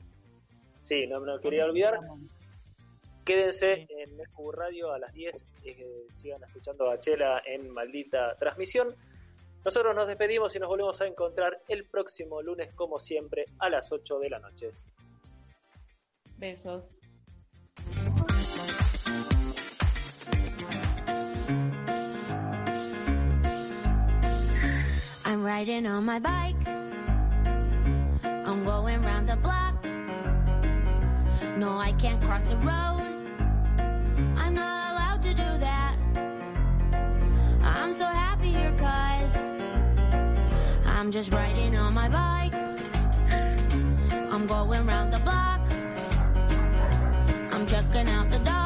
Sí, 0.81 1.07
no, 1.07 1.21
no 1.21 1.39
quería 1.39 1.67
olvidar. 1.67 1.99
Quédense 3.27 3.87
en 3.91 4.17
Mercu 4.17 4.53
Radio 4.53 4.91
a 4.93 4.99
las 4.99 5.13
10. 5.13 5.45
eh, 5.65 6.07
sigan 6.13 6.43
escuchando 6.45 6.91
a 6.91 6.99
Chela 6.99 7.43
en 7.45 7.71
maldita 7.71 8.37
transmisión. 8.39 8.97
Nosotros 9.67 9.95
nos 9.95 10.07
despedimos 10.09 10.57
y 10.57 10.59
nos 10.59 10.69
volvemos 10.71 10.99
a 11.03 11.07
encontrar 11.07 11.61
el 11.69 11.85
próximo 11.85 12.41
lunes, 12.41 12.73
como 12.75 12.99
siempre, 12.99 13.45
a 13.59 13.69
las 13.69 13.93
8 13.93 14.19
de 14.19 14.31
la 14.31 14.39
noche. 14.39 14.71
Besos. 16.39 16.99
I'm 25.43 25.49
riding 25.49 25.87
on 25.87 26.05
my 26.05 26.21
bike. 26.21 26.55
I'm 28.23 28.65
going 28.65 29.03
round 29.03 29.29
the 29.29 29.35
block. 29.35 29.75
No, 31.57 31.77
I 31.77 31.93
can't 31.99 32.23
cross 32.23 32.45
the 32.45 32.57
road. 32.59 33.03
I'm 34.39 34.55
not 34.55 34.93
allowed 34.93 35.23
to 35.23 35.31
do 35.31 35.59
that. 35.67 35.97
I'm 37.61 37.93
so 37.93 38.05
happy 38.05 38.53
here, 38.53 38.73
cause 38.79 39.37
I'm 40.87 41.11
just 41.11 41.33
riding 41.33 41.77
on 41.77 41.93
my 41.93 42.09
bike. 42.09 42.55
I'm 44.31 44.47
going 44.47 44.87
round 44.87 45.13
the 45.13 45.19
block. 45.25 45.61
I'm 47.53 47.67
checking 47.67 48.09
out 48.09 48.31
the 48.31 48.39
dogs. 48.39 48.62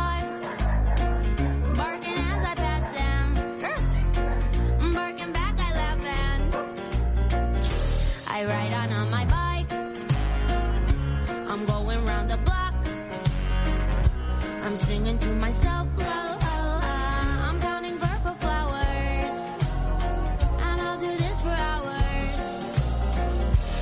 Singing 14.76 15.18
to 15.18 15.30
myself 15.30 15.88
low. 15.96 16.04
I'm 16.04 17.60
counting 17.60 17.98
purple 17.98 18.34
flowers. 18.34 19.38
And 20.66 20.80
I'll 20.80 21.00
do 21.00 21.16
this 21.16 21.40
for 21.40 21.48
hours. 21.48 22.40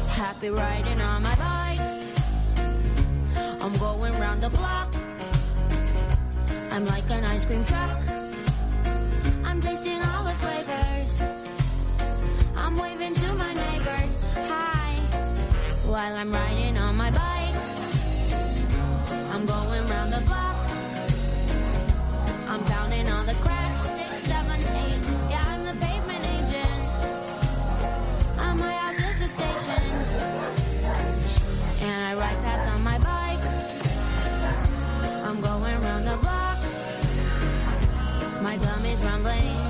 Happy 0.08 0.50
riding 0.50 1.00
on 1.00 1.22
my 1.22 1.34
bike. 1.34 1.80
I'm 3.60 3.76
going 3.76 4.12
round 4.20 4.42
the 4.42 4.50
block. 4.50 4.94
I'm 6.70 6.86
like 6.86 7.10
an 7.10 7.24
ice 7.24 7.44
cream 7.44 7.64
truck. 7.64 7.98
I'm 9.44 9.60
tasting 9.60 10.00
all 10.00 10.24
the 10.24 10.34
flavors. 10.44 11.22
I'm 12.56 12.78
waving 12.78 13.14
to 13.14 13.34
my 13.34 13.52
neighbors. 13.52 14.32
Hi. 14.34 14.94
While 15.86 16.16
I'm 16.16 16.32
riding 16.32 16.73
All 23.10 23.24
the 23.24 23.34
cracks. 23.34 23.82
Six, 23.82 24.28
seven, 24.28 24.60
eight. 24.82 25.02
Yeah, 25.30 25.44
I'm 25.46 25.64
the 25.64 25.74
pavement 25.84 26.24
agent. 26.24 26.80
My 28.56 28.72
house 28.72 29.00
is 29.08 29.16
the 29.22 29.28
station. 29.36 29.84
And 31.82 32.04
I 32.08 32.14
ride 32.14 32.38
past 32.44 32.68
on 32.74 32.82
my 32.82 32.98
bike. 32.98 33.44
I'm 35.26 35.40
going 35.40 35.80
round 35.80 36.06
the 36.06 36.16
block. 36.16 36.58
My 38.42 38.56
rumbling. 39.02 39.63